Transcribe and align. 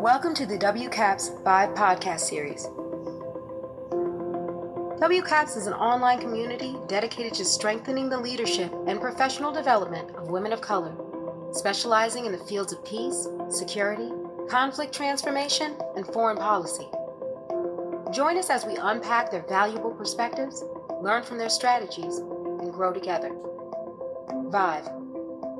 Welcome 0.00 0.32
to 0.36 0.46
the 0.46 0.56
WCAPS 0.56 1.44
5 1.44 1.74
podcast 1.74 2.20
series. 2.20 2.64
WCAPS 4.98 5.58
is 5.58 5.66
an 5.66 5.74
online 5.74 6.18
community 6.18 6.74
dedicated 6.86 7.34
to 7.34 7.44
strengthening 7.44 8.08
the 8.08 8.18
leadership 8.18 8.72
and 8.86 8.98
professional 8.98 9.52
development 9.52 10.16
of 10.16 10.30
women 10.30 10.54
of 10.54 10.62
color, 10.62 10.94
specializing 11.52 12.24
in 12.24 12.32
the 12.32 12.38
fields 12.38 12.72
of 12.72 12.82
peace, 12.82 13.28
security, 13.50 14.10
conflict 14.48 14.94
transformation, 14.94 15.76
and 15.96 16.06
foreign 16.06 16.38
policy. 16.38 16.88
Join 18.10 18.38
us 18.38 18.48
as 18.48 18.64
we 18.64 18.76
unpack 18.76 19.30
their 19.30 19.44
valuable 19.50 19.90
perspectives, 19.90 20.64
learn 21.02 21.24
from 21.24 21.36
their 21.36 21.50
strategies, 21.50 22.16
and 22.16 22.72
grow 22.72 22.94
together. 22.94 23.36
Vive 24.46 24.88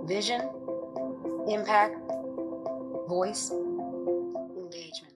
Vision, 0.04 0.48
Impact, 1.46 1.98
Voice, 3.06 3.52
Engagement. 4.72 5.14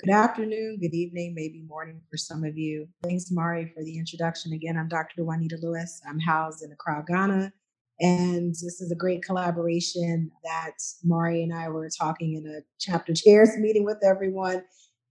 Good 0.00 0.12
afternoon, 0.12 0.78
good 0.80 0.94
evening, 0.94 1.32
maybe 1.32 1.62
morning 1.62 2.00
for 2.10 2.16
some 2.16 2.42
of 2.42 2.58
you. 2.58 2.88
Thanks, 3.04 3.30
Mari, 3.30 3.72
for 3.72 3.84
the 3.84 3.96
introduction. 3.96 4.52
Again, 4.52 4.76
I'm 4.76 4.88
Dr. 4.88 5.22
Juanita 5.22 5.58
Lewis. 5.62 6.00
I'm 6.08 6.18
housed 6.18 6.64
in 6.64 6.72
Accra, 6.72 7.04
Ghana. 7.06 7.52
And 8.00 8.50
this 8.50 8.80
is 8.80 8.90
a 8.90 8.96
great 8.96 9.22
collaboration 9.22 10.32
that 10.42 10.72
Mari 11.04 11.44
and 11.44 11.54
I 11.54 11.68
were 11.68 11.88
talking 11.88 12.34
in 12.34 12.52
a 12.52 12.62
chapter 12.80 13.14
chairs 13.14 13.50
meeting 13.58 13.84
with 13.84 13.98
everyone. 14.02 14.64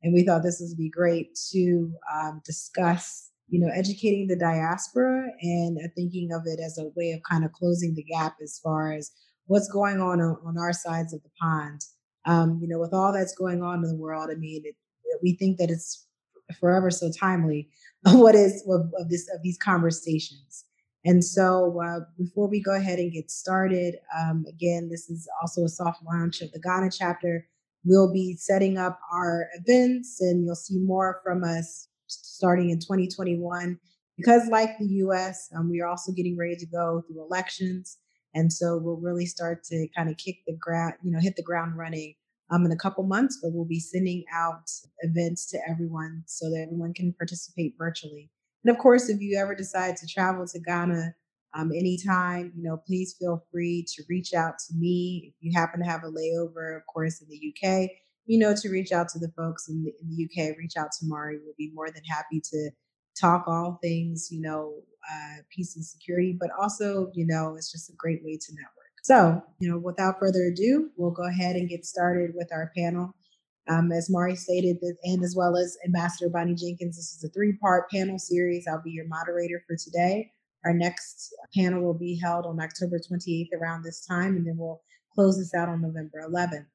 And 0.04 0.14
we 0.14 0.26
thought 0.26 0.44
this 0.44 0.62
would 0.62 0.78
be 0.78 0.90
great 0.90 1.40
to 1.54 1.94
um, 2.14 2.42
discuss 2.46 3.30
you 3.48 3.60
know, 3.60 3.72
educating 3.74 4.28
the 4.28 4.36
diaspora 4.36 5.30
and 5.42 5.78
uh, 5.78 5.88
thinking 5.96 6.32
of 6.34 6.44
it 6.46 6.60
as 6.62 6.78
a 6.78 6.90
way 6.96 7.12
of 7.12 7.22
kind 7.30 7.46
of 7.46 7.52
closing 7.54 7.94
the 7.96 8.04
gap 8.04 8.36
as 8.42 8.60
far 8.62 8.94
as 8.94 9.12
what's 9.46 9.70
going 9.70 10.02
on 10.02 10.22
on, 10.22 10.38
on 10.46 10.58
our 10.58 10.74
sides 10.74 11.14
of 11.14 11.22
the 11.24 11.30
pond. 11.40 11.82
Um, 12.26 12.60
you 12.62 12.68
know, 12.68 12.80
with 12.80 12.94
all 12.94 13.12
that's 13.12 13.36
going 13.36 13.64
on 13.64 13.84
in 13.84 13.90
the 13.90 13.96
world, 13.96 14.30
I 14.32 14.36
mean, 14.36 14.62
it, 14.66 14.76
we 15.24 15.34
think 15.34 15.58
that 15.58 15.70
it's 15.70 16.06
forever 16.60 16.92
so 16.92 17.12
timely. 17.12 17.70
What 18.04 18.34
is 18.34 18.64
of, 18.68 18.92
of 19.00 19.10
this 19.10 19.30
of 19.34 19.44
these 19.44 19.58
conversations? 19.58 20.66
And 21.04 21.24
so, 21.24 21.82
uh, 21.84 22.02
before 22.18 22.48
we 22.48 22.62
go 22.62 22.76
ahead 22.76 23.00
and 23.00 23.12
get 23.12 23.32
started, 23.32 23.96
um, 24.20 24.46
again, 24.48 24.90
this 24.90 25.10
is 25.10 25.28
also 25.42 25.66
a 25.66 25.70
soft 25.70 26.04
launch 26.04 26.42
of 26.42 26.52
the 26.52 26.60
Ghana 26.60 26.90
chapter. 26.92 27.48
We'll 27.84 28.14
be 28.14 28.36
setting 28.36 28.78
up 28.78 29.00
our 29.12 29.48
events, 29.56 30.22
and 30.22 30.46
you'll 30.46 30.56
see 30.56 30.78
more 30.78 31.22
from 31.24 31.44
us 31.44 31.88
starting 32.08 32.70
in 32.70 32.80
2021. 32.80 33.80
Because, 34.18 34.48
like 34.50 34.78
the 34.78 34.86
US, 35.06 35.50
um, 35.56 35.70
we 35.72 35.82
are 35.82 35.88
also 35.88 36.12
getting 36.12 36.38
ready 36.38 36.56
to 36.56 36.66
go 36.68 37.04
through 37.08 37.24
elections. 37.24 37.98
And 38.34 38.52
so 38.52 38.78
we'll 38.78 38.98
really 38.98 39.26
start 39.26 39.64
to 39.66 39.88
kind 39.96 40.10
of 40.10 40.18
kick 40.18 40.38
the 40.48 40.58
ground, 40.60 40.94
you 41.04 41.12
know, 41.12 41.20
hit 41.20 41.36
the 41.36 41.44
ground 41.44 41.78
running 41.78 42.16
um, 42.52 42.66
in 42.66 42.72
a 42.72 42.78
couple 42.78 43.04
months, 43.04 43.40
but 43.42 43.52
we'll 43.54 43.66
be 43.66 43.80
sending 43.80 44.24
out 44.34 44.70
events 45.00 45.46
to 45.52 45.60
everyone 45.70 46.24
so 46.28 46.50
that 46.50 46.62
everyone 46.62 46.94
can 46.94 47.14
participate 47.14 47.76
virtually. 47.78 48.30
And 48.64 48.76
of 48.76 48.82
course, 48.82 49.10
if 49.10 49.22
you 49.22 49.38
ever 49.38 49.56
decide 49.56 49.98
to 49.98 50.08
travel 50.08 50.46
to 50.48 50.60
Ghana 50.60 51.16
um, 51.54 51.72
anytime, 51.72 52.54
you 52.56 52.64
know, 52.64 52.78
please 52.78 53.16
feel 53.20 53.44
free 53.52 53.86
to 53.96 54.04
reach 54.10 54.34
out 54.34 54.60
to 54.68 54.76
me. 54.76 55.34
If 55.34 55.34
you 55.40 55.52
happen 55.58 55.82
to 55.82 55.90
have 55.90 56.04
a 56.04 56.12
layover, 56.12 56.78
of 56.78 56.86
course, 56.94 57.22
in 57.22 57.28
the 57.30 57.54
UK, 57.54 57.90
you 58.26 58.40
know, 58.40 58.56
to 58.56 58.70
reach 58.70 58.92
out 58.92 59.10
to 59.10 59.20
the 59.20 59.32
folks 59.36 59.68
in 59.68 59.84
the, 59.84 59.92
in 60.02 60.10
the 60.10 60.26
UK, 60.26 60.58
reach 60.58 60.78
out 60.78 60.92
to 61.00 61.06
Mari. 61.06 61.40
We'll 61.44 61.56
be 61.58 61.72
more 61.74 61.90
than 61.90 62.04
happy 62.04 62.42
to 62.52 62.72
talk 63.20 63.46
all 63.48 63.80
things, 63.82 64.30
you 64.32 64.42
know, 64.42 64.76
uh, 65.10 65.42
peace 65.50 65.76
and 65.76 65.86
security, 65.86 66.36
but 66.40 66.50
also, 66.60 67.12
you 67.14 67.26
know, 67.26 67.56
it's 67.56 67.72
just 67.72 67.90
a 67.90 67.96
great 67.98 68.24
way 68.24 68.38
to 68.38 68.54
network. 68.54 68.92
So, 69.04 69.42
you 69.60 69.70
know, 69.70 69.78
without 69.78 70.20
further 70.20 70.44
ado, 70.46 70.90
we'll 70.96 71.12
go 71.12 71.28
ahead 71.28 71.56
and 71.56 71.70
get 71.70 71.86
started 71.86 72.32
with 72.36 72.50
our 72.52 72.72
panel. 72.78 73.16
Um, 73.68 73.92
as 73.92 74.10
Mari 74.10 74.36
stated, 74.36 74.78
and 75.04 75.24
as 75.24 75.36
well 75.36 75.56
as 75.56 75.78
Ambassador 75.86 76.30
Bonnie 76.30 76.56
Jenkins, 76.56 76.98
this 76.98 77.16
is 77.16 77.24
a 77.24 77.30
three 77.30 77.54
part 77.54 77.90
panel 77.90 78.20
series. 78.20 78.66
I'll 78.68 78.82
be 78.82 78.92
your 78.92 79.08
moderator 79.08 79.64
for 79.68 79.76
today. 79.76 80.32
Our 80.66 80.74
next 80.74 81.34
panel 81.56 81.82
will 81.82 81.98
be 81.98 82.20
held 82.20 82.46
on 82.46 82.60
October 82.60 83.00
28th 83.00 83.50
around 83.60 83.84
this 83.84 84.06
time, 84.06 84.36
and 84.36 84.46
then 84.46 84.58
we'll 84.58 84.82
close 85.14 85.38
this 85.38 85.54
out 85.54 85.70
on 85.70 85.82
November 85.82 86.24
11th. 86.28 86.66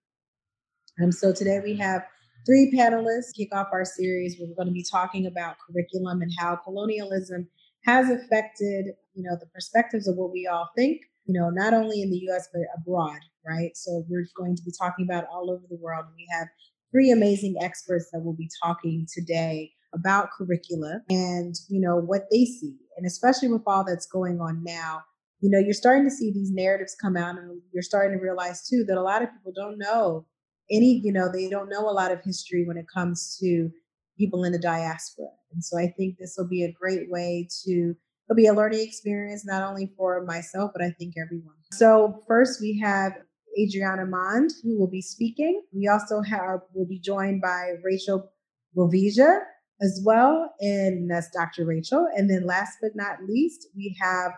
Um, 1.03 1.13
so 1.13 1.33
today 1.33 1.61
we 1.63 1.77
have 1.77 2.03
three 2.47 2.73
panelists 2.75 3.35
kick 3.37 3.55
off 3.55 3.69
our 3.73 3.85
series. 3.85 4.37
We're 4.39 4.55
going 4.55 4.69
to 4.69 4.73
be 4.73 4.87
talking 4.91 5.27
about 5.27 5.57
curriculum 5.59 6.23
and 6.23 6.33
how 6.39 6.57
colonialism 6.57 7.49
has 7.87 8.11
affected, 8.11 8.87
you 9.15 9.23
know, 9.23 9.37
the 9.39 9.47
perspectives 9.55 10.09
of 10.09 10.17
what 10.17 10.33
we 10.33 10.47
all 10.47 10.69
think, 10.77 11.03
you 11.25 11.39
know, 11.39 11.51
not 11.51 11.73
only 11.73 12.03
in 12.03 12.11
the 12.11 12.19
U.S. 12.29 12.49
but 12.53 12.63
abroad, 12.77 13.21
right? 13.47 13.77
So 13.77 14.05
we're 14.09 14.27
going 14.37 14.57
to 14.57 14.63
be 14.63 14.73
talking 14.79 15.07
about 15.09 15.27
all 15.33 15.51
over 15.51 15.65
the 15.71 15.79
world. 15.81 16.07
We 16.17 16.27
have 16.33 16.49
three 16.91 17.11
amazing 17.11 17.57
experts 17.61 18.09
that 18.13 18.21
will 18.21 18.37
be 18.37 18.51
talking 18.63 19.07
today 19.13 19.73
about 19.95 20.31
curricula 20.37 21.01
and 21.09 21.55
you 21.69 21.81
know 21.81 21.97
what 21.97 22.23
they 22.31 22.45
see 22.45 22.77
and 22.97 23.07
especially 23.07 23.49
with 23.49 23.63
all 23.67 23.85
that's 23.85 24.05
going 24.05 24.41
on 24.41 24.63
now 24.63 25.01
you 25.41 25.49
know 25.49 25.61
you're 25.61 25.73
starting 25.73 26.05
to 26.05 26.11
see 26.11 26.31
these 26.33 26.51
narratives 26.51 26.95
come 27.01 27.17
out 27.17 27.39
and 27.39 27.63
you're 27.73 27.83
starting 27.83 28.19
to 28.19 28.23
realize 28.23 28.69
too 28.69 28.85
that 28.85 28.99
a 28.99 29.01
lot 29.01 29.23
of 29.23 29.33
people 29.33 29.53
don't 29.55 29.79
know 29.79 30.27
any, 30.71 31.01
you 31.03 31.13
know, 31.13 31.31
they 31.33 31.49
don't 31.49 31.69
know 31.69 31.89
a 31.89 31.93
lot 31.93 32.13
of 32.13 32.23
history 32.23 32.65
when 32.67 32.77
it 32.77 32.87
comes 32.93 33.37
to 33.41 33.71
people 34.19 34.45
in 34.45 34.53
the 34.53 34.59
diaspora. 34.59 35.29
And 35.53 35.65
so 35.65 35.79
I 35.79 35.93
think 35.97 36.17
this 36.19 36.35
will 36.37 36.49
be 36.49 36.65
a 36.65 36.73
great 36.73 37.11
way 37.11 37.49
to, 37.65 37.95
it'll 38.27 38.37
be 38.37 38.47
a 38.47 38.55
learning 38.55 38.81
experience, 38.81 39.45
not 39.45 39.63
only 39.63 39.93
for 39.97 40.25
myself, 40.25 40.71
but 40.75 40.85
I 40.85 40.91
think 40.91 41.15
everyone. 41.21 41.55
So 41.73 42.23
first 42.27 42.61
we 42.61 42.79
have 42.83 43.13
Adriana 43.59 44.07
Mond, 44.07 44.51
who 44.63 44.79
will 44.79 44.91
be 44.91 45.03
speaking. 45.03 45.63
We 45.73 45.89
also 45.89 46.21
have, 46.23 46.61
will 46.75 46.87
be 46.87 46.99
joined 46.99 47.41
by 47.41 47.73
Rachel 47.83 48.31
Bovija 48.77 49.41
as 49.83 50.03
well, 50.05 50.55
and 50.61 51.11
that's 51.11 51.31
Dr. 51.31 51.65
Rachel. 51.65 52.07
And 52.15 52.31
then 52.31 52.47
last 52.47 52.79
but 52.81 52.93
not 52.95 53.19
least, 53.27 53.69
we 53.75 53.97
have 54.01 54.33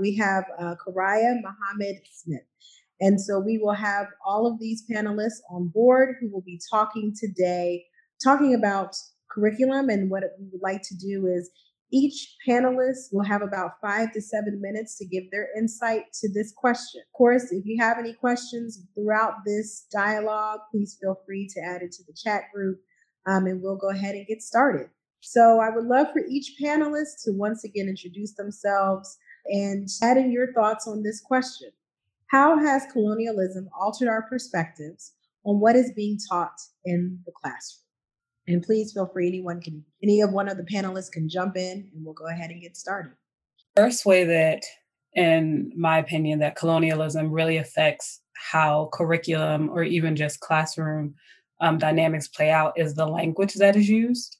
we 0.00 0.16
have 0.16 0.44
uh, 0.58 0.74
Karaya 0.86 1.36
Muhammad 1.42 2.00
Smith. 2.10 2.42
And 3.00 3.20
so 3.20 3.38
we 3.38 3.58
will 3.58 3.74
have 3.74 4.06
all 4.24 4.46
of 4.46 4.58
these 4.60 4.84
panelists 4.90 5.40
on 5.50 5.68
board 5.68 6.14
who 6.20 6.30
will 6.30 6.42
be 6.42 6.60
talking 6.70 7.12
today, 7.18 7.84
talking 8.22 8.54
about 8.54 8.96
curriculum. 9.30 9.88
And 9.88 10.10
what 10.10 10.24
we 10.38 10.46
would 10.52 10.62
like 10.62 10.82
to 10.82 10.96
do 10.96 11.26
is 11.26 11.50
each 11.90 12.36
panelist 12.48 13.12
will 13.12 13.24
have 13.24 13.42
about 13.42 13.72
five 13.82 14.12
to 14.12 14.22
seven 14.22 14.60
minutes 14.62 14.96
to 14.98 15.06
give 15.06 15.24
their 15.30 15.48
insight 15.56 16.04
to 16.20 16.32
this 16.32 16.52
question. 16.56 17.02
Of 17.06 17.12
course, 17.16 17.52
if 17.52 17.66
you 17.66 17.76
have 17.80 17.98
any 17.98 18.14
questions 18.14 18.82
throughout 18.94 19.44
this 19.44 19.86
dialogue, 19.92 20.60
please 20.70 20.96
feel 21.00 21.20
free 21.26 21.48
to 21.54 21.60
add 21.60 21.82
it 21.82 21.92
to 21.92 22.02
the 22.04 22.14
chat 22.14 22.44
group 22.54 22.80
um, 23.26 23.46
and 23.46 23.62
we'll 23.62 23.76
go 23.76 23.90
ahead 23.90 24.14
and 24.14 24.26
get 24.26 24.42
started. 24.42 24.88
So 25.20 25.60
I 25.60 25.70
would 25.70 25.84
love 25.84 26.08
for 26.12 26.22
each 26.28 26.54
panelist 26.60 27.22
to 27.24 27.32
once 27.32 27.62
again 27.64 27.88
introduce 27.88 28.34
themselves 28.34 29.18
and 29.46 29.86
add 30.02 30.16
in 30.16 30.32
your 30.32 30.52
thoughts 30.52 30.88
on 30.88 31.02
this 31.02 31.20
question. 31.20 31.70
How 32.28 32.58
has 32.58 32.86
colonialism 32.90 33.68
altered 33.78 34.08
our 34.08 34.22
perspectives 34.22 35.12
on 35.44 35.60
what 35.60 35.76
is 35.76 35.92
being 35.94 36.18
taught 36.30 36.58
in 36.84 37.20
the 37.26 37.32
classroom? 37.32 37.82
And 38.48 38.62
please 38.62 38.92
feel 38.92 39.06
free, 39.06 39.28
anyone 39.28 39.60
can, 39.60 39.84
any 40.02 40.20
of 40.20 40.32
one 40.32 40.48
of 40.48 40.56
the 40.56 40.64
panelists 40.64 41.12
can 41.12 41.28
jump 41.28 41.56
in 41.56 41.90
and 41.94 42.04
we'll 42.04 42.14
go 42.14 42.26
ahead 42.26 42.50
and 42.50 42.60
get 42.60 42.76
started. 42.76 43.12
First 43.76 44.04
way 44.04 44.24
that, 44.24 44.62
in 45.14 45.72
my 45.76 45.98
opinion, 45.98 46.40
that 46.40 46.56
colonialism 46.56 47.30
really 47.30 47.58
affects 47.58 48.20
how 48.34 48.90
curriculum 48.92 49.70
or 49.70 49.82
even 49.82 50.16
just 50.16 50.40
classroom 50.40 51.14
um, 51.60 51.78
dynamics 51.78 52.28
play 52.28 52.50
out 52.50 52.72
is 52.76 52.94
the 52.94 53.06
language 53.06 53.54
that 53.54 53.76
is 53.76 53.88
used. 53.88 54.36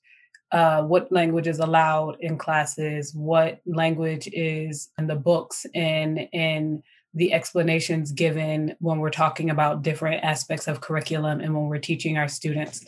Uh, 0.50 0.82
what 0.82 1.10
language 1.10 1.46
is 1.46 1.60
allowed 1.60 2.16
in 2.20 2.36
classes, 2.36 3.14
what 3.14 3.60
language 3.64 4.28
is 4.32 4.90
in 4.98 5.06
the 5.06 5.14
books 5.14 5.64
and 5.74 6.28
in 6.32 6.82
the 7.14 7.32
explanations 7.32 8.12
given 8.12 8.74
when 8.80 8.98
we're 8.98 9.10
talking 9.10 9.50
about 9.50 9.82
different 9.82 10.22
aspects 10.24 10.69
of 10.69 10.81
curriculum 10.81 11.40
and 11.40 11.55
when 11.55 11.69
we're 11.69 11.78
teaching 11.78 12.19
our 12.19 12.28
students. 12.28 12.84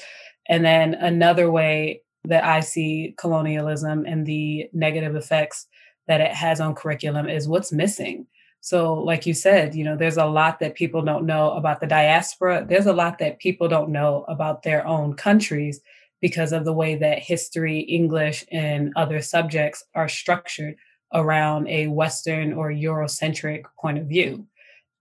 And 0.49 0.65
then 0.65 0.95
another 0.95 1.51
way 1.51 2.03
that 2.25 2.45
I 2.45 2.61
see 2.61 3.15
colonialism 3.19 4.05
and 4.07 4.27
the 4.27 4.69
negative 4.73 5.15
effects 5.17 5.67
that 6.07 6.21
it 6.21 6.33
has 6.33 6.61
on 6.61 6.75
curriculum 6.75 7.29
is 7.29 7.49
what's 7.49 7.73
missing. 7.73 8.27
So, 8.61 8.95
like 8.95 9.27
you 9.27 9.35
said, 9.35 9.75
you 9.75 9.85
know, 9.85 9.97
there's 9.97 10.17
a 10.17 10.25
lot 10.25 10.59
that 10.61 10.75
people 10.75 11.03
don't 11.03 11.27
know 11.27 11.53
about 11.53 11.81
the 11.81 11.87
diaspora. 11.87 12.65
There's 12.67 12.87
a 12.87 12.95
lot 12.95 13.19
that 13.19 13.39
people 13.39 13.69
don't 13.69 13.91
know 13.91 14.25
about 14.27 14.63
their 14.63 14.87
own 14.87 15.15
countries 15.15 15.81
because 16.23 16.53
of 16.53 16.65
the 16.65 16.73
way 16.73 16.95
that 16.97 17.19
history, 17.19 17.81
English, 17.81 18.47
and 18.51 18.91
other 18.97 19.21
subjects 19.21 19.85
are 19.95 20.09
structured 20.09 20.77
around 21.13 21.69
a 21.69 21.89
Western 21.89 22.55
or 22.55 22.71
Eurocentric 22.71 23.65
point 23.79 23.99
of 23.99 24.07
view. 24.07 24.47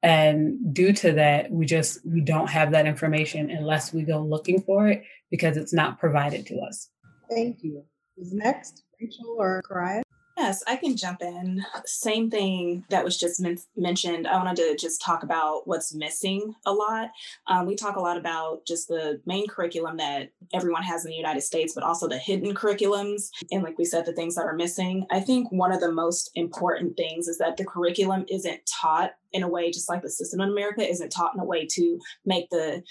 And 0.04 0.74
due 0.74 0.92
to 0.92 1.14
that, 1.14 1.50
we 1.50 1.66
just 1.66 2.06
we 2.06 2.20
don't 2.20 2.50
have 2.50 2.72
that 2.72 2.86
information 2.86 3.50
unless 3.50 3.94
we 3.94 4.04
go 4.04 4.22
looking 4.22 4.62
for 4.62 4.90
it 4.90 5.04
because 5.32 5.56
it's 5.56 5.74
not 5.74 5.98
provided 5.98 6.46
to 6.48 6.60
us. 6.60 6.90
Thank 7.30 7.64
you. 7.64 7.86
Next? 8.18 8.84
Rachel 9.02 9.36
or 9.40 9.64
Karaya? 9.64 10.02
Yes, 10.36 10.64
I 10.66 10.78
can 10.78 10.98
jump 10.98 11.22
in. 11.22 11.64
Same 11.86 12.32
thing 12.32 12.86
that 12.90 13.04
was 13.04 13.20
just 13.20 13.40
men- 13.40 13.60
mentioned. 13.78 14.28
I 14.28 14.38
wanted 14.38 14.56
to 14.58 14.76
just 14.80 15.00
talk 15.00 15.22
about 15.22 15.68
what's 15.68 15.94
missing 15.94 16.56
a 16.66 16.74
lot. 16.74 17.12
Um, 17.46 17.68
we 17.68 17.76
talk 17.76 17.98
a 17.98 18.02
lot 18.02 18.18
about 18.18 18.66
just 18.66 18.88
the 18.88 19.22
main 19.28 19.48
curriculum 19.48 19.98
that 19.98 20.32
everyone 20.52 20.82
has 20.84 21.06
in 21.06 21.12
the 21.12 21.18
United 21.18 21.42
States, 21.42 21.74
but 21.76 21.84
also 21.84 22.08
the 22.08 22.18
hidden 22.18 22.56
curriculums. 22.56 23.30
And 23.52 23.62
like 23.62 23.78
we 23.78 23.86
said, 23.86 24.06
the 24.06 24.14
things 24.14 24.34
that 24.36 24.46
are 24.46 24.56
missing. 24.56 25.06
I 25.12 25.20
think 25.20 25.52
one 25.52 25.72
of 25.72 25.82
the 25.82 25.92
most 25.92 26.32
important 26.34 26.98
things 26.98 27.28
is 27.28 27.38
that 27.38 27.58
the 27.58 27.66
curriculum 27.66 28.26
isn't 28.28 28.62
taught 28.66 29.12
in 29.34 29.44
a 29.44 29.48
way, 29.48 29.72
just 29.72 29.90
like 29.90 30.02
the 30.02 30.10
system 30.10 30.42
in 30.42 30.50
America 30.50 30.88
isn't 30.88 31.12
taught 31.12 31.34
in 31.36 31.42
a 31.42 31.46
way 31.46 31.68
to 31.68 32.00
make 32.26 32.50
the 32.50 32.84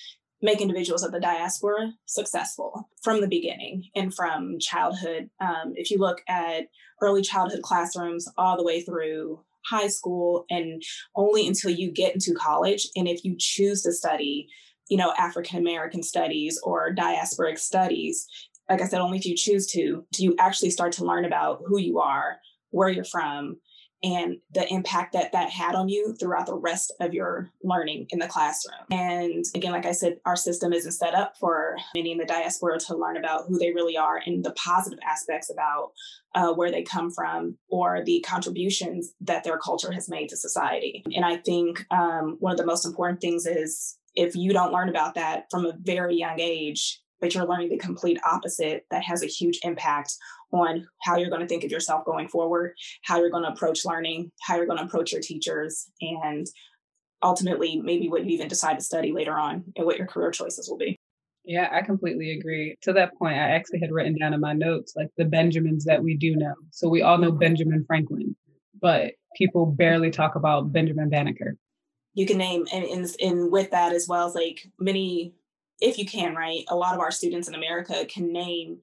make 0.42 0.60
individuals 0.60 1.04
of 1.04 1.12
the 1.12 1.20
diaspora 1.20 1.92
successful 2.06 2.88
from 3.02 3.20
the 3.20 3.28
beginning 3.28 3.84
and 3.94 4.12
from 4.12 4.58
childhood. 4.58 5.30
Um, 5.40 5.72
if 5.76 5.90
you 5.90 5.98
look 5.98 6.20
at 6.28 6.64
early 7.00 7.22
childhood 7.22 7.62
classrooms 7.62 8.28
all 8.36 8.56
the 8.56 8.64
way 8.64 8.82
through 8.82 9.40
high 9.64 9.86
school 9.86 10.44
and 10.50 10.82
only 11.14 11.46
until 11.46 11.70
you 11.70 11.92
get 11.92 12.14
into 12.14 12.34
college, 12.34 12.88
and 12.96 13.06
if 13.06 13.24
you 13.24 13.36
choose 13.38 13.82
to 13.82 13.92
study, 13.92 14.48
you 14.88 14.96
know, 14.96 15.12
African 15.16 15.60
American 15.60 16.02
studies 16.02 16.60
or 16.64 16.92
diasporic 16.92 17.58
studies, 17.58 18.26
like 18.68 18.82
I 18.82 18.86
said, 18.86 19.00
only 19.00 19.18
if 19.18 19.26
you 19.26 19.36
choose 19.36 19.66
to, 19.68 20.04
do 20.12 20.24
you 20.24 20.34
actually 20.38 20.70
start 20.70 20.92
to 20.94 21.04
learn 21.04 21.24
about 21.24 21.60
who 21.66 21.78
you 21.78 22.00
are, 22.00 22.38
where 22.70 22.88
you're 22.88 23.04
from, 23.04 23.58
and 24.02 24.38
the 24.52 24.66
impact 24.72 25.12
that 25.12 25.32
that 25.32 25.50
had 25.50 25.74
on 25.74 25.88
you 25.88 26.14
throughout 26.18 26.46
the 26.46 26.54
rest 26.54 26.92
of 27.00 27.14
your 27.14 27.50
learning 27.62 28.06
in 28.10 28.18
the 28.18 28.26
classroom. 28.26 28.80
And 28.90 29.44
again, 29.54 29.72
like 29.72 29.86
I 29.86 29.92
said, 29.92 30.18
our 30.26 30.36
system 30.36 30.72
isn't 30.72 30.92
set 30.92 31.14
up 31.14 31.34
for 31.38 31.76
many 31.94 32.12
in 32.12 32.18
the 32.18 32.24
diaspora 32.24 32.78
to 32.80 32.96
learn 32.96 33.16
about 33.16 33.44
who 33.46 33.58
they 33.58 33.72
really 33.72 33.96
are 33.96 34.20
and 34.24 34.44
the 34.44 34.52
positive 34.52 34.98
aspects 35.08 35.50
about 35.50 35.92
uh, 36.34 36.52
where 36.52 36.70
they 36.70 36.82
come 36.82 37.10
from 37.10 37.56
or 37.68 38.02
the 38.04 38.24
contributions 38.26 39.12
that 39.20 39.44
their 39.44 39.58
culture 39.58 39.92
has 39.92 40.08
made 40.08 40.28
to 40.30 40.36
society. 40.36 41.04
And 41.14 41.24
I 41.24 41.36
think 41.36 41.84
um, 41.90 42.36
one 42.40 42.52
of 42.52 42.58
the 42.58 42.66
most 42.66 42.86
important 42.86 43.20
things 43.20 43.46
is 43.46 43.98
if 44.14 44.34
you 44.34 44.52
don't 44.52 44.72
learn 44.72 44.88
about 44.88 45.14
that 45.14 45.46
from 45.50 45.64
a 45.64 45.74
very 45.80 46.16
young 46.16 46.38
age, 46.40 47.00
but 47.22 47.34
you're 47.34 47.46
learning 47.46 47.70
the 47.70 47.78
complete 47.78 48.18
opposite, 48.30 48.84
that 48.90 49.04
has 49.04 49.22
a 49.22 49.26
huge 49.26 49.60
impact 49.62 50.12
on 50.52 50.86
how 51.02 51.16
you're 51.16 51.30
going 51.30 51.40
to 51.40 51.46
think 51.46 51.64
of 51.64 51.70
yourself 51.70 52.04
going 52.04 52.28
forward, 52.28 52.74
how 53.04 53.18
you're 53.18 53.30
going 53.30 53.44
to 53.44 53.52
approach 53.52 53.86
learning, 53.86 54.30
how 54.42 54.56
you're 54.56 54.66
going 54.66 54.78
to 54.78 54.84
approach 54.84 55.12
your 55.12 55.22
teachers, 55.22 55.86
and 56.00 56.46
ultimately 57.22 57.80
maybe 57.80 58.08
what 58.08 58.24
you 58.24 58.32
even 58.32 58.48
decide 58.48 58.76
to 58.76 58.84
study 58.84 59.12
later 59.12 59.38
on 59.38 59.64
and 59.76 59.86
what 59.86 59.96
your 59.96 60.06
career 60.08 60.32
choices 60.32 60.68
will 60.68 60.76
be. 60.76 60.98
Yeah, 61.44 61.68
I 61.72 61.82
completely 61.82 62.32
agree. 62.32 62.76
To 62.82 62.92
that 62.92 63.16
point, 63.16 63.34
I 63.34 63.50
actually 63.50 63.80
had 63.80 63.92
written 63.92 64.18
down 64.18 64.34
in 64.34 64.40
my 64.40 64.52
notes 64.52 64.94
like 64.96 65.08
the 65.16 65.24
Benjamins 65.24 65.84
that 65.84 66.02
we 66.02 66.16
do 66.16 66.36
know. 66.36 66.54
So 66.70 66.88
we 66.88 67.02
all 67.02 67.18
know 67.18 67.32
Benjamin 67.32 67.84
Franklin, 67.86 68.36
but 68.80 69.12
people 69.36 69.66
barely 69.66 70.10
talk 70.10 70.34
about 70.34 70.72
Benjamin 70.72 71.08
Banneker. 71.08 71.56
You 72.14 72.26
can 72.26 72.38
name 72.38 72.66
and, 72.72 72.84
and, 72.84 73.08
and 73.20 73.50
with 73.50 73.70
that 73.70 73.92
as 73.92 74.06
well 74.08 74.26
as 74.26 74.34
like 74.34 74.66
many, 74.78 75.34
if 75.82 75.98
you 75.98 76.06
can, 76.06 76.34
right? 76.34 76.64
A 76.68 76.76
lot 76.76 76.94
of 76.94 77.00
our 77.00 77.10
students 77.10 77.48
in 77.48 77.54
America 77.54 78.06
can 78.06 78.32
name 78.32 78.78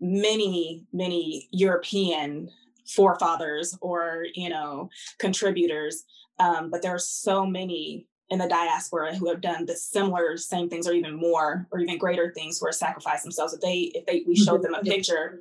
many, 0.00 0.86
many 0.92 1.48
European 1.50 2.50
forefathers 2.86 3.76
or, 3.80 4.26
you 4.34 4.48
know, 4.48 4.90
contributors. 5.18 6.04
Um, 6.38 6.70
but 6.70 6.82
there 6.82 6.94
are 6.94 6.98
so 6.98 7.46
many 7.46 8.06
in 8.28 8.38
the 8.38 8.48
diaspora 8.48 9.14
who 9.14 9.28
have 9.28 9.40
done 9.40 9.66
the 9.66 9.76
similar 9.76 10.36
same 10.36 10.68
things 10.68 10.86
or 10.86 10.92
even 10.92 11.18
more 11.18 11.66
or 11.72 11.80
even 11.80 11.98
greater 11.98 12.32
things 12.32 12.58
who 12.58 12.66
are 12.68 12.72
sacrificed 12.72 13.24
themselves. 13.24 13.52
If 13.52 13.60
they 13.60 13.90
if 13.94 14.06
they 14.06 14.22
we 14.26 14.36
showed 14.36 14.62
them 14.62 14.74
a 14.74 14.82
picture, 14.82 15.40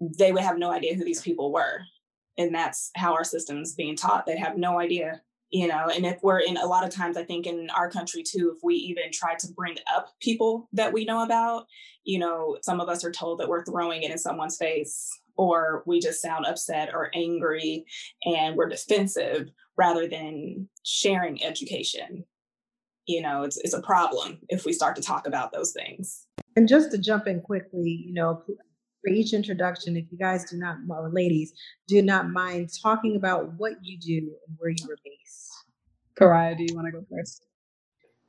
they 0.00 0.30
would 0.30 0.42
have 0.42 0.58
no 0.58 0.70
idea 0.70 0.94
who 0.94 1.04
these 1.04 1.22
people 1.22 1.52
were. 1.52 1.80
And 2.38 2.54
that's 2.54 2.90
how 2.96 3.14
our 3.14 3.24
system's 3.24 3.74
being 3.74 3.96
taught. 3.96 4.26
They 4.26 4.36
have 4.36 4.56
no 4.56 4.78
idea 4.78 5.22
you 5.50 5.68
know 5.68 5.88
and 5.94 6.04
if 6.04 6.18
we're 6.22 6.40
in 6.40 6.56
a 6.56 6.66
lot 6.66 6.84
of 6.84 6.90
times 6.90 7.16
i 7.16 7.22
think 7.22 7.46
in 7.46 7.68
our 7.70 7.90
country 7.90 8.22
too 8.22 8.52
if 8.54 8.60
we 8.62 8.74
even 8.74 9.04
try 9.12 9.34
to 9.34 9.46
bring 9.54 9.76
up 9.94 10.08
people 10.20 10.68
that 10.72 10.92
we 10.92 11.04
know 11.04 11.22
about 11.22 11.66
you 12.04 12.18
know 12.18 12.56
some 12.62 12.80
of 12.80 12.88
us 12.88 13.04
are 13.04 13.12
told 13.12 13.38
that 13.38 13.48
we're 13.48 13.64
throwing 13.64 14.02
it 14.02 14.10
in 14.10 14.18
someone's 14.18 14.56
face 14.56 15.10
or 15.36 15.82
we 15.86 16.00
just 16.00 16.22
sound 16.22 16.46
upset 16.46 16.90
or 16.94 17.10
angry 17.14 17.84
and 18.24 18.56
we're 18.56 18.68
defensive 18.68 19.50
rather 19.76 20.08
than 20.08 20.68
sharing 20.84 21.42
education. 21.44 22.24
You 23.06 23.22
know 23.22 23.42
it's, 23.44 23.56
it's 23.58 23.74
a 23.74 23.82
problem 23.82 24.38
if 24.48 24.64
we 24.64 24.72
start 24.72 24.96
to 24.96 25.02
talk 25.02 25.26
about 25.26 25.52
those 25.52 25.72
things. 25.72 26.26
And 26.56 26.68
just 26.68 26.90
to 26.90 26.98
jump 26.98 27.26
in 27.26 27.40
quickly 27.40 28.04
you 28.06 28.12
know 28.12 28.42
for 29.06 29.12
each 29.12 29.32
introduction, 29.32 29.96
if 29.96 30.04
you 30.10 30.18
guys 30.18 30.50
do 30.50 30.56
not, 30.56 30.78
or 30.88 31.10
ladies, 31.10 31.52
do 31.86 32.02
not 32.02 32.30
mind 32.30 32.70
talking 32.82 33.16
about 33.16 33.52
what 33.54 33.74
you 33.82 33.96
do 33.98 34.18
and 34.18 34.56
where 34.58 34.70
you 34.70 34.86
were 34.88 34.98
based. 35.04 35.52
Karaya, 36.18 36.56
do 36.56 36.64
you 36.64 36.74
want 36.74 36.86
to 36.86 36.92
go 36.92 37.04
first? 37.08 37.46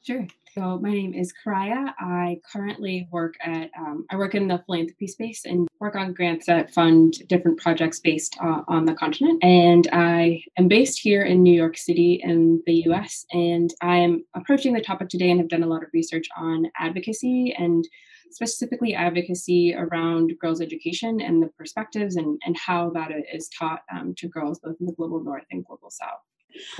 Sure. 0.05 0.27
So 0.53 0.79
my 0.79 0.91
name 0.91 1.13
is 1.13 1.33
Karaya. 1.33 1.93
I 1.99 2.39
currently 2.51 3.07
work 3.11 3.35
at 3.41 3.69
um, 3.77 4.05
I 4.09 4.15
work 4.15 4.35
in 4.35 4.47
the 4.47 4.63
philanthropy 4.65 5.07
space 5.07 5.45
and 5.45 5.67
work 5.79 5.95
on 5.95 6.13
grants 6.13 6.45
that 6.45 6.73
fund 6.73 7.13
different 7.27 7.59
projects 7.59 7.99
based 7.99 8.37
uh, 8.41 8.61
on 8.67 8.85
the 8.85 8.93
continent. 8.93 9.43
And 9.43 9.87
I 9.91 10.43
am 10.57 10.67
based 10.67 10.99
here 10.99 11.23
in 11.23 11.43
New 11.43 11.53
York 11.53 11.77
City 11.77 12.21
in 12.23 12.61
the 12.65 12.83
U.S. 12.85 13.25
And 13.31 13.71
I 13.81 13.97
am 13.97 14.25
approaching 14.35 14.73
the 14.73 14.81
topic 14.81 15.09
today 15.09 15.29
and 15.29 15.39
have 15.39 15.49
done 15.49 15.63
a 15.63 15.67
lot 15.67 15.83
of 15.83 15.89
research 15.93 16.27
on 16.37 16.67
advocacy 16.79 17.53
and 17.57 17.87
specifically 18.31 18.93
advocacy 18.93 19.75
around 19.75 20.33
girls' 20.39 20.61
education 20.61 21.21
and 21.21 21.41
the 21.41 21.47
perspectives 21.57 22.15
and, 22.15 22.39
and 22.45 22.57
how 22.57 22.89
that 22.91 23.11
is 23.33 23.49
taught 23.49 23.81
um, 23.93 24.13
to 24.17 24.27
girls 24.27 24.59
both 24.59 24.75
in 24.79 24.85
the 24.85 24.93
global 24.93 25.23
north 25.23 25.45
and 25.51 25.65
global 25.65 25.89
south. 25.89 26.19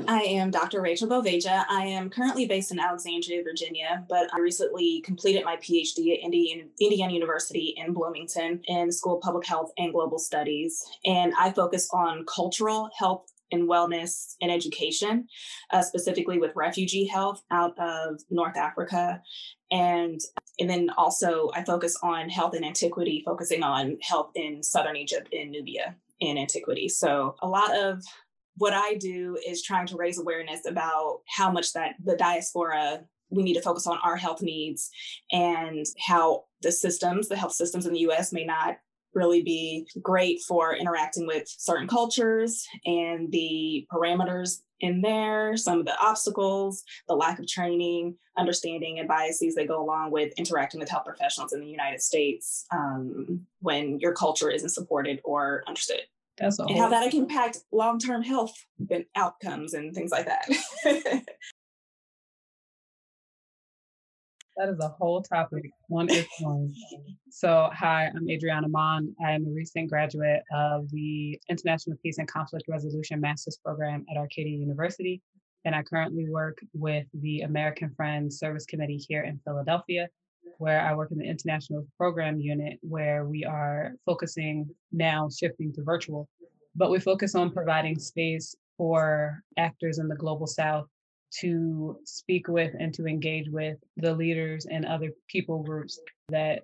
I 0.08 0.22
am 0.22 0.52
Dr. 0.52 0.82
Rachel 0.82 1.08
Boveja. 1.08 1.66
I 1.70 1.86
am 1.86 2.10
currently 2.10 2.48
based 2.48 2.72
in 2.72 2.80
Alexandria, 2.80 3.44
Virginia, 3.44 4.06
but 4.10 4.30
I 4.34 4.40
recently 4.40 5.02
completed 5.02 5.46
my 5.46 5.58
PhD 5.58 6.14
at 6.14 6.24
Indiana, 6.24 7.14
University 7.14 7.76
in 7.78 7.94
Bloomington 7.94 8.62
in 8.66 8.92
School 8.92 9.18
of 9.18 9.22
Public 9.22 9.46
Health 9.46 9.72
and 9.78 9.94
Global 9.94 10.20
Studies. 10.20 10.84
And 11.06 11.34
I 11.38 11.52
focus 11.52 11.90
on 11.94 12.26
cultural 12.26 12.90
health 12.98 13.32
and 13.52 13.70
wellness 13.70 14.36
and 14.42 14.52
education, 14.52 15.28
uh, 15.72 15.82
specifically 15.82 16.38
with 16.38 16.52
refugee 16.56 17.06
health 17.06 17.44
out 17.52 17.78
of 17.80 18.22
North 18.30 18.58
Africa. 18.58 19.22
And, 19.72 20.20
and 20.60 20.70
then 20.70 20.90
also 20.98 21.50
I 21.54 21.64
focus 21.64 21.98
on 22.02 22.30
health 22.30 22.54
and 22.54 22.66
antiquity, 22.66 23.22
focusing 23.26 23.64
on 23.64 23.98
health 24.02 24.32
in 24.36 24.64
Southern 24.64 24.96
Egypt 24.96 25.34
and 25.34 25.52
Nubia 25.52 25.96
in 26.20 26.38
antiquity. 26.38 26.90
So 26.90 27.36
a 27.42 27.48
lot 27.48 27.76
of 27.76 28.04
what 28.58 28.74
I 28.74 28.96
do 28.96 29.38
is 29.48 29.62
trying 29.62 29.86
to 29.88 29.98
raise 29.98 30.20
awareness 30.20 30.66
about 30.66 31.22
how 31.28 31.52
much 31.52 31.74
that 31.74 31.96
the 32.04 32.16
diaspora 32.16 33.02
we 33.30 33.44
need 33.44 33.54
to 33.54 33.62
focus 33.62 33.86
on 33.88 34.00
our 34.04 34.16
health 34.16 34.42
needs 34.42 34.90
and 35.32 35.86
how 36.00 36.46
the 36.62 36.72
systems, 36.72 37.28
the 37.28 37.36
health 37.36 37.52
systems 37.52 37.86
in 37.86 37.94
the 37.94 38.00
US 38.00 38.34
may 38.34 38.46
not 38.46 38.78
really 39.14 39.42
be 39.42 39.88
great 40.02 40.42
for 40.48 40.76
interacting 40.76 41.28
with 41.28 41.48
certain 41.48 41.88
cultures 41.88 42.66
and 42.86 43.32
the 43.32 43.88
parameters 43.92 44.62
in 44.80 45.02
there, 45.02 45.58
some 45.58 45.80
of 45.80 45.86
the 45.86 46.00
obstacles, 46.00 46.84
the 47.08 47.16
lack 47.16 47.40
of 47.40 47.48
training, 47.48 48.16
understanding, 48.38 49.00
and 49.00 49.08
biases 49.08 49.56
that 49.56 49.68
go 49.68 49.84
along 49.84 50.12
with 50.12 50.34
interacting 50.38 50.80
with 50.80 50.90
health 50.90 51.06
professionals 51.06 51.54
in 51.54 51.62
the 51.62 51.68
United 51.68 52.02
States 52.02 52.66
um, 52.72 53.46
when 53.62 54.00
your 54.00 54.14
culture 54.14 54.50
isn't 54.50 54.70
supported 54.70 55.20
or 55.24 55.64
understood. 55.68 56.02
That's 56.38 56.60
and 56.60 56.78
how 56.78 56.90
that 56.90 57.10
can 57.10 57.22
impact 57.22 57.60
long-term 57.72 58.22
health 58.22 58.54
outcomes 59.16 59.74
and 59.74 59.96
things 59.96 60.12
like 60.12 60.28
that. 60.28 60.48
That 64.58 64.70
is 64.70 64.80
a 64.80 64.88
whole 64.88 65.22
topic 65.22 65.70
on 65.92 66.10
its 66.10 66.28
own. 66.44 66.74
So, 67.30 67.70
hi, 67.72 68.10
I'm 68.16 68.28
Adriana 68.28 68.68
Mon. 68.68 69.14
I 69.24 69.34
am 69.34 69.46
a 69.46 69.52
recent 69.52 69.88
graduate 69.88 70.42
of 70.52 70.90
the 70.90 71.40
International 71.48 71.96
Peace 72.02 72.18
and 72.18 72.28
Conflict 72.28 72.66
Resolution 72.68 73.22
Master's 73.22 73.60
Program 73.64 74.04
at 74.10 74.18
Arcadia 74.18 74.58
University. 74.58 75.22
And 75.66 75.76
I 75.76 75.84
currently 75.84 76.28
work 76.28 76.58
with 76.74 77.06
the 77.14 77.42
American 77.42 77.94
Friends 77.96 78.40
Service 78.40 78.66
Committee 78.66 79.00
here 79.08 79.26
in 79.26 79.40
Philadelphia, 79.46 80.10
where 80.58 80.82
I 80.82 80.96
work 80.96 81.12
in 81.12 81.20
the 81.20 81.30
International 81.30 81.86
Program 81.96 82.40
Unit, 82.40 82.80
where 82.82 83.26
we 83.26 83.46
are 83.46 83.92
focusing 84.08 84.68
now 84.92 85.30
shifting 85.30 85.72
to 85.74 85.84
virtual. 85.84 86.28
But 86.76 86.90
we 86.90 87.00
focus 87.00 87.36
on 87.36 87.52
providing 87.52 88.00
space 88.00 88.56
for 88.76 89.44
actors 89.56 90.00
in 90.00 90.08
the 90.08 90.16
global 90.16 90.48
south 90.48 90.88
to 91.40 92.00
speak 92.06 92.48
with 92.48 92.74
and 92.80 92.94
to 92.94 93.06
engage 93.06 93.50
with 93.50 93.78
the 93.98 94.14
leaders 94.14 94.66
and 94.66 94.86
other 94.86 95.12
people 95.28 95.64
groups 95.64 96.00
that 96.30 96.64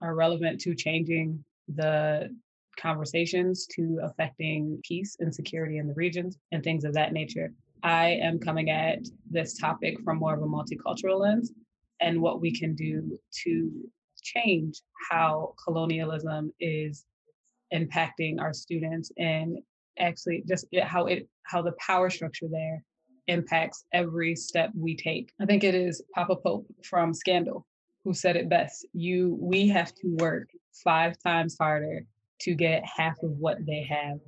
are 0.00 0.14
relevant 0.14 0.60
to 0.60 0.74
changing 0.74 1.42
the 1.74 2.28
conversations 2.76 3.66
to 3.66 4.00
affecting 4.02 4.80
peace 4.84 5.16
and 5.20 5.34
security 5.34 5.78
in 5.78 5.86
the 5.86 5.94
regions 5.94 6.38
and 6.52 6.62
things 6.62 6.84
of 6.84 6.94
that 6.94 7.12
nature. 7.12 7.52
I 7.82 8.10
am 8.22 8.38
coming 8.38 8.70
at 8.70 9.00
this 9.30 9.58
topic 9.58 10.00
from 10.04 10.18
more 10.18 10.34
of 10.34 10.42
a 10.42 10.46
multicultural 10.46 11.20
lens 11.20 11.52
and 12.00 12.20
what 12.20 12.40
we 12.40 12.56
can 12.56 12.74
do 12.74 13.18
to 13.44 13.70
change 14.22 14.80
how 15.10 15.54
colonialism 15.62 16.52
is 16.60 17.04
impacting 17.72 18.40
our 18.40 18.52
students 18.52 19.10
and 19.18 19.58
actually 19.98 20.42
just 20.46 20.66
how 20.82 21.06
it 21.06 21.28
how 21.44 21.62
the 21.62 21.72
power 21.72 22.08
structure 22.08 22.46
there 22.50 22.82
impacts 23.28 23.84
every 23.92 24.34
step 24.34 24.70
we 24.74 24.96
take. 24.96 25.32
I 25.40 25.46
think 25.46 25.64
it 25.64 25.74
is 25.74 26.02
Papa 26.14 26.36
Pope 26.36 26.66
from 26.82 27.14
Scandal 27.14 27.66
who 28.04 28.12
said 28.12 28.36
it 28.36 28.48
best. 28.48 28.86
You 28.92 29.36
we 29.40 29.68
have 29.68 29.94
to 29.96 30.16
work 30.18 30.48
five 30.84 31.14
times 31.24 31.56
harder 31.58 32.04
to 32.40 32.54
get 32.54 32.82
half 32.84 33.22
of 33.22 33.30
what 33.38 33.64
they 33.66 33.86
have. 33.88 34.18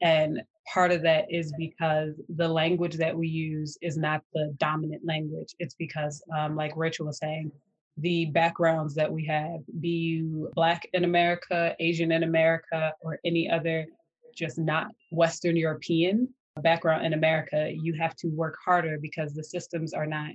And 0.00 0.42
part 0.72 0.92
of 0.92 1.02
that 1.02 1.26
is 1.30 1.52
because 1.58 2.14
the 2.28 2.48
language 2.48 2.96
that 2.96 3.16
we 3.16 3.28
use 3.28 3.76
is 3.82 3.96
not 3.96 4.22
the 4.34 4.54
dominant 4.58 5.02
language. 5.04 5.54
It's 5.58 5.74
because, 5.74 6.22
um, 6.36 6.54
like 6.54 6.76
Rachel 6.76 7.06
was 7.06 7.18
saying, 7.18 7.50
the 7.98 8.26
backgrounds 8.26 8.94
that 8.94 9.10
we 9.10 9.24
have, 9.26 9.60
be 9.80 9.88
you 9.88 10.50
Black 10.54 10.86
in 10.92 11.04
America, 11.04 11.74
Asian 11.80 12.12
in 12.12 12.24
America, 12.24 12.92
or 13.00 13.18
any 13.24 13.50
other 13.50 13.86
just 14.34 14.58
not 14.58 14.88
Western 15.10 15.56
European 15.56 16.28
background 16.62 17.04
in 17.04 17.12
America, 17.12 17.70
you 17.72 17.94
have 17.94 18.14
to 18.16 18.28
work 18.28 18.56
harder 18.64 18.98
because 19.00 19.34
the 19.34 19.44
systems 19.44 19.92
are 19.92 20.06
not 20.06 20.30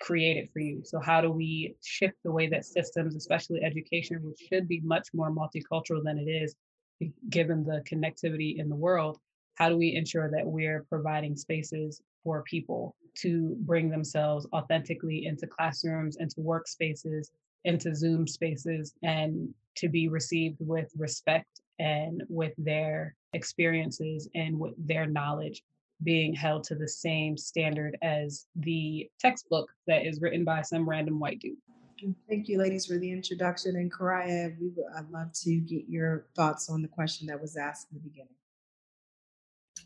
created 0.00 0.48
for 0.52 0.60
you. 0.60 0.82
So, 0.84 1.00
how 1.00 1.20
do 1.20 1.30
we 1.30 1.74
shift 1.84 2.16
the 2.24 2.32
way 2.32 2.48
that 2.48 2.64
systems, 2.64 3.16
especially 3.16 3.62
education, 3.62 4.18
which 4.22 4.40
should 4.48 4.68
be 4.68 4.80
much 4.80 5.08
more 5.12 5.30
multicultural 5.30 6.02
than 6.02 6.18
it 6.18 6.30
is, 6.30 6.54
given 7.28 7.64
the 7.64 7.82
connectivity 7.90 8.58
in 8.58 8.68
the 8.68 8.76
world, 8.76 9.18
how 9.56 9.68
do 9.68 9.76
we 9.76 9.94
ensure 9.94 10.30
that 10.30 10.46
we're 10.46 10.84
providing 10.88 11.36
spaces 11.36 12.00
for 12.24 12.42
people 12.44 12.96
to 13.16 13.56
bring 13.60 13.90
themselves 13.90 14.46
authentically 14.52 15.26
into 15.26 15.46
classrooms, 15.46 16.16
into 16.18 16.40
workspaces, 16.40 17.28
into 17.64 17.94
Zoom 17.94 18.26
spaces, 18.26 18.94
and 19.02 19.52
to 19.76 19.88
be 19.88 20.08
received 20.08 20.56
with 20.60 20.90
respect 20.96 21.60
and 21.78 22.22
with 22.28 22.52
their 22.58 23.14
experiences 23.32 24.28
and 24.34 24.58
with 24.58 24.74
their 24.86 25.06
knowledge 25.06 25.62
being 26.02 26.34
held 26.34 26.64
to 26.64 26.74
the 26.74 26.88
same 26.88 27.36
standard 27.36 27.96
as 28.02 28.46
the 28.56 29.10
textbook 29.18 29.70
that 29.86 30.06
is 30.06 30.20
written 30.20 30.44
by 30.44 30.62
some 30.62 30.88
random 30.88 31.20
white 31.20 31.38
dude. 31.40 31.56
Mm, 32.04 32.14
thank 32.28 32.48
you, 32.48 32.58
ladies, 32.58 32.86
for 32.86 32.96
the 32.96 33.10
introduction. 33.10 33.76
And 33.76 33.92
Karaya, 33.92 34.58
we 34.58 34.68
would, 34.68 34.86
I'd 34.96 35.10
love 35.10 35.32
to 35.42 35.56
get 35.56 35.88
your 35.88 36.26
thoughts 36.34 36.70
on 36.70 36.80
the 36.82 36.88
question 36.88 37.26
that 37.26 37.40
was 37.40 37.56
asked 37.56 37.88
in 37.92 37.98
the 37.98 38.08
beginning. 38.08 38.34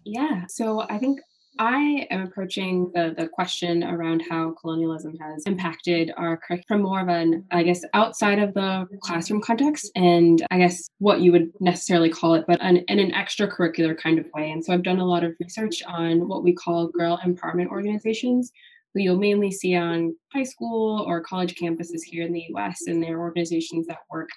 Yeah, 0.05 0.47
so 0.49 0.83
I 0.83 0.99
think 0.99 1.21
I 1.59 2.07
am 2.11 2.23
approaching 2.23 2.91
the, 2.95 3.15
the 3.17 3.29
question 3.29 3.85
around 3.85 4.23
how 4.29 4.55
colonialism 4.61 5.17
has 5.19 5.45
impacted 5.47 6.13
our 6.17 6.37
curriculum 6.37 6.65
from 6.67 6.83
more 6.83 7.01
of 7.01 7.09
an, 7.09 7.45
I 7.51 7.63
guess, 7.63 7.83
outside 7.95 8.41
of 8.41 8.55
the 8.55 8.89
classroom 9.01 9.41
context, 9.41 9.91
and 9.95 10.45
I 10.51 10.59
guess 10.59 10.89
what 10.99 11.21
you 11.21 11.31
would 11.33 11.53
necessarily 11.61 12.11
call 12.11 12.35
it, 12.35 12.45
but 12.49 12.61
an, 12.61 12.79
in 12.89 12.99
an 12.99 13.13
extracurricular 13.13 13.97
kind 13.97 14.19
of 14.19 14.27
way. 14.35 14.51
And 14.51 14.65
so 14.65 14.73
I've 14.73 14.83
done 14.83 14.99
a 14.99 15.07
lot 15.07 15.23
of 15.23 15.35
research 15.41 15.83
on 15.87 16.29
what 16.29 16.43
we 16.43 16.55
call 16.55 16.89
girl 16.89 17.21
empowerment 17.25 17.69
organizations, 17.69 18.51
who 18.93 19.01
you'll 19.01 19.19
mainly 19.19 19.53
see 19.53 19.77
on 19.77 20.17
high 20.33 20.45
school 20.45 21.05
or 21.07 21.21
college 21.21 21.55
campuses 21.55 22.03
here 22.05 22.25
in 22.25 22.33
the 22.33 22.47
US, 22.55 22.83
and 22.87 23.03
they're 23.03 23.21
organizations 23.21 23.87
that 23.87 23.99
work 24.11 24.31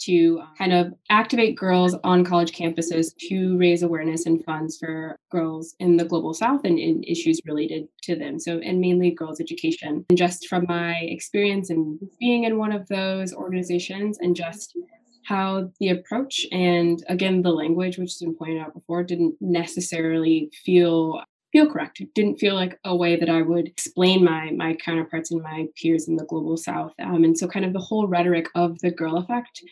to 0.00 0.42
kind 0.56 0.72
of 0.72 0.92
activate 1.10 1.56
girls 1.56 1.94
on 2.04 2.24
college 2.24 2.52
campuses 2.52 3.14
to 3.28 3.56
raise 3.58 3.82
awareness 3.82 4.26
and 4.26 4.44
funds 4.44 4.78
for 4.78 5.16
girls 5.30 5.74
in 5.78 5.96
the 5.96 6.04
global 6.04 6.34
south 6.34 6.60
and 6.64 6.78
in 6.78 7.02
issues 7.04 7.40
related 7.46 7.88
to 8.02 8.16
them 8.16 8.38
so 8.38 8.58
and 8.58 8.80
mainly 8.80 9.10
girls 9.10 9.40
education 9.40 10.04
and 10.08 10.18
just 10.18 10.46
from 10.48 10.64
my 10.68 10.94
experience 11.02 11.70
and 11.70 11.98
being 12.18 12.44
in 12.44 12.58
one 12.58 12.72
of 12.72 12.86
those 12.88 13.32
organizations 13.32 14.18
and 14.20 14.36
just 14.36 14.76
how 15.24 15.70
the 15.78 15.88
approach 15.90 16.46
and 16.52 17.04
again 17.08 17.42
the 17.42 17.50
language 17.50 17.98
which 17.98 18.12
has 18.12 18.20
been 18.20 18.34
pointed 18.34 18.58
out 18.58 18.74
before 18.74 19.02
didn't 19.02 19.34
necessarily 19.40 20.50
feel 20.64 21.22
feel 21.52 21.70
correct. 21.70 22.00
It 22.00 22.14
didn't 22.14 22.38
feel 22.38 22.54
like 22.54 22.78
a 22.84 22.94
way 22.94 23.16
that 23.16 23.28
I 23.28 23.42
would 23.42 23.68
explain 23.68 24.24
my 24.24 24.50
my 24.50 24.74
counterparts 24.74 25.30
and 25.30 25.42
my 25.42 25.66
peers 25.80 26.08
in 26.08 26.16
the 26.16 26.26
global 26.26 26.56
south. 26.56 26.92
Um, 27.02 27.24
and 27.24 27.38
so 27.38 27.46
kind 27.46 27.64
of 27.64 27.72
the 27.72 27.78
whole 27.78 28.06
rhetoric 28.06 28.48
of 28.54 28.78
the 28.80 28.90
girl 28.90 29.16
effect 29.16 29.62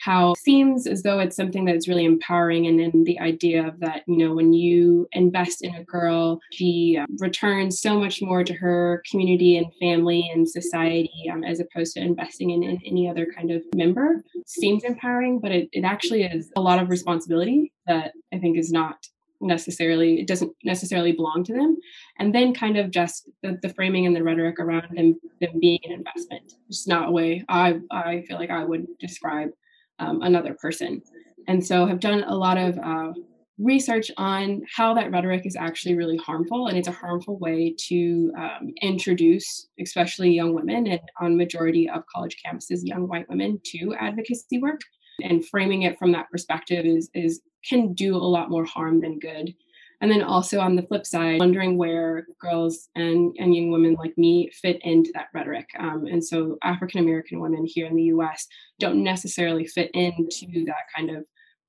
how 0.00 0.34
seems 0.38 0.86
as 0.86 1.02
though 1.02 1.18
it's 1.18 1.36
something 1.36 1.64
that's 1.64 1.88
really 1.88 2.04
empowering 2.04 2.66
and 2.66 2.78
then 2.78 3.04
the 3.04 3.18
idea 3.20 3.66
of 3.66 3.78
that 3.80 4.02
you 4.06 4.16
know 4.16 4.34
when 4.34 4.52
you 4.52 5.06
invest 5.12 5.62
in 5.62 5.74
a 5.74 5.84
girl 5.84 6.40
she 6.52 6.98
um, 7.00 7.06
returns 7.18 7.80
so 7.80 7.98
much 7.98 8.20
more 8.20 8.44
to 8.44 8.54
her 8.54 9.02
community 9.10 9.56
and 9.56 9.66
family 9.80 10.30
and 10.32 10.48
society 10.48 11.30
um, 11.32 11.44
as 11.44 11.60
opposed 11.60 11.94
to 11.94 12.00
investing 12.00 12.50
in, 12.50 12.62
in, 12.62 12.78
any 12.84 13.08
other 13.08 13.26
kind 13.34 13.50
of 13.50 13.62
member 13.74 14.22
seems 14.46 14.84
empowering 14.84 15.38
but 15.38 15.50
it, 15.50 15.68
it 15.72 15.84
actually 15.84 16.22
is 16.22 16.50
a 16.56 16.60
lot 16.60 16.82
of 16.82 16.90
responsibility 16.90 17.72
that 17.86 18.12
i 18.32 18.38
think 18.38 18.58
is 18.58 18.70
not 18.70 19.06
necessarily 19.40 20.20
it 20.20 20.26
doesn't 20.26 20.52
necessarily 20.64 21.12
belong 21.12 21.44
to 21.44 21.52
them. 21.52 21.76
And 22.18 22.34
then 22.34 22.54
kind 22.54 22.78
of 22.78 22.90
just 22.90 23.28
the, 23.42 23.58
the 23.62 23.68
framing 23.68 24.06
and 24.06 24.16
the 24.16 24.22
rhetoric 24.22 24.58
around 24.58 24.96
them, 24.96 25.20
them 25.40 25.60
being 25.60 25.80
an 25.84 25.92
investment. 25.92 26.54
It's 26.68 26.86
not 26.86 27.08
a 27.08 27.12
way 27.12 27.44
i 27.48 27.80
i 27.90 28.22
feel 28.26 28.38
like 28.38 28.50
i 28.50 28.64
would 28.64 28.86
describe 28.98 29.50
um, 29.98 30.22
another 30.22 30.54
person. 30.54 31.02
And 31.48 31.64
so 31.64 31.86
have 31.86 32.00
done 32.00 32.24
a 32.24 32.34
lot 32.34 32.56
of 32.56 32.78
uh, 32.78 33.12
research 33.58 34.10
on 34.16 34.62
how 34.74 34.94
that 34.94 35.10
rhetoric 35.12 35.46
is 35.46 35.54
actually 35.54 35.94
really 35.94 36.16
harmful 36.16 36.66
and 36.66 36.76
it's 36.76 36.88
a 36.88 36.92
harmful 36.92 37.38
way 37.38 37.74
to 37.78 38.32
um, 38.36 38.72
introduce 38.82 39.68
especially 39.78 40.30
young 40.30 40.52
women 40.54 40.88
and 40.88 41.00
on 41.20 41.36
majority 41.36 41.88
of 41.88 42.02
college 42.12 42.36
campuses 42.44 42.80
young 42.82 43.06
white 43.06 43.28
women 43.28 43.60
to 43.64 43.94
advocacy 44.00 44.58
work 44.58 44.80
and 45.22 45.46
framing 45.46 45.82
it 45.82 45.96
from 45.98 46.10
that 46.10 46.28
perspective 46.32 46.84
is, 46.84 47.08
is 47.14 47.42
can 47.64 47.92
do 47.92 48.16
a 48.16 48.18
lot 48.18 48.50
more 48.50 48.64
harm 48.64 49.00
than 49.00 49.20
good 49.20 49.54
and 50.04 50.12
then 50.12 50.22
also 50.22 50.60
on 50.60 50.76
the 50.76 50.82
flip 50.82 51.06
side, 51.06 51.40
wondering 51.40 51.78
where 51.78 52.26
girls 52.38 52.90
and, 52.94 53.34
and 53.38 53.56
young 53.56 53.70
women 53.70 53.94
like 53.94 54.12
me 54.18 54.50
fit 54.52 54.78
into 54.82 55.10
that 55.14 55.28
rhetoric. 55.32 55.66
Um, 55.78 56.04
and 56.04 56.22
so 56.22 56.58
African 56.62 57.00
American 57.00 57.40
women 57.40 57.64
here 57.64 57.86
in 57.86 57.96
the 57.96 58.02
US 58.02 58.46
don't 58.78 59.02
necessarily 59.02 59.64
fit 59.64 59.90
into 59.94 60.66
that 60.66 60.90
kind 60.94 61.08
of 61.08 61.24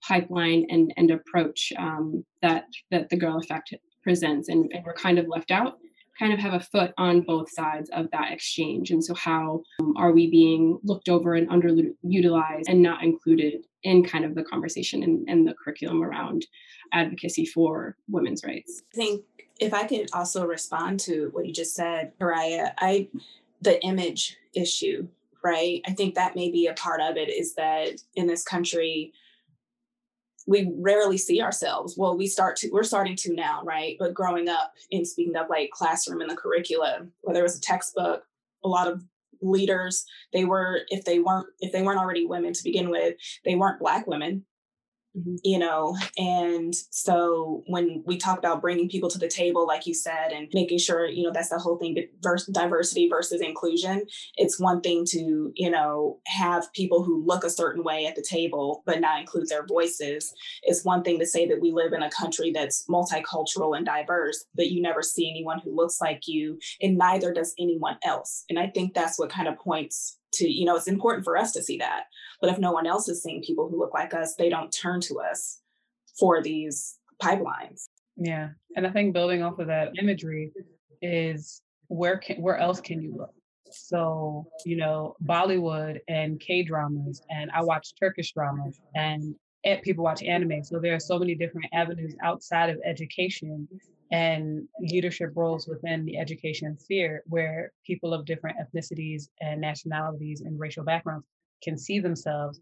pipeline 0.05 0.65
and, 0.69 0.93
and 0.97 1.11
approach 1.11 1.71
um, 1.79 2.25
that, 2.41 2.65
that 2.91 3.07
the 3.07 3.15
girl 3.15 3.37
effect 3.37 3.73
presents. 4.03 4.49
And, 4.49 4.69
and 4.73 4.83
we're 4.83 4.93
kind 4.95 5.17
of 5.17 5.29
left 5.29 5.49
out 5.49 5.77
kind 6.19 6.31
of 6.31 6.39
have 6.39 6.53
a 6.53 6.59
foot 6.61 6.93
on 6.97 7.19
both 7.21 7.51
sides 7.51 7.89
of 7.89 8.09
that 8.11 8.31
exchange. 8.31 8.91
And 8.91 9.03
so, 9.03 9.13
how 9.13 9.61
um, 9.81 9.93
are 9.97 10.13
we 10.13 10.29
being 10.29 10.79
looked 10.83 11.09
over 11.09 11.35
and 11.35 11.49
underutilized 11.49 12.69
and 12.69 12.81
not 12.81 13.03
included 13.03 13.65
in 13.85 14.03
kind 14.03 14.25
of 14.25 14.33
the 14.35 14.43
conversation 14.43 15.03
and, 15.03 15.29
and 15.29 15.47
the 15.47 15.53
curriculum 15.53 16.03
around 16.03 16.47
advocacy 16.91 17.45
for 17.45 17.95
women's 18.09 18.43
rights. 18.43 18.81
I 18.93 18.95
think 18.95 19.23
if 19.59 19.73
I 19.73 19.85
could 19.85 20.09
also 20.11 20.45
respond 20.45 20.99
to 21.01 21.29
what 21.31 21.45
you 21.45 21.53
just 21.53 21.75
said, 21.75 22.11
Mariah, 22.19 22.71
I 22.79 23.07
the 23.61 23.81
image 23.83 24.37
issue, 24.53 25.07
right? 25.43 25.81
I 25.87 25.91
think 25.91 26.15
that 26.15 26.35
may 26.35 26.51
be 26.51 26.67
a 26.67 26.73
part 26.73 26.99
of 26.99 27.15
it 27.15 27.29
is 27.29 27.53
that 27.55 28.01
in 28.15 28.27
this 28.27 28.43
country, 28.43 29.13
we 30.47 30.71
rarely 30.77 31.17
see 31.17 31.41
ourselves. 31.41 31.95
Well, 31.97 32.17
we 32.17 32.27
start 32.27 32.57
to, 32.57 32.69
we're 32.71 32.83
starting 32.83 33.15
to 33.17 33.33
now, 33.33 33.61
right? 33.63 33.95
But 33.99 34.13
growing 34.13 34.49
up 34.49 34.73
in 34.91 35.05
speaking 35.05 35.35
of 35.35 35.49
like 35.49 35.69
classroom 35.71 36.21
and 36.21 36.29
the 36.29 36.35
curriculum, 36.35 37.11
whether 37.21 37.39
it 37.39 37.43
was 37.43 37.57
a 37.57 37.61
textbook, 37.61 38.23
a 38.63 38.67
lot 38.67 38.87
of 38.87 39.03
leaders, 39.41 40.05
they 40.33 40.45
were, 40.45 40.81
if 40.89 41.05
they 41.05 41.19
weren't, 41.19 41.47
if 41.59 41.71
they 41.71 41.81
weren't 41.81 41.99
already 41.99 42.25
women 42.25 42.53
to 42.53 42.63
begin 42.63 42.89
with, 42.89 43.15
they 43.43 43.55
weren't 43.55 43.79
black 43.79 44.07
women 44.07 44.45
Mm-hmm. 45.17 45.35
you 45.45 45.57
know 45.57 45.95
and 46.17 46.75
so 46.89 47.63
when 47.67 48.03
we 48.05 48.17
talk 48.17 48.37
about 48.37 48.61
bringing 48.61 48.89
people 48.89 49.09
to 49.09 49.17
the 49.17 49.29
table 49.29 49.65
like 49.65 49.87
you 49.87 49.93
said 49.93 50.33
and 50.33 50.49
making 50.53 50.77
sure 50.77 51.07
you 51.07 51.23
know 51.23 51.31
that's 51.31 51.49
the 51.49 51.57
whole 51.57 51.77
thing 51.77 51.95
diversity 52.51 53.07
versus 53.07 53.39
inclusion 53.39 54.03
it's 54.35 54.59
one 54.59 54.81
thing 54.81 55.05
to 55.11 55.53
you 55.55 55.69
know 55.69 56.19
have 56.27 56.71
people 56.73 57.01
who 57.01 57.25
look 57.25 57.45
a 57.45 57.49
certain 57.49 57.81
way 57.81 58.05
at 58.05 58.17
the 58.17 58.21
table 58.21 58.83
but 58.85 58.99
not 58.99 59.21
include 59.21 59.47
their 59.47 59.65
voices 59.65 60.33
it's 60.63 60.83
one 60.83 61.01
thing 61.01 61.17
to 61.19 61.25
say 61.25 61.47
that 61.47 61.61
we 61.61 61.71
live 61.71 61.93
in 61.93 62.03
a 62.03 62.11
country 62.11 62.51
that's 62.51 62.85
multicultural 62.89 63.77
and 63.77 63.85
diverse 63.85 64.43
but 64.53 64.67
you 64.67 64.81
never 64.81 65.01
see 65.01 65.29
anyone 65.29 65.59
who 65.63 65.73
looks 65.73 66.01
like 66.01 66.27
you 66.27 66.59
and 66.81 66.97
neither 66.97 67.31
does 67.31 67.53
anyone 67.57 67.95
else 68.03 68.43
and 68.49 68.59
i 68.59 68.67
think 68.67 68.93
that's 68.93 69.17
what 69.17 69.29
kind 69.29 69.47
of 69.47 69.57
points 69.57 70.17
to 70.35 70.49
you 70.49 70.65
know 70.65 70.75
it's 70.75 70.87
important 70.87 71.23
for 71.23 71.37
us 71.37 71.51
to 71.53 71.63
see 71.63 71.77
that. 71.77 72.03
But 72.41 72.49
if 72.49 72.59
no 72.59 72.71
one 72.71 72.87
else 72.87 73.07
is 73.07 73.23
seeing 73.23 73.41
people 73.41 73.69
who 73.69 73.79
look 73.79 73.93
like 73.93 74.13
us 74.13 74.35
they 74.35 74.49
don't 74.49 74.71
turn 74.71 75.01
to 75.01 75.19
us 75.19 75.61
for 76.19 76.41
these 76.41 76.99
pipelines. 77.21 77.85
Yeah. 78.17 78.49
And 78.75 78.87
i 78.87 78.91
think 78.91 79.13
building 79.13 79.43
off 79.43 79.59
of 79.59 79.67
that 79.67 79.93
imagery 79.99 80.51
is 81.01 81.61
where 81.87 82.17
can 82.17 82.41
where 82.41 82.57
else 82.57 82.81
can 82.81 83.01
you 83.01 83.15
look? 83.17 83.33
So 83.71 84.47
you 84.65 84.77
know 84.77 85.15
bollywood 85.25 85.99
and 86.07 86.39
k 86.39 86.63
dramas 86.63 87.21
and 87.29 87.51
i 87.51 87.61
watch 87.61 87.93
turkish 87.99 88.31
dramas 88.33 88.79
and 88.95 89.35
people 89.83 90.03
watch 90.03 90.23
anime. 90.23 90.63
So 90.63 90.79
there 90.79 90.93
are 90.93 90.99
so 90.99 91.17
many 91.17 91.35
different 91.35 91.67
avenues 91.73 92.15
outside 92.23 92.69
of 92.69 92.77
education 92.85 93.67
and 94.11 94.67
leadership 94.79 95.31
roles 95.35 95.67
within 95.67 96.05
the 96.05 96.17
education 96.17 96.77
sphere 96.77 97.23
where 97.27 97.71
people 97.85 98.13
of 98.13 98.25
different 98.25 98.57
ethnicities 98.57 99.29
and 99.41 99.59
nationalities 99.59 100.41
and 100.41 100.59
racial 100.59 100.83
backgrounds 100.83 101.25
can 101.63 101.77
see 101.77 101.99
themselves 101.99 102.59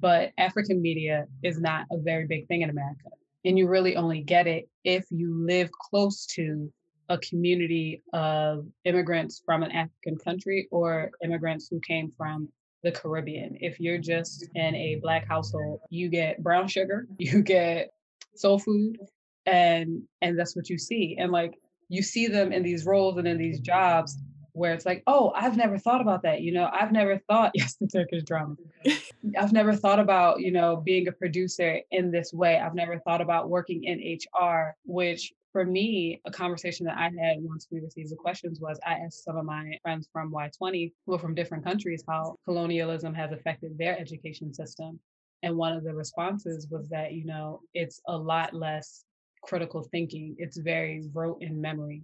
but 0.00 0.32
African 0.38 0.82
media 0.82 1.26
is 1.42 1.60
not 1.60 1.86
a 1.90 1.98
very 1.98 2.26
big 2.26 2.46
thing 2.48 2.62
in 2.62 2.70
America. 2.70 3.08
And 3.44 3.58
you 3.58 3.68
really 3.68 3.96
only 3.96 4.22
get 4.22 4.46
it 4.46 4.68
if 4.84 5.04
you 5.10 5.46
live 5.46 5.70
close 5.72 6.26
to 6.34 6.72
a 7.08 7.18
community 7.18 8.02
of 8.12 8.66
immigrants 8.84 9.42
from 9.44 9.62
an 9.62 9.70
African 9.70 10.16
country 10.16 10.68
or 10.70 11.10
immigrants 11.22 11.68
who 11.70 11.80
came 11.80 12.12
from 12.16 12.48
the 12.82 12.90
Caribbean. 12.90 13.56
If 13.60 13.78
you're 13.80 13.98
just 13.98 14.46
in 14.54 14.74
a 14.74 14.98
black 15.02 15.28
household, 15.28 15.80
you 15.90 16.08
get 16.08 16.42
brown 16.42 16.68
sugar, 16.68 17.06
you 17.18 17.42
get 17.42 17.90
soul 18.34 18.58
food, 18.58 18.98
and 19.46 20.02
and 20.22 20.38
that's 20.38 20.56
what 20.56 20.68
you 20.68 20.78
see. 20.78 21.16
And 21.18 21.32
like 21.32 21.58
you 21.88 22.02
see 22.02 22.26
them 22.26 22.52
in 22.52 22.62
these 22.62 22.86
roles 22.86 23.18
and 23.18 23.28
in 23.28 23.38
these 23.38 23.60
jobs 23.60 24.16
where 24.52 24.72
it's 24.72 24.86
like, 24.86 25.02
oh, 25.08 25.32
I've 25.34 25.56
never 25.56 25.78
thought 25.78 26.00
about 26.00 26.22
that. 26.22 26.40
You 26.40 26.52
know, 26.52 26.70
I've 26.72 26.92
never 26.92 27.18
thought, 27.28 27.50
yes, 27.54 27.74
the 27.74 27.88
Turkish 27.88 28.22
drama. 28.22 28.54
I've 29.38 29.52
never 29.52 29.74
thought 29.74 29.98
about, 29.98 30.40
you 30.40 30.52
know, 30.52 30.76
being 30.76 31.08
a 31.08 31.12
producer 31.12 31.80
in 31.90 32.10
this 32.10 32.32
way. 32.32 32.58
I've 32.58 32.74
never 32.74 32.98
thought 33.00 33.20
about 33.20 33.50
working 33.50 33.84
in 33.84 33.98
HR, 33.98 34.76
which 34.84 35.32
for 35.50 35.64
me, 35.64 36.20
a 36.24 36.30
conversation 36.30 36.86
that 36.86 36.98
I 36.98 37.04
had 37.04 37.38
once 37.40 37.68
we 37.70 37.80
received 37.80 38.10
the 38.10 38.16
questions 38.16 38.60
was 38.60 38.78
I 38.86 38.94
asked 38.94 39.24
some 39.24 39.36
of 39.36 39.44
my 39.44 39.78
friends 39.82 40.08
from 40.12 40.32
Y20 40.32 40.92
who 41.06 41.14
are 41.14 41.18
from 41.18 41.34
different 41.34 41.64
countries 41.64 42.04
how 42.08 42.36
colonialism 42.44 43.14
has 43.14 43.32
affected 43.32 43.76
their 43.78 43.98
education 43.98 44.52
system. 44.52 44.98
And 45.42 45.56
one 45.56 45.72
of 45.72 45.84
the 45.84 45.94
responses 45.94 46.66
was 46.70 46.88
that, 46.88 47.12
you 47.12 47.24
know, 47.24 47.60
it's 47.72 48.00
a 48.08 48.16
lot 48.16 48.54
less 48.54 49.04
critical 49.44 49.82
thinking, 49.82 50.34
it's 50.38 50.58
very 50.58 51.08
rote 51.12 51.38
in 51.40 51.60
memory, 51.60 52.02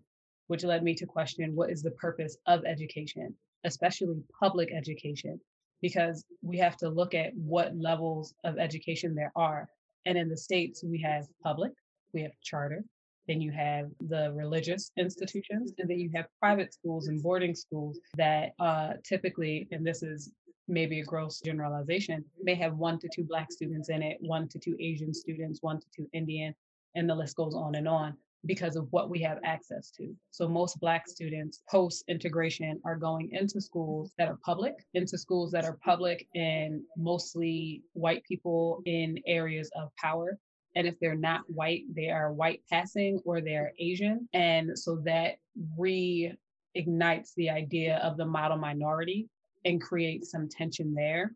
which 0.49 0.65
led 0.65 0.83
me 0.83 0.95
to 0.95 1.07
question 1.07 1.55
what 1.55 1.71
is 1.71 1.83
the 1.83 1.91
purpose 1.93 2.37
of 2.47 2.65
education, 2.65 3.35
especially 3.65 4.23
public 4.39 4.71
education, 4.73 5.41
because 5.83 6.25
we 6.43 6.59
have 6.59 6.77
to 6.77 6.89
look 6.89 7.15
at 7.15 7.35
what 7.37 7.77
levels 7.77 8.35
of 8.45 8.59
education 8.59 9.15
there 9.15 9.33
are. 9.37 9.69
And 10.07 10.17
in 10.17 10.29
the 10.29 10.37
States, 10.37 10.83
we 10.85 11.01
have 11.01 11.27
public, 11.43 11.73
we 12.13 12.23
have 12.23 12.33
charter, 12.43 12.85
then 13.29 13.41
you 13.41 13.53
have 13.53 13.91
the 14.09 14.33
religious 14.33 14.91
institutions, 14.97 15.73
and 15.79 15.89
then 15.89 16.01
you 16.01 16.11
have 16.15 16.27
private 16.41 16.75
schools 16.75 17.09
and 17.09 17.23
boarding 17.23 17.55
schools 17.55 17.99
that 18.17 18.53
uh, 18.59 18.95
typically, 19.05 19.69
and 19.71 19.87
this 19.87 20.03
is 20.03 20.33
maybe 20.69 21.01
a 21.01 21.05
gross 21.05 21.41
generalization, 21.41 22.25
may 22.43 22.55
have 22.55 22.77
one 22.77 22.99
to 22.99 23.09
two 23.15 23.25
Black 23.25 23.51
students 23.53 23.89
in 23.89 24.03
it, 24.03 24.17
one 24.21 24.49
to 24.49 24.59
two 24.59 24.77
Asian 24.81 25.13
students, 25.13 25.63
one 25.63 25.81
to 25.81 25.87
two 25.95 26.09
Indian, 26.13 26.55
and 26.95 27.09
the 27.09 27.15
list 27.15 27.37
goes 27.37 27.55
on 27.55 27.75
and 27.75 27.89
on 27.89 28.17
because 28.47 28.75
of 28.75 28.87
what 28.91 29.11
we 29.11 29.21
have 29.21 29.39
access 29.45 29.91
to. 29.91 30.15
So 30.31 30.49
most 30.49 30.81
Black 30.81 31.07
students 31.07 31.63
post 31.69 32.05
integration 32.09 32.81
are 32.87 32.97
going 32.97 33.31
into 33.33 33.61
schools 33.61 34.15
that 34.17 34.29
are 34.29 34.39
public, 34.45 34.75
into 34.95 35.19
schools 35.19 35.51
that 35.53 35.65
are 35.65 35.79
public 35.85 36.27
and 36.35 36.81
mostly 36.97 37.83
white 37.93 38.25
people 38.25 38.81
in 38.87 39.19
areas 39.27 39.71
of 39.77 39.91
power 39.97 40.39
and 40.77 40.87
if 40.87 40.99
they're 41.01 41.17
not 41.17 41.43
white, 41.49 41.83
they 41.95 42.11
are 42.11 42.33
white 42.33 42.63
passing 42.71 43.21
or 43.25 43.41
they're 43.41 43.73
Asian. 43.79 44.29
And 44.33 44.79
so 44.79 44.97
that 45.05 45.37
reignites 45.79 47.35
the 47.37 47.51
idea 47.51 47.97
of 47.99 48.17
the 48.17 48.27
model 48.27 48.57
minority 48.57 49.29
and 49.65 49.81
creates 49.81 50.31
some 50.31 50.49
tension 50.49 50.95
there 50.95 51.35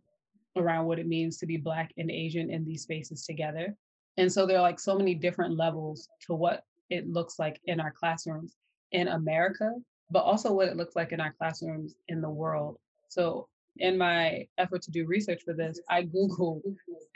around 0.56 0.86
what 0.86 1.00
it 1.00 1.08
means 1.08 1.36
to 1.38 1.46
be 1.46 1.56
Black 1.56 1.92
and 1.96 2.10
Asian 2.10 2.50
in 2.50 2.64
these 2.64 2.82
spaces 2.82 3.24
together. 3.24 3.76
And 4.16 4.30
so 4.30 4.46
there 4.46 4.58
are 4.58 4.62
like 4.62 4.80
so 4.80 4.96
many 4.96 5.14
different 5.14 5.56
levels 5.56 6.08
to 6.26 6.34
what 6.34 6.64
it 6.90 7.08
looks 7.08 7.38
like 7.38 7.60
in 7.66 7.80
our 7.80 7.92
classrooms 7.92 8.56
in 8.92 9.08
America, 9.08 9.72
but 10.10 10.20
also 10.20 10.52
what 10.52 10.68
it 10.68 10.76
looks 10.76 10.94
like 10.94 11.12
in 11.12 11.20
our 11.20 11.32
classrooms 11.32 11.94
in 12.08 12.20
the 12.20 12.30
world. 12.30 12.78
So 13.08 13.48
in 13.78 13.98
my 13.98 14.46
effort 14.58 14.82
to 14.82 14.90
do 14.90 15.06
research 15.06 15.42
for 15.44 15.52
this, 15.52 15.80
I 15.90 16.04
Googled 16.04 16.62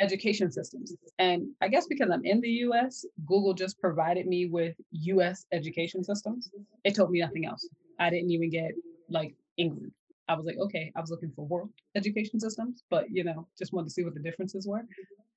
education 0.01 0.51
systems. 0.51 0.95
And 1.19 1.49
I 1.61 1.69
guess 1.69 1.87
because 1.87 2.11
I'm 2.11 2.25
in 2.25 2.41
the 2.41 2.51
US, 2.67 3.05
Google 3.27 3.55
just 3.55 3.81
provided 3.81 4.27
me 4.27 4.47
with 4.47 4.75
US 4.91 5.47
education 5.53 6.03
systems. 6.03 6.51
It 6.85 6.97
told 6.97 7.11
me 7.11 7.21
nothing 7.21 7.47
else. 7.47 7.69
I 8.01 8.11
didn't 8.11 8.31
even 8.31 8.51
get 8.51 8.73
like 9.09 9.35
England. 9.57 9.93
I 10.29 10.35
was 10.35 10.45
like, 10.45 10.59
okay, 10.59 10.93
I 10.95 11.01
was 11.01 11.11
looking 11.11 11.33
for 11.35 11.47
world 11.47 11.71
education 11.95 12.39
systems, 12.39 12.83
but 12.91 13.11
you 13.11 13.25
know, 13.25 13.47
just 13.57 13.73
wanted 13.73 13.87
to 13.87 13.93
see 13.93 14.05
what 14.05 14.15
the 14.15 14.21
differences 14.21 14.67
were. 14.67 14.85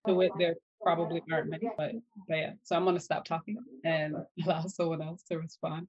It, 0.08 0.32
there 0.38 0.56
probably 0.84 1.22
aren't 1.32 1.50
many, 1.50 1.70
but, 1.78 1.92
but 2.28 2.38
yeah. 2.38 2.52
So 2.64 2.76
I'm 2.76 2.86
gonna 2.86 3.00
stop 3.00 3.26
talking 3.26 3.58
and 3.84 4.16
allow 4.46 4.66
someone 4.66 5.02
else 5.02 5.24
to 5.24 5.38
respond. 5.38 5.88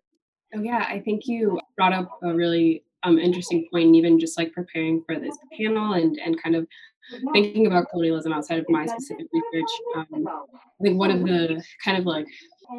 Oh 0.54 0.62
yeah, 0.62 0.86
I 0.88 1.00
think 1.00 1.26
you 1.26 1.60
brought 1.76 1.92
up 1.92 2.18
a 2.22 2.34
really 2.34 2.84
um, 3.04 3.18
interesting 3.18 3.66
point, 3.72 3.94
even 3.94 4.20
just 4.20 4.38
like 4.38 4.52
preparing 4.52 5.02
for 5.06 5.18
this 5.18 5.36
panel 5.58 5.94
and 5.94 6.18
and 6.18 6.40
kind 6.42 6.56
of 6.56 6.66
thinking 7.32 7.66
about 7.66 7.88
colonialism 7.90 8.32
outside 8.32 8.58
of 8.58 8.66
my 8.68 8.86
specific 8.86 9.26
research. 9.32 9.70
Um, 9.96 10.28
I 10.28 10.82
think 10.82 10.98
one 10.98 11.10
of 11.10 11.20
the 11.20 11.62
kind 11.84 11.98
of 11.98 12.06
like 12.06 12.26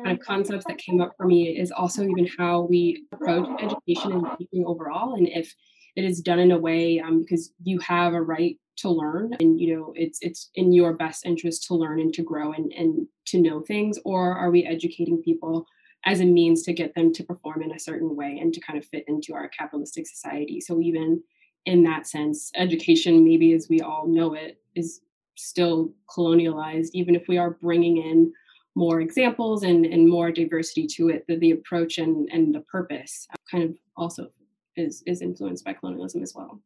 kind 0.03 0.17
of 0.17 0.25
concepts 0.25 0.65
that 0.65 0.77
came 0.77 1.01
up 1.01 1.13
for 1.17 1.25
me 1.25 1.57
is 1.57 1.71
also 1.71 2.03
even 2.03 2.27
how 2.37 2.61
we 2.61 3.05
approach 3.11 3.47
education 3.61 4.13
and 4.13 4.27
teaching 4.37 4.65
overall, 4.65 5.15
and 5.15 5.27
if 5.27 5.53
it 5.95 6.03
is 6.05 6.21
done 6.21 6.39
in 6.39 6.51
a 6.51 6.57
way 6.57 6.99
um, 6.99 7.21
because 7.21 7.51
you 7.63 7.79
have 7.79 8.13
a 8.13 8.21
right 8.21 8.57
to 8.75 8.89
learn 8.89 9.31
and 9.39 9.59
you 9.59 9.75
know 9.75 9.93
it's 9.95 10.19
it's 10.21 10.49
in 10.55 10.73
your 10.73 10.93
best 10.93 11.25
interest 11.25 11.63
to 11.63 11.75
learn 11.75 11.99
and 11.99 12.13
to 12.13 12.23
grow 12.23 12.53
and 12.53 12.71
and 12.73 13.07
to 13.25 13.39
know 13.39 13.61
things 13.61 13.99
or 14.03 14.35
are 14.35 14.49
we 14.49 14.65
educating 14.65 15.21
people 15.21 15.67
as 16.05 16.19
a 16.19 16.25
means 16.25 16.63
to 16.63 16.73
get 16.73 16.95
them 16.95 17.13
to 17.13 17.23
perform 17.23 17.61
in 17.61 17.71
a 17.71 17.79
certain 17.79 18.15
way 18.15 18.37
and 18.41 18.53
to 18.53 18.59
kind 18.59 18.77
of 18.77 18.85
fit 18.85 19.05
into 19.07 19.33
our 19.33 19.47
capitalistic 19.49 20.07
society. 20.07 20.59
So 20.59 20.81
even 20.81 21.23
in 21.65 21.83
that 21.83 22.07
sense, 22.07 22.51
education, 22.55 23.23
maybe 23.23 23.53
as 23.53 23.67
we 23.69 23.81
all 23.81 24.07
know 24.07 24.33
it, 24.33 24.59
is 24.75 25.01
still 25.35 25.93
colonialized, 26.09 26.89
even 26.93 27.15
if 27.15 27.27
we 27.27 27.37
are 27.37 27.51
bringing 27.51 27.97
in 27.97 28.33
more 28.75 29.01
examples 29.01 29.63
and, 29.63 29.85
and 29.85 30.09
more 30.09 30.31
diversity 30.31 30.87
to 30.87 31.09
it, 31.09 31.25
the, 31.27 31.37
the 31.37 31.51
approach 31.51 31.99
and, 31.99 32.27
and 32.31 32.53
the 32.53 32.61
purpose 32.61 33.27
kind 33.49 33.63
of 33.63 33.75
also 33.95 34.27
is, 34.75 35.03
is 35.05 35.21
influenced 35.21 35.63
by 35.63 35.73
colonialism 35.73 36.21
as 36.21 36.33
well 36.35 36.59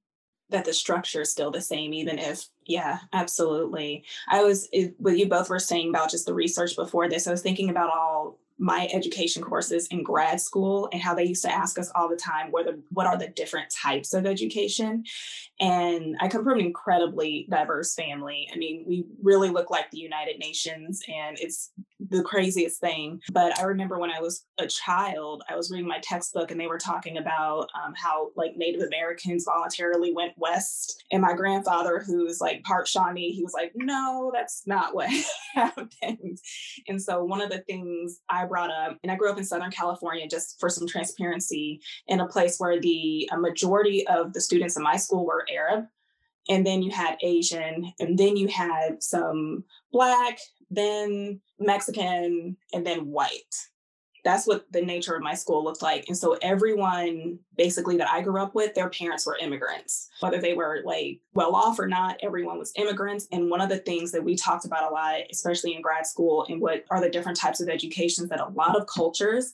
that 0.49 0.65
the 0.65 0.73
structure 0.73 1.21
is 1.21 1.31
still 1.31 1.51
the 1.51 1.62
same 1.62 1.93
even 1.93 2.19
if 2.19 2.47
yeah 2.65 2.99
absolutely. 3.13 4.03
I 4.27 4.43
was 4.43 4.67
it, 4.71 4.95
what 4.97 5.17
you 5.17 5.27
both 5.27 5.49
were 5.49 5.60
saying 5.60 5.89
about 5.89 6.12
just 6.12 6.25
the 6.25 6.33
research 6.33 6.75
before 6.75 7.10
this 7.10 7.27
i 7.27 7.31
was 7.31 7.41
thinking 7.41 7.69
about 7.69 7.89
all 7.89 8.39
my 8.60 8.89
education 8.91 9.43
courses 9.43 9.88
in 9.88 10.03
grad 10.03 10.41
school 10.41 10.89
and 10.91 11.01
how 11.01 11.13
they 11.13 11.25
used 11.25 11.43
to 11.43 11.53
ask 11.53 11.77
us 11.77 11.91
all 11.93 12.10
the 12.10 12.15
time 12.15 12.51
whether 12.51 12.79
what 12.89 13.05
are 13.05 13.17
the 13.17 13.27
different 13.27 13.69
types 13.69 14.13
of 14.13 14.25
education? 14.25 15.03
And 15.60 16.17
i 16.19 16.27
come 16.27 16.43
from 16.43 16.60
an 16.60 16.65
incredibly 16.65 17.47
diverse 17.49 17.93
family. 17.93 18.47
I 18.51 18.57
mean 18.57 18.83
we 18.88 19.05
really 19.21 19.49
look 19.49 19.69
like 19.69 19.91
the 19.91 19.99
united 19.99 20.39
nations 20.39 21.01
and 21.07 21.38
it's 21.39 21.71
the 22.10 22.23
craziest 22.23 22.79
thing 22.79 23.19
but 23.31 23.57
i 23.60 23.63
remember 23.63 23.97
when 23.99 24.12
i 24.12 24.19
was 24.19 24.45
a 24.60 24.67
child 24.67 25.43
i 25.49 25.55
was 25.55 25.71
reading 25.71 25.88
my 25.88 25.99
textbook 26.01 26.51
and 26.51 26.60
they 26.60 26.67
were 26.67 26.77
talking 26.77 27.17
about 27.17 27.67
um, 27.75 27.93
how 27.95 28.29
like 28.36 28.55
native 28.55 28.81
americans 28.81 29.45
voluntarily 29.45 30.13
went 30.13 30.33
west 30.38 31.03
and 31.12 31.21
my 31.21 31.33
grandfather 31.33 32.03
who's 32.05 32.39
like 32.41 32.63
part 32.63 32.88
shawnee 32.88 33.31
he 33.31 33.43
was 33.43 33.53
like 33.53 33.71
no 33.75 34.31
that's 34.33 34.63
not 34.65 34.93
what 34.93 35.10
happened 35.53 36.38
and 36.88 37.01
so 37.01 37.23
one 37.23 37.41
of 37.41 37.49
the 37.49 37.60
things 37.60 38.19
i 38.29 38.45
brought 38.47 38.71
up, 38.71 38.97
and 39.03 39.12
I 39.12 39.15
grew 39.15 39.31
up 39.31 39.38
in 39.38 39.45
Southern 39.45 39.71
California 39.71 40.27
just 40.27 40.60
for 40.60 40.69
some 40.69 40.88
transparency, 40.88 41.81
in 42.07 42.19
a 42.19 42.27
place 42.27 42.57
where 42.57 42.79
the 42.79 43.29
majority 43.38 44.07
of 44.07 44.33
the 44.33 44.41
students 44.41 44.77
in 44.77 44.83
my 44.83 44.97
school 44.97 45.25
were 45.25 45.45
Arab. 45.53 45.86
And 46.49 46.65
then 46.65 46.81
you 46.81 46.91
had 46.91 47.17
Asian, 47.21 47.91
and 47.99 48.17
then 48.17 48.38
you 48.38 48.47
had 48.47 49.03
some 49.03 49.65
Black, 49.91 50.39
then 50.69 51.41
Mexican, 51.60 52.58
and 52.73 52.86
then 52.86 53.08
white 53.08 53.56
that's 54.27 54.45
what 54.45 54.69
the 54.73 54.82
nature 54.82 55.15
of 55.15 55.21
my 55.21 55.34
school 55.34 55.63
looked 55.63 55.82
like. 55.82 56.03
And 56.10 56.17
so 56.17 56.38
everyone 56.41 57.39
basically 57.56 57.95
that 57.95 58.10
I 58.10 58.21
grew 58.21 58.41
up 58.41 58.53
with, 58.56 58.75
their 58.75 58.89
parents 58.89 59.25
were 59.25 59.38
immigrants, 59.38 60.10
whether 60.19 60.41
they 60.41 60.53
were 60.53 60.82
like 60.84 61.21
well 61.34 61.56
off 61.56 61.80
or 61.80 61.88
not, 61.88 62.17
everyone 62.21 62.60
was 62.60 62.73
immigrants. 62.75 63.30
And 63.32 63.49
one 63.49 63.62
of 63.62 63.69
the 63.69 63.77
things 63.77 64.12
that 64.12 64.25
we 64.25 64.36
talked 64.36 64.65
about 64.65 64.91
a 64.91 64.93
lot, 64.93 65.21
especially 65.32 65.75
in 65.75 65.82
grad 65.82 66.06
school, 66.06 66.45
and 66.49 66.60
what 66.60 66.84
are 66.91 66.99
the 66.99 67.10
different 67.10 67.39
types 67.39 67.62
of 67.62 67.69
educations 67.69 68.27
that 68.27 68.41
a 68.41 68.49
lot 68.49 68.75
of 68.75 68.86
cultures, 68.86 69.53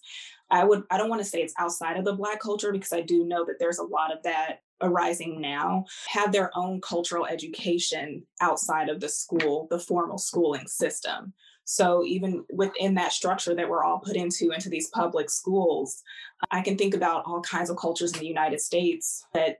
I 0.49 0.63
would, 0.63 0.85
I 0.89 0.97
don't 0.97 1.09
want 1.09 1.21
to 1.21 1.27
say 1.27 1.43
it's 1.43 1.53
outside 1.59 1.97
of 1.97 2.03
the 2.03 2.13
Black 2.13 2.39
culture 2.39 2.71
because 2.71 2.93
I 2.93 3.01
do 3.01 3.25
know 3.25 3.45
that 3.45 3.59
there's 3.59 3.77
a 3.77 3.83
lot 3.83 4.11
of 4.11 4.23
that 4.23 4.62
arising 4.83 5.41
now 5.41 5.85
have 6.07 6.31
their 6.31 6.51
own 6.55 6.81
cultural 6.81 7.25
education 7.25 8.23
outside 8.41 8.89
of 8.89 8.99
the 8.99 9.09
school, 9.09 9.67
the 9.71 9.79
formal 9.79 10.17
schooling 10.17 10.67
system. 10.67 11.33
So 11.65 12.03
even 12.03 12.43
within 12.51 12.95
that 12.95 13.13
structure 13.13 13.55
that 13.55 13.69
we're 13.69 13.83
all 13.83 13.99
put 13.99 14.15
into 14.15 14.51
into 14.51 14.69
these 14.69 14.89
public 14.89 15.29
schools, 15.29 16.03
I 16.51 16.61
can 16.61 16.77
think 16.77 16.93
about 16.93 17.23
all 17.25 17.41
kinds 17.41 17.69
of 17.69 17.77
cultures 17.77 18.11
in 18.13 18.19
the 18.19 18.27
United 18.27 18.59
States 18.59 19.25
that 19.33 19.57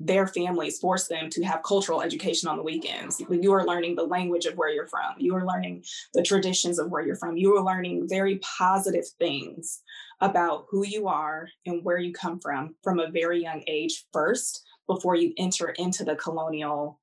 their 0.00 0.26
families 0.26 0.78
force 0.78 1.08
them 1.08 1.28
to 1.28 1.44
have 1.44 1.62
cultural 1.62 2.00
education 2.00 2.48
on 2.48 2.56
the 2.56 2.62
weekends. 2.62 3.22
You 3.28 3.52
are 3.52 3.66
learning 3.66 3.96
the 3.96 4.04
language 4.04 4.46
of 4.46 4.54
where 4.54 4.70
you're 4.70 4.86
from. 4.86 5.14
You 5.18 5.36
are 5.36 5.46
learning 5.46 5.84
the 6.14 6.22
traditions 6.22 6.78
of 6.78 6.90
where 6.90 7.04
you're 7.06 7.16
from. 7.16 7.36
You 7.36 7.54
are 7.56 7.62
learning 7.62 8.08
very 8.08 8.38
positive 8.38 9.04
things 9.18 9.82
about 10.22 10.64
who 10.70 10.86
you 10.86 11.06
are 11.06 11.48
and 11.66 11.84
where 11.84 11.98
you 11.98 12.14
come 12.14 12.40
from 12.40 12.74
from 12.82 12.98
a 12.98 13.10
very 13.10 13.42
young 13.42 13.62
age 13.66 14.06
first 14.10 14.62
before 14.86 15.16
you 15.16 15.34
enter 15.36 15.68
into 15.76 16.02
the 16.02 16.16
colonialized 16.16 16.96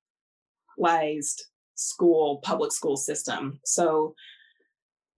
school, 1.76 2.38
public 2.44 2.72
school 2.72 2.98
system. 2.98 3.60
So 3.64 4.16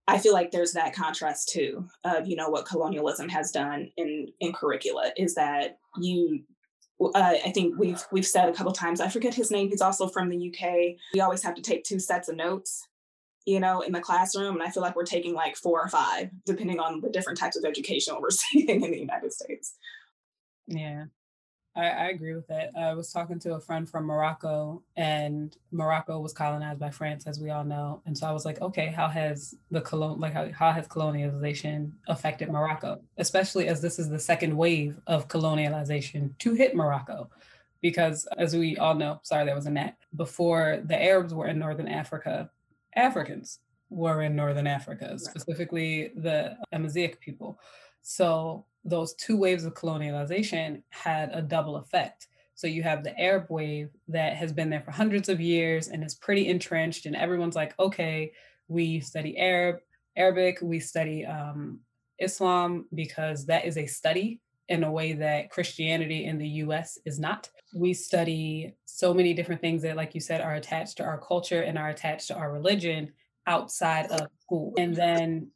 I 0.06 0.18
feel 0.18 0.34
like 0.34 0.52
there's 0.52 0.74
that 0.74 0.94
contrast 0.94 1.50
too 1.50 1.88
of 2.04 2.28
you 2.28 2.36
know 2.36 2.50
what 2.50 2.66
colonialism 2.66 3.30
has 3.30 3.52
done 3.52 3.92
in 3.96 4.28
in 4.40 4.52
curricula 4.52 5.12
is 5.16 5.36
that 5.36 5.78
you 5.98 6.42
uh, 7.00 7.34
I 7.46 7.52
think 7.52 7.78
we've 7.78 8.04
we've 8.12 8.28
said 8.28 8.50
a 8.50 8.54
couple 8.54 8.72
times. 8.72 9.00
I 9.00 9.10
forget 9.10 9.34
his 9.34 9.52
name. 9.52 9.70
He's 9.70 9.82
also 9.82 10.08
from 10.08 10.30
the 10.30 10.50
UK. 10.50 10.98
We 11.14 11.22
always 11.22 11.44
have 11.44 11.56
to 11.56 11.62
take 11.62 11.84
two 11.84 12.00
sets 12.00 12.30
of 12.30 12.36
notes, 12.36 12.88
you 13.46 13.60
know, 13.60 13.82
in 13.82 13.94
the 13.94 14.02
classroom, 14.02 14.56
and 14.56 14.64
I 14.64 14.70
feel 14.70 14.84
like 14.84 14.96
we're 14.96 15.06
taking 15.06 15.34
like 15.34 15.56
four 15.56 15.82
or 15.82 15.88
five, 15.88 16.30
depending 16.46 16.80
on 16.80 17.02
the 17.02 17.10
different 17.10 17.40
types 17.40 17.58
of 17.58 17.66
education 17.66 18.16
we're 18.20 18.30
seeing 18.32 18.84
in 18.84 18.92
the 18.92 19.00
United 19.00 19.34
States. 19.34 19.76
Yeah, 20.68 21.06
I, 21.76 21.88
I, 21.88 22.10
agree 22.10 22.34
with 22.34 22.48
that. 22.48 22.72
I 22.76 22.94
was 22.94 23.12
talking 23.12 23.40
to 23.40 23.54
a 23.54 23.60
friend 23.60 23.88
from 23.88 24.06
Morocco, 24.06 24.82
and 24.98 25.56
Morocco 25.72 26.20
was 26.20 26.34
colonized 26.34 26.80
by 26.80 26.90
France, 26.90 27.28
as 27.28 27.40
we 27.40 27.52
all 27.52 27.64
know. 27.64 28.02
And 28.06 28.18
so 28.18 28.28
I 28.28 28.32
was 28.32 28.44
like, 28.44 28.60
okay, 28.62 28.88
how 28.88 29.08
has 29.08 29.56
the 29.70 29.82
colon 29.82 30.20
like 30.20 30.34
how, 30.34 30.52
how 30.52 30.72
has 30.72 30.88
colonialization 30.88 31.92
affected 32.08 32.50
Morocco, 32.50 33.00
especially 33.18 33.68
as 33.68 33.82
this 33.82 34.00
is 34.00 34.10
the 34.10 34.20
second 34.20 34.56
wave 34.56 35.00
of 35.08 35.28
colonialization 35.28 36.38
to 36.40 36.54
hit 36.54 36.76
Morocco, 36.76 37.30
because 37.82 38.28
as 38.38 38.56
we 38.56 38.78
all 38.78 38.96
know, 38.96 39.20
sorry, 39.24 39.46
there 39.46 39.56
was 39.56 39.68
a 39.68 39.72
net 39.72 39.96
before 40.16 40.82
the 40.84 41.02
Arabs 41.02 41.34
were 41.34 41.48
in 41.48 41.60
northern 41.60 41.88
Africa, 41.88 42.50
Africans 42.96 43.60
were 43.90 44.22
in 44.22 44.36
northern 44.36 44.68
Africa, 44.68 45.18
specifically 45.18 46.12
the 46.16 46.58
Amazigh 46.72 47.16
people. 47.20 47.60
So 48.02 48.66
those 48.84 49.14
two 49.16 49.38
waves 49.38 49.66
of 49.66 49.74
colonialization 49.74 50.82
had 50.90 51.32
a 51.34 51.42
double 51.42 51.78
effect. 51.78 52.28
So 52.56 52.68
you 52.68 52.84
have 52.84 53.04
the 53.04 53.18
Arab 53.20 53.46
wave 53.50 53.90
that 54.10 54.36
has 54.36 54.52
been 54.52 54.70
there 54.70 54.82
for 54.82 54.92
hundreds 54.92 55.30
of 55.30 55.40
years 55.40 55.88
and 55.88 56.04
is 56.04 56.16
pretty 56.16 56.48
entrenched, 56.48 57.06
and 57.06 57.16
everyone's 57.16 57.56
like, 57.56 57.74
okay, 57.80 58.34
we 58.68 59.00
study 59.00 59.38
Arab, 59.38 59.78
Arabic, 60.16 60.60
we 60.62 60.80
study 60.80 61.26
um, 61.26 61.80
Islam 62.20 62.86
because 62.94 63.46
that 63.46 63.66
is 63.66 63.78
a 63.78 63.86
study 63.86 64.42
in 64.68 64.84
a 64.84 64.92
way 64.92 65.14
that 65.14 65.50
Christianity 65.50 66.26
in 66.26 66.38
the 66.38 66.48
US 66.48 67.00
is 67.06 67.20
not. 67.20 67.50
We 67.74 67.94
study 67.94 68.76
so 68.86 69.14
many 69.14 69.34
different 69.34 69.62
things 69.62 69.82
that, 69.82 69.96
like 69.96 70.14
you 70.14 70.22
said, 70.22 70.42
are 70.42 70.56
attached 70.56 70.98
to 70.98 71.04
our 71.04 71.18
culture 71.20 71.62
and 71.62 71.78
are 71.78 71.90
attached 71.90 72.28
to 72.28 72.36
our 72.36 72.52
religion 72.52 73.12
outside 73.48 74.08
of 74.12 74.28
school. 74.42 74.74
And 74.78 74.96
then 74.96 75.50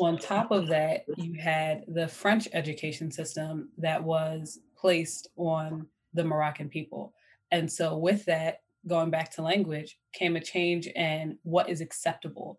on 0.00 0.18
top 0.18 0.50
of 0.50 0.68
that, 0.68 1.04
you 1.16 1.34
had 1.34 1.84
the 1.88 2.08
French 2.08 2.48
education 2.52 3.10
system 3.10 3.70
that 3.78 4.02
was 4.02 4.58
placed 4.76 5.28
on 5.36 5.86
the 6.14 6.24
Moroccan 6.24 6.68
people. 6.68 7.12
And 7.50 7.70
so, 7.70 7.96
with 7.96 8.24
that, 8.26 8.62
going 8.86 9.10
back 9.10 9.30
to 9.32 9.42
language, 9.42 9.98
came 10.12 10.36
a 10.36 10.40
change 10.40 10.86
in 10.88 11.38
what 11.42 11.68
is 11.68 11.80
acceptable. 11.80 12.58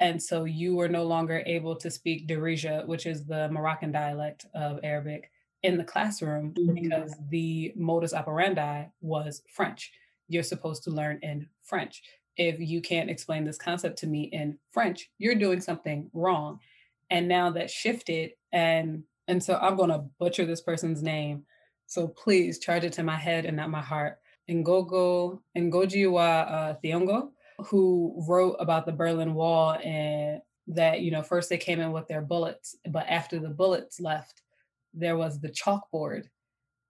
And 0.00 0.20
so, 0.20 0.44
you 0.44 0.74
were 0.74 0.88
no 0.88 1.04
longer 1.04 1.42
able 1.46 1.76
to 1.76 1.90
speak 1.90 2.26
Darija, 2.26 2.86
which 2.86 3.06
is 3.06 3.26
the 3.26 3.48
Moroccan 3.50 3.92
dialect 3.92 4.46
of 4.54 4.80
Arabic, 4.82 5.30
in 5.62 5.76
the 5.76 5.84
classroom 5.84 6.54
mm-hmm. 6.54 6.74
because 6.74 7.14
the 7.28 7.72
modus 7.76 8.14
operandi 8.14 8.84
was 9.00 9.42
French. 9.54 9.92
You're 10.28 10.42
supposed 10.42 10.84
to 10.84 10.90
learn 10.90 11.18
in 11.22 11.48
French 11.62 12.02
if 12.36 12.58
you 12.58 12.80
can't 12.80 13.10
explain 13.10 13.44
this 13.44 13.58
concept 13.58 13.98
to 13.98 14.06
me 14.06 14.24
in 14.32 14.58
French, 14.72 15.10
you're 15.18 15.34
doing 15.34 15.60
something 15.60 16.10
wrong. 16.12 16.58
And 17.10 17.28
now 17.28 17.50
that 17.50 17.70
shifted 17.70 18.32
and 18.52 19.04
and 19.28 19.42
so 19.42 19.56
I'm 19.62 19.76
going 19.76 19.90
to 19.90 20.04
butcher 20.18 20.44
this 20.44 20.60
person's 20.60 21.02
name. 21.02 21.44
So 21.86 22.08
please 22.08 22.58
charge 22.58 22.82
it 22.82 22.92
to 22.94 23.04
my 23.04 23.16
head 23.16 23.46
and 23.46 23.56
not 23.56 23.70
my 23.70 23.80
heart. 23.80 24.18
Ngogo 24.50 25.40
Ngojiwa 25.56 26.52
uh, 26.52 26.74
Thiong'o, 26.82 27.30
who 27.66 28.24
wrote 28.26 28.56
about 28.58 28.86
the 28.86 28.92
Berlin 28.92 29.34
Wall 29.34 29.78
and 29.84 30.40
that, 30.66 31.00
you 31.00 31.12
know, 31.12 31.22
first 31.22 31.48
they 31.48 31.58
came 31.58 31.78
in 31.78 31.92
with 31.92 32.08
their 32.08 32.22
bullets, 32.22 32.74
but 32.88 33.06
after 33.08 33.38
the 33.38 33.48
bullets 33.48 34.00
left, 34.00 34.42
there 34.94 35.16
was 35.16 35.40
the 35.40 35.48
chalkboard 35.48 36.24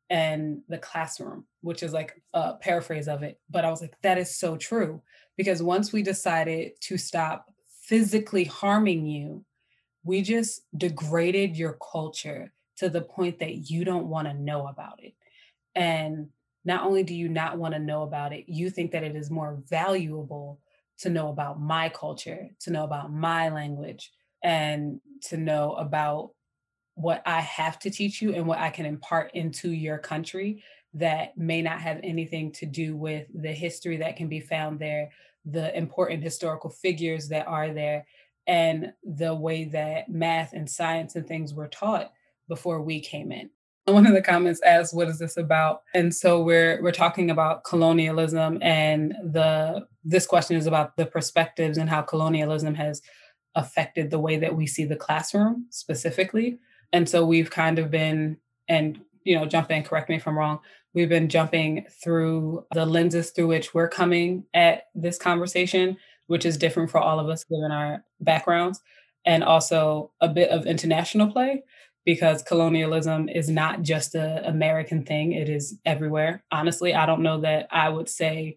and 0.09 0.63
the 0.69 0.79
classroom, 0.79 1.45
which 1.61 1.83
is 1.83 1.93
like 1.93 2.21
a 2.35 2.55
paraphrase 2.55 3.09
of 3.09 3.23
it. 3.23 3.39
But 3.49 3.65
I 3.65 3.71
was 3.71 3.81
like, 3.81 3.95
that 4.03 4.19
is 4.19 4.37
so 4.37 4.57
true. 4.57 5.03
Because 5.41 5.63
once 5.63 5.91
we 5.91 6.03
decided 6.03 6.73
to 6.83 6.99
stop 6.99 7.51
physically 7.81 8.45
harming 8.45 9.07
you, 9.07 9.43
we 10.05 10.21
just 10.21 10.61
degraded 10.77 11.57
your 11.57 11.79
culture 11.91 12.53
to 12.77 12.91
the 12.91 13.01
point 13.01 13.39
that 13.39 13.71
you 13.71 13.87
don't 13.87 14.09
want 14.09 14.29
to 14.29 14.35
know 14.35 14.67
about 14.67 15.03
it. 15.03 15.15
And 15.75 16.29
not 16.67 16.85
only 16.85 17.05
do 17.05 17.15
you 17.15 17.31
not 17.31 17.57
want 17.57 17.73
to 17.73 17.81
know 17.81 18.03
about 18.03 18.35
it, 18.35 18.51
you 18.51 18.69
think 18.69 18.91
that 18.91 19.03
it 19.03 19.17
is 19.17 19.31
more 19.31 19.63
valuable 19.67 20.61
to 20.99 21.09
know 21.09 21.31
about 21.31 21.59
my 21.59 21.89
culture, 21.89 22.51
to 22.61 22.71
know 22.71 22.85
about 22.85 23.11
my 23.11 23.49
language, 23.49 24.13
and 24.45 25.01
to 25.23 25.39
know 25.39 25.73
about 25.73 26.33
what 26.97 27.23
I 27.25 27.41
have 27.41 27.79
to 27.79 27.89
teach 27.89 28.21
you 28.21 28.35
and 28.35 28.47
what 28.47 28.59
I 28.59 28.69
can 28.69 28.85
impart 28.85 29.31
into 29.33 29.71
your 29.71 29.97
country 29.97 30.63
that 30.93 31.39
may 31.39 31.63
not 31.63 31.81
have 31.81 31.99
anything 32.03 32.53
to 32.53 32.67
do 32.67 32.97
with 32.97 33.27
the 33.35 33.53
history 33.53 33.97
that 33.99 34.17
can 34.17 34.29
be 34.29 34.41
found 34.41 34.79
there, 34.79 35.11
the 35.45 35.77
important 35.77 36.23
historical 36.23 36.71
figures 36.71 37.29
that 37.29 37.47
are 37.47 37.73
there, 37.73 38.07
and 38.47 38.93
the 39.05 39.35
way 39.35 39.65
that 39.65 40.09
math 40.09 40.53
and 40.53 40.69
science 40.69 41.17
and 41.17 41.27
things 41.27 41.55
were 41.55 41.69
taught 41.69 42.13
before 42.49 42.83
we 42.83 43.01
came 43.01 43.33
in. 43.33 43.51
One 43.87 44.07
of 44.07 44.15
the 44.15 44.23
comments 44.23 44.61
asked, 44.65 44.95
"What 44.95 45.09
is 45.09 45.19
this 45.19 45.37
about?" 45.37 45.83
And 45.95 46.15
so 46.15 46.43
we're 46.43 46.81
we're 46.83 46.93
talking 46.93 47.31
about 47.31 47.65
colonialism, 47.65 48.59
and 48.63 49.15
the 49.23 49.87
this 50.05 50.27
question 50.27 50.57
is 50.57 50.67
about 50.67 50.97
the 50.97 51.07
perspectives 51.07 51.79
and 51.79 51.91
how 51.91 52.03
colonialism 52.03 52.75
has 52.75 53.03
affected 53.55 54.11
the 54.11 54.19
way 54.19 54.37
that 54.37 54.55
we 54.55 54.67
see 54.67 54.85
the 54.85 54.97
classroom 54.97 55.67
specifically. 55.71 56.59
And 56.93 57.09
so 57.09 57.25
we've 57.25 57.51
kind 57.51 57.79
of 57.79 57.91
been, 57.91 58.37
and 58.69 59.01
you 59.25 59.37
know, 59.37 59.47
jump 59.47 59.71
in, 59.71 59.83
correct 59.83 60.09
me 60.09 60.17
if 60.17 60.27
I'm 60.27 60.39
wrong. 60.39 60.61
We've 60.95 61.09
been 61.09 61.29
jumping 61.29 61.87
through 62.03 62.67
the 62.73 62.85
lenses 62.85 63.31
through 63.31 63.47
which 63.47 63.75
we're 63.75 63.89
coming 63.89 64.45
at 64.55 64.85
this 64.95 65.19
conversation, 65.19 65.97
which 66.27 66.45
is 66.45 66.57
different 66.57 66.91
for 66.91 66.99
all 66.99 67.21
of 67.21 67.29
us 67.29 67.45
given 67.45 67.71
our 67.71 68.05
backgrounds, 68.21 68.81
and 69.25 69.45
also 69.45 70.13
a 70.21 70.29
bit 70.29 70.51
of 70.51 70.67
international 70.67 71.31
play 71.31 71.63
because 72.05 72.43
colonialism 72.43 73.29
is 73.29 73.49
not 73.49 73.83
just 73.83 74.15
an 74.15 74.45
American 74.45 75.05
thing, 75.05 75.33
it 75.33 75.49
is 75.49 75.79
everywhere. 75.85 76.43
Honestly, 76.51 76.95
I 76.95 77.07
don't 77.07 77.23
know 77.23 77.41
that 77.43 77.69
I 77.71 77.89
would 77.89 78.09
say 78.09 78.57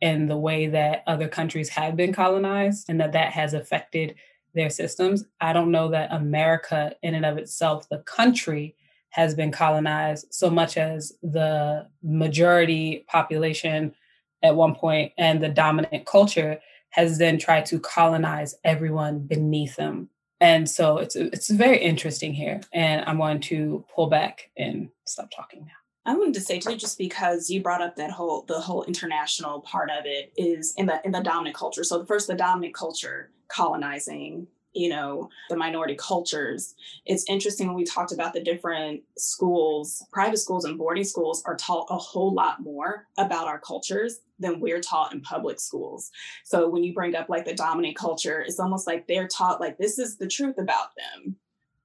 in 0.00 0.26
the 0.26 0.36
way 0.36 0.68
that 0.68 1.02
other 1.06 1.28
countries 1.28 1.68
have 1.70 1.96
been 1.96 2.12
colonized 2.12 2.86
and 2.88 3.00
that 3.00 3.12
that 3.12 3.32
has 3.32 3.54
affected 3.54 4.14
their 4.54 4.70
systems. 4.70 5.24
I 5.40 5.52
don't 5.52 5.70
know 5.70 5.88
that 5.90 6.12
America, 6.12 6.94
in 7.02 7.14
and 7.14 7.26
of 7.26 7.38
itself, 7.38 7.88
the 7.88 7.98
country, 7.98 8.76
has 9.14 9.32
been 9.32 9.52
colonized 9.52 10.26
so 10.30 10.50
much 10.50 10.76
as 10.76 11.12
the 11.22 11.86
majority 12.02 13.04
population 13.06 13.94
at 14.42 14.56
one 14.56 14.74
point 14.74 15.12
and 15.16 15.40
the 15.40 15.48
dominant 15.48 16.04
culture 16.04 16.58
has 16.90 17.18
then 17.18 17.38
tried 17.38 17.64
to 17.64 17.78
colonize 17.78 18.56
everyone 18.64 19.20
beneath 19.20 19.76
them. 19.76 20.08
And 20.40 20.68
so 20.68 20.98
it's 20.98 21.14
it's 21.14 21.48
very 21.48 21.78
interesting 21.78 22.34
here. 22.34 22.60
And 22.72 23.04
I'm 23.06 23.18
going 23.18 23.40
to 23.42 23.84
pull 23.94 24.08
back 24.08 24.50
and 24.56 24.88
stop 25.04 25.30
talking 25.30 25.60
now. 25.60 26.12
I 26.12 26.16
wanted 26.16 26.34
to 26.34 26.40
say 26.40 26.58
too, 26.58 26.76
just 26.76 26.98
because 26.98 27.48
you 27.48 27.62
brought 27.62 27.82
up 27.82 27.94
that 27.94 28.10
whole 28.10 28.42
the 28.42 28.60
whole 28.60 28.82
international 28.82 29.60
part 29.60 29.90
of 29.90 30.06
it 30.06 30.32
is 30.36 30.74
in 30.76 30.86
the 30.86 31.00
in 31.04 31.12
the 31.12 31.20
dominant 31.20 31.54
culture. 31.54 31.84
So 31.84 32.04
first 32.04 32.26
the 32.26 32.34
dominant 32.34 32.74
culture 32.74 33.30
colonizing 33.46 34.48
you 34.74 34.88
know 34.88 35.28
the 35.48 35.56
minority 35.56 35.96
cultures. 35.96 36.74
It's 37.06 37.24
interesting 37.28 37.66
when 37.66 37.76
we 37.76 37.84
talked 37.84 38.12
about 38.12 38.34
the 38.34 38.42
different 38.42 39.02
schools 39.16 40.04
private 40.12 40.38
schools 40.38 40.64
and 40.64 40.78
boarding 40.78 41.04
schools 41.04 41.42
are 41.46 41.56
taught 41.56 41.86
a 41.90 41.96
whole 41.96 42.34
lot 42.34 42.62
more 42.62 43.06
about 43.18 43.48
our 43.48 43.58
cultures 43.58 44.20
than 44.38 44.60
we're 44.60 44.80
taught 44.80 45.14
in 45.14 45.20
public 45.20 45.60
schools. 45.60 46.10
So 46.44 46.68
when 46.68 46.82
you 46.82 46.92
bring 46.92 47.14
up 47.14 47.28
like 47.28 47.44
the 47.44 47.54
dominant 47.54 47.96
culture 47.96 48.40
it's 48.40 48.60
almost 48.60 48.86
like 48.86 49.06
they're 49.06 49.28
taught 49.28 49.60
like 49.60 49.78
this 49.78 49.98
is 49.98 50.16
the 50.16 50.28
truth 50.28 50.58
about 50.58 50.90
them. 50.96 51.36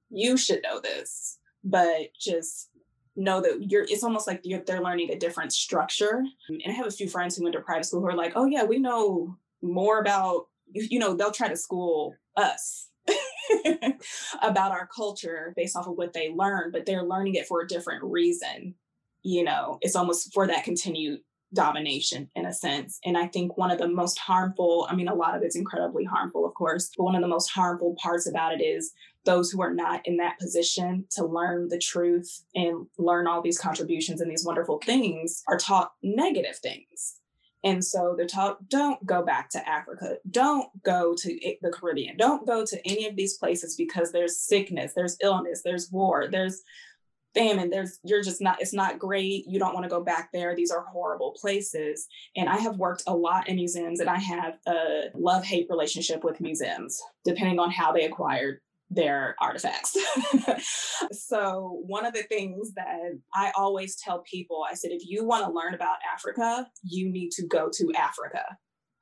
You 0.10 0.38
should 0.38 0.64
know 0.64 0.80
this 0.80 1.38
but 1.64 2.14
just 2.18 2.70
know 3.16 3.42
that 3.42 3.70
you're 3.70 3.84
it's 3.84 4.04
almost 4.04 4.28
like 4.28 4.44
they're 4.66 4.82
learning 4.82 5.12
a 5.12 5.20
different 5.20 5.54
structure. 5.54 6.24
And 6.48 6.62
i 6.68 6.72
have 6.72 6.88
a 6.88 6.92
few 6.92 7.08
friends 7.08 7.36
who 7.36 7.44
went 7.44 7.54
to 7.54 7.62
private 7.62 7.86
school 7.86 8.02
who 8.02 8.08
are 8.08 8.16
like 8.16 8.34
oh 8.36 8.46
yeah 8.46 8.64
we 8.64 8.80
know 8.80 9.38
more 9.62 10.00
about 10.00 10.48
you 10.74 11.00
know 11.00 11.14
they'll 11.14 11.32
try 11.32 11.48
to 11.48 11.58
school 11.58 12.16
us 12.40 12.90
about 14.42 14.72
our 14.72 14.88
culture 14.96 15.54
based 15.56 15.76
off 15.76 15.88
of 15.88 15.98
what 15.98 16.14
they 16.14 16.30
learn 16.30 16.72
but 16.72 16.86
they're 16.86 17.04
learning 17.04 17.36
it 17.36 17.48
for 17.48 17.62
a 17.62 17.68
different 17.68 18.04
reason 18.04 18.76
you 19.24 19.44
know 19.44 19.78
it's 19.82 19.96
almost 19.96 20.34
for 20.34 20.48
that 20.48 20.64
continued 20.64 21.20
domination 21.54 22.30
in 22.36 22.46
a 22.46 22.54
sense. 22.54 23.00
And 23.04 23.18
i 23.18 23.28
think 23.28 23.58
one 23.58 23.72
of 23.72 23.80
the 23.80 23.88
most 23.88 24.20
harmful 24.20 24.88
i 24.90 24.96
mean 24.96 25.08
a 25.08 25.16
lot 25.16 25.36
of 25.36 25.42
it's 25.42 25.56
incredibly 25.56 26.06
harmful 26.06 26.46
of 26.46 26.54
course 26.54 26.92
but 26.96 27.04
one 27.04 27.16
of 27.16 27.22
the 27.22 27.28
most 27.28 27.50
harmful 27.50 27.96
parts 28.02 28.28
about 28.28 28.54
it 28.54 28.64
is 28.64 28.92
those 29.26 29.52
who 29.52 29.62
are 29.62 29.74
not 29.74 30.02
in 30.06 30.18
that 30.18 30.40
position 30.40 31.06
to 31.12 31.26
learn 31.26 31.68
the 31.70 31.80
truth 31.80 32.44
and 32.56 32.86
learn 32.98 33.28
all 33.28 33.42
these 33.42 33.60
contributions 33.60 34.22
and 34.22 34.30
these 34.30 34.46
wonderful 34.46 34.80
things 34.86 35.44
are 35.48 35.58
taught 35.58 35.92
negative 36.04 36.58
things 36.58 37.19
And 37.64 37.84
so 37.84 38.14
they're 38.16 38.26
taught 38.26 38.70
don't 38.70 39.06
go 39.06 39.24
back 39.24 39.50
to 39.52 39.70
Africa, 39.70 40.18
don't 40.30 40.70
go 40.84 41.14
to 41.18 41.58
the 41.62 41.72
Caribbean, 41.72 42.16
don't 42.16 42.48
go 42.48 42.66
to 42.66 42.88
any 42.88 43.08
of 43.08 43.16
these 43.16 43.38
places 43.38 43.76
because 43.76 44.12
there's 44.12 44.40
sickness, 44.40 44.94
there's 44.96 45.18
illness, 45.22 45.62
there's 45.64 45.92
war, 45.92 46.30
there's 46.32 46.64
famine 47.36 47.70
there's 47.70 48.00
you're 48.04 48.24
just 48.24 48.42
not 48.42 48.60
it's 48.60 48.74
not 48.74 48.98
great. 48.98 49.46
You 49.48 49.60
don't 49.60 49.74
want 49.74 49.84
to 49.84 49.90
go 49.90 50.04
back 50.04 50.30
there. 50.34 50.56
These 50.56 50.72
are 50.72 50.86
horrible 50.86 51.36
places. 51.40 52.08
And 52.36 52.50
i 52.50 52.58
have 52.58 52.78
worked 52.78 53.04
a 53.08 53.16
lot 53.16 53.48
in 53.48 53.56
museums 53.56 54.00
and 54.00 54.10
i 54.10 54.18
have 54.18 54.58
a 54.68 55.06
love 55.14 55.44
hate 55.44 55.68
relationship 55.70 56.24
with 56.24 56.42
museums 56.42 57.02
depending 57.24 57.60
on 57.60 57.72
how 57.72 57.92
they 57.92 58.06
acquired 58.06 58.60
their 58.90 59.36
artifacts. 59.40 59.96
so, 61.12 61.80
one 61.86 62.06
of 62.06 62.14
the 62.14 62.24
things 62.24 62.74
that 62.74 63.20
I 63.34 63.52
always 63.56 63.96
tell 63.96 64.20
people, 64.20 64.66
I 64.70 64.74
said, 64.74 64.92
if 64.92 65.04
you 65.06 65.26
want 65.26 65.46
to 65.46 65.52
learn 65.52 65.74
about 65.74 65.98
Africa, 66.14 66.68
you 66.84 67.12
need 67.12 67.32
to 67.32 67.46
go 67.46 67.70
to 67.72 67.94
Africa. 67.94 68.44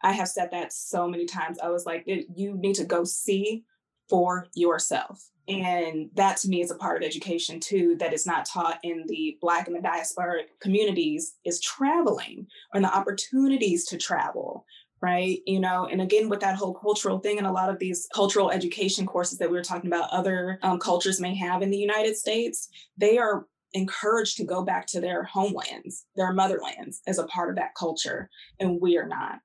I 0.04 0.12
have 0.12 0.28
said 0.28 0.50
that 0.52 0.73
so 0.73 1.08
many 1.08 1.26
times. 1.26 1.58
I 1.60 1.69
was 1.69 1.86
like, 1.86 2.04
you 2.06 2.58
need 2.58 2.76
to 2.76 2.86
go 2.86 3.04
see 3.04 3.63
for 4.10 4.47
yourself. 4.54 5.30
And 5.47 6.10
that 6.15 6.38
to 6.38 6.50
me 6.50 6.62
is 6.62 6.71
a 6.71 6.76
part 6.76 7.02
of 7.02 7.08
education 7.08 7.60
too, 7.60 7.95
that 8.00 8.13
is 8.13 8.26
not 8.26 8.45
taught 8.45 8.80
in 8.84 9.06
the 9.08 9.38
Black 9.41 9.67
and 9.67 9.76
the 9.76 9.88
diasporic 9.88 10.47
communities, 10.62 11.36
is 11.45 11.62
traveling 11.62 12.47
and 12.73 12.84
the 12.84 12.93
opportunities 12.93 13.86
to 13.86 13.97
travel, 13.97 14.65
right? 15.02 15.40
You 15.46 15.60
know, 15.60 15.88
and 15.90 16.02
again, 16.02 16.30
with 16.30 16.40
that 16.40 16.56
whole 16.56 16.74
cultural 16.74 17.20
thing, 17.20 17.38
and 17.38 17.48
a 17.48 17.52
lot 17.52 17.70
of 17.70 17.80
these 17.80 18.08
cultural 18.14 18.52
education 18.52 19.06
courses 19.06 19.38
that 19.40 19.50
we 19.50 19.58
were 19.58 19.64
talking 19.64 19.92
about, 19.92 20.10
other 20.12 20.60
um, 20.64 20.80
cultures 20.80 21.20
may 21.20 21.36
have 21.36 21.62
in 21.62 21.70
the 21.70 21.78
United 21.78 22.18
States, 22.18 22.70
they 22.98 23.18
are 23.18 23.46
encouraged 23.74 24.38
to 24.38 24.46
go 24.46 24.64
back 24.64 24.88
to 24.88 25.02
their 25.02 25.24
homelands, 25.24 26.06
their 26.16 26.34
motherlands, 26.34 26.98
as 27.06 27.20
a 27.20 27.28
part 27.28 27.50
of 27.50 27.56
that 27.58 27.76
culture, 27.76 28.30
and 28.60 28.82
we 28.82 28.98
are 28.98 29.08
not 29.08 29.40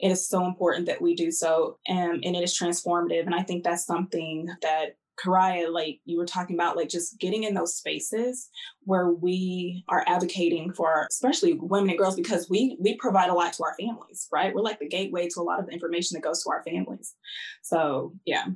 it 0.00 0.10
is 0.10 0.28
so 0.28 0.44
important 0.44 0.86
that 0.86 1.00
we 1.00 1.14
do 1.14 1.30
so 1.30 1.78
um, 1.88 2.20
and 2.22 2.36
it 2.36 2.42
is 2.42 2.58
transformative 2.58 3.26
and 3.26 3.34
i 3.34 3.42
think 3.42 3.62
that's 3.62 3.86
something 3.86 4.48
that 4.62 4.96
Karaya, 5.22 5.72
like 5.72 6.00
you 6.04 6.18
were 6.18 6.26
talking 6.26 6.56
about, 6.56 6.76
like 6.76 6.88
just 6.88 7.18
getting 7.18 7.44
in 7.44 7.54
those 7.54 7.76
spaces 7.76 8.48
where 8.82 9.10
we 9.10 9.84
are 9.88 10.04
advocating 10.06 10.72
for, 10.72 11.06
especially 11.10 11.54
women 11.54 11.90
and 11.90 11.98
girls, 11.98 12.16
because 12.16 12.48
we 12.50 12.76
we 12.80 12.96
provide 12.96 13.30
a 13.30 13.34
lot 13.34 13.52
to 13.54 13.64
our 13.64 13.74
families, 13.78 14.28
right? 14.32 14.54
We're 14.54 14.62
like 14.62 14.80
the 14.80 14.88
gateway 14.88 15.28
to 15.28 15.40
a 15.40 15.42
lot 15.42 15.60
of 15.60 15.66
the 15.66 15.72
information 15.72 16.14
that 16.14 16.22
goes 16.22 16.42
to 16.42 16.50
our 16.50 16.62
families. 16.64 17.14
So 17.62 18.14
yeah, 18.24 18.46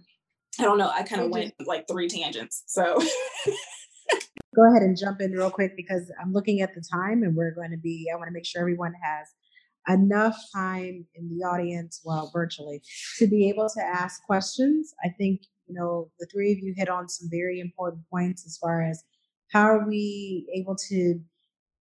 I 0.58 0.62
don't 0.62 0.78
know. 0.78 0.90
I 0.90 1.02
kind 1.02 1.22
of 1.22 1.30
went 1.30 1.54
like 1.64 1.86
three 1.88 2.08
tangents. 2.08 2.64
So 2.66 3.00
go 4.56 4.68
ahead 4.68 4.82
and 4.82 4.96
jump 4.96 5.20
in 5.20 5.32
real 5.32 5.50
quick 5.50 5.76
because 5.76 6.10
I'm 6.20 6.32
looking 6.32 6.60
at 6.60 6.74
the 6.74 6.82
time 6.92 7.22
and 7.22 7.36
we're 7.36 7.54
going 7.54 7.70
to 7.70 7.76
be. 7.76 8.08
I 8.12 8.16
want 8.16 8.28
to 8.28 8.32
make 8.32 8.46
sure 8.46 8.60
everyone 8.60 8.94
has 9.02 9.28
enough 9.88 10.36
time 10.54 11.06
in 11.14 11.28
the 11.28 11.44
audience, 11.44 12.00
well, 12.04 12.30
virtually, 12.32 12.82
to 13.18 13.26
be 13.26 13.48
able 13.48 13.68
to 13.68 13.82
ask 13.82 14.22
questions. 14.24 14.94
I 15.04 15.08
think, 15.16 15.42
you 15.68 15.74
know, 15.74 16.10
the 16.18 16.26
three 16.26 16.52
of 16.52 16.58
you 16.58 16.74
hit 16.76 16.88
on 16.88 17.08
some 17.08 17.28
very 17.30 17.60
important 17.60 18.02
points 18.10 18.46
as 18.46 18.56
far 18.56 18.82
as 18.82 19.02
how 19.52 19.62
are 19.62 19.86
we 19.86 20.46
able 20.54 20.76
to 20.88 21.20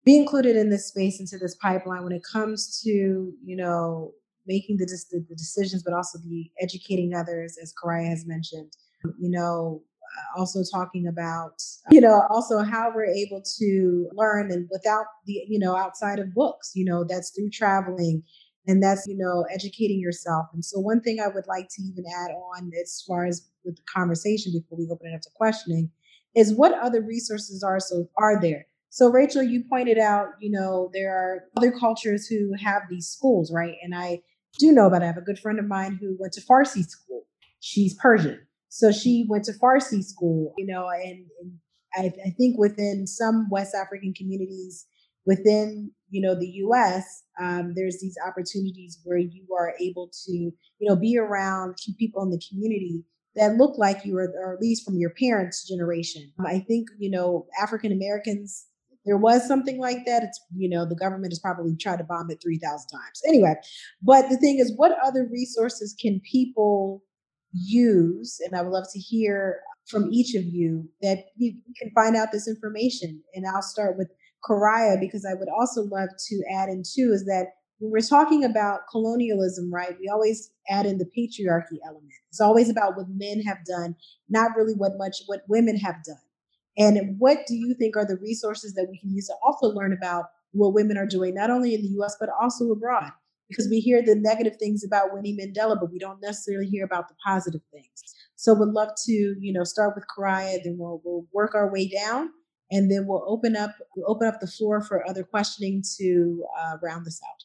be 0.04 0.16
included 0.16 0.56
in 0.56 0.70
this 0.70 0.88
space 0.88 1.20
into 1.20 1.38
this 1.38 1.56
pipeline 1.56 2.02
when 2.04 2.12
it 2.12 2.22
comes 2.30 2.80
to, 2.82 3.32
you 3.44 3.56
know, 3.56 4.12
making 4.46 4.76
the, 4.78 4.86
the 5.12 5.34
decisions, 5.34 5.82
but 5.82 5.92
also 5.92 6.18
the 6.18 6.50
educating 6.60 7.14
others, 7.14 7.58
as 7.62 7.72
Karaya 7.72 8.08
has 8.08 8.26
mentioned. 8.26 8.72
You 9.18 9.30
know, 9.30 9.82
uh, 10.18 10.40
also 10.40 10.60
talking 10.72 11.06
about 11.06 11.62
you 11.90 12.00
know 12.00 12.22
also 12.30 12.62
how 12.62 12.90
we're 12.94 13.06
able 13.06 13.42
to 13.58 14.08
learn 14.12 14.50
and 14.50 14.68
without 14.70 15.06
the 15.26 15.44
you 15.48 15.58
know 15.58 15.76
outside 15.76 16.18
of 16.18 16.34
books 16.34 16.72
you 16.74 16.84
know 16.84 17.04
that's 17.04 17.30
through 17.30 17.48
traveling 17.50 18.22
and 18.66 18.82
that's 18.82 19.06
you 19.06 19.16
know 19.16 19.44
educating 19.52 20.00
yourself 20.00 20.46
and 20.52 20.64
so 20.64 20.78
one 20.78 21.00
thing 21.00 21.18
i 21.20 21.28
would 21.28 21.46
like 21.46 21.68
to 21.68 21.82
even 21.82 22.04
add 22.06 22.30
on 22.30 22.70
as 22.80 23.02
far 23.06 23.24
as 23.26 23.48
with 23.64 23.76
the 23.76 23.82
conversation 23.92 24.52
before 24.52 24.78
we 24.78 24.88
open 24.90 25.08
it 25.08 25.14
up 25.14 25.20
to 25.20 25.30
questioning 25.34 25.90
is 26.34 26.54
what 26.54 26.78
other 26.78 27.02
resources 27.02 27.62
are 27.62 27.80
so 27.80 28.08
are 28.16 28.40
there? 28.40 28.66
So 28.90 29.08
rachel 29.08 29.42
you 29.42 29.64
pointed 29.68 29.98
out 29.98 30.28
you 30.40 30.50
know 30.50 30.90
there 30.92 31.12
are 31.12 31.44
other 31.56 31.72
cultures 31.72 32.26
who 32.26 32.52
have 32.62 32.82
these 32.88 33.08
schools 33.08 33.52
right? 33.52 33.76
And 33.82 33.94
i 33.94 34.20
do 34.58 34.72
know 34.72 34.86
about 34.86 35.02
i 35.02 35.06
have 35.06 35.16
a 35.16 35.22
good 35.22 35.38
friend 35.38 35.58
of 35.58 35.66
mine 35.66 35.98
who 36.00 36.16
went 36.18 36.32
to 36.34 36.40
farsi 36.40 36.84
school. 36.84 37.24
She's 37.60 37.94
persian. 37.94 38.40
So 38.70 38.92
she 38.92 39.26
went 39.28 39.44
to 39.44 39.52
Farsi 39.52 40.02
school, 40.02 40.54
you 40.56 40.64
know, 40.64 40.88
and, 40.88 41.26
and 41.40 41.52
I, 41.92 42.12
I, 42.24 42.30
think 42.30 42.56
within 42.56 43.04
some 43.04 43.48
West 43.50 43.74
African 43.74 44.14
communities 44.14 44.86
within, 45.26 45.90
you 46.10 46.20
know, 46.20 46.34
the 46.34 46.48
U.S., 46.48 47.22
um, 47.40 47.72
there's 47.74 48.00
these 48.00 48.16
opportunities 48.26 48.98
where 49.04 49.18
you 49.18 49.46
are 49.56 49.74
able 49.80 50.10
to, 50.26 50.32
you 50.32 50.54
know, 50.80 50.96
be 50.96 51.16
around 51.16 51.76
people 51.98 52.22
in 52.22 52.30
the 52.30 52.42
community 52.50 53.04
that 53.36 53.56
look 53.56 53.78
like 53.78 54.04
you, 54.04 54.18
or, 54.18 54.32
or 54.42 54.54
at 54.54 54.60
least 54.60 54.84
from 54.84 54.96
your 54.96 55.10
parents' 55.10 55.66
generation. 55.66 56.32
I 56.44 56.58
think, 56.58 56.88
you 56.98 57.10
know, 57.10 57.46
African 57.62 57.92
Americans 57.92 58.66
there 59.06 59.16
was 59.16 59.46
something 59.46 59.78
like 59.78 60.04
that. 60.06 60.22
It's, 60.22 60.40
you 60.54 60.68
know, 60.68 60.84
the 60.84 60.94
government 60.94 61.32
has 61.32 61.38
probably 61.38 61.76
tried 61.76 61.98
to 61.98 62.04
bomb 62.04 62.30
it 62.30 62.42
3,000 62.42 62.88
times. 62.88 63.22
Anyway, 63.26 63.54
but 64.02 64.28
the 64.28 64.36
thing 64.36 64.58
is, 64.58 64.72
what 64.76 64.92
other 65.02 65.28
resources 65.30 65.96
can 65.98 66.20
people 66.30 67.02
use, 67.52 68.38
and 68.44 68.54
I 68.54 68.62
would 68.62 68.72
love 68.72 68.86
to 68.92 68.98
hear 68.98 69.60
from 69.86 70.12
each 70.12 70.34
of 70.34 70.44
you 70.44 70.88
that 71.02 71.24
you 71.36 71.54
can 71.80 71.90
find 71.94 72.14
out 72.14 72.28
this 72.30 72.46
information. 72.46 73.22
And 73.34 73.46
I'll 73.46 73.62
start 73.62 73.96
with 73.96 74.10
Karaya 74.44 74.98
because 74.98 75.24
I 75.24 75.34
would 75.34 75.48
also 75.48 75.82
love 75.82 76.10
to 76.28 76.42
add 76.52 76.68
in 76.68 76.82
too 76.82 77.12
is 77.12 77.24
that 77.26 77.48
when 77.78 77.90
we're 77.90 78.00
talking 78.00 78.44
about 78.44 78.80
colonialism, 78.90 79.72
right, 79.72 79.96
we 79.98 80.08
always 80.08 80.50
add 80.68 80.86
in 80.86 80.98
the 80.98 81.06
patriarchy 81.06 81.78
element. 81.84 82.12
It's 82.28 82.40
always 82.40 82.68
about 82.68 82.96
what 82.96 83.06
men 83.08 83.40
have 83.42 83.64
done, 83.64 83.96
not 84.28 84.56
really 84.56 84.74
what 84.74 84.92
much 84.98 85.22
what 85.26 85.42
women 85.48 85.76
have 85.78 86.02
done. 86.04 86.16
And 86.76 87.16
what 87.18 87.46
do 87.46 87.54
you 87.54 87.74
think 87.74 87.96
are 87.96 88.06
the 88.06 88.16
resources 88.16 88.74
that 88.74 88.86
we 88.90 88.98
can 88.98 89.10
use 89.10 89.26
to 89.26 89.34
also 89.44 89.68
learn 89.68 89.92
about 89.92 90.26
what 90.52 90.74
women 90.74 90.96
are 90.96 91.06
doing, 91.06 91.34
not 91.34 91.50
only 91.50 91.74
in 91.74 91.82
the 91.82 91.88
US, 92.00 92.16
but 92.20 92.28
also 92.40 92.70
abroad? 92.70 93.12
because 93.50 93.68
we 93.68 93.80
hear 93.80 94.00
the 94.00 94.14
negative 94.14 94.56
things 94.56 94.84
about 94.84 95.12
Winnie 95.12 95.36
Mandela, 95.36 95.78
but 95.78 95.90
we 95.90 95.98
don't 95.98 96.22
necessarily 96.22 96.68
hear 96.68 96.84
about 96.84 97.08
the 97.08 97.14
positive 97.26 97.60
things. 97.72 98.14
So 98.36 98.54
would 98.54 98.70
love 98.70 98.90
to, 99.06 99.12
you 99.12 99.52
know, 99.52 99.64
start 99.64 99.94
with 99.94 100.04
Karaya, 100.06 100.62
then 100.64 100.76
we'll 100.78 101.02
we'll 101.04 101.26
work 101.32 101.54
our 101.54 101.70
way 101.70 101.88
down, 101.88 102.30
and 102.70 102.90
then 102.90 103.06
we'll 103.06 103.24
open 103.26 103.56
up 103.56 103.74
we'll 103.96 104.10
open 104.10 104.28
up 104.28 104.40
the 104.40 104.46
floor 104.46 104.80
for 104.80 105.08
other 105.08 105.22
questioning 105.22 105.82
to 105.98 106.44
uh, 106.58 106.76
round 106.82 107.06
this 107.06 107.20
out. 107.22 107.44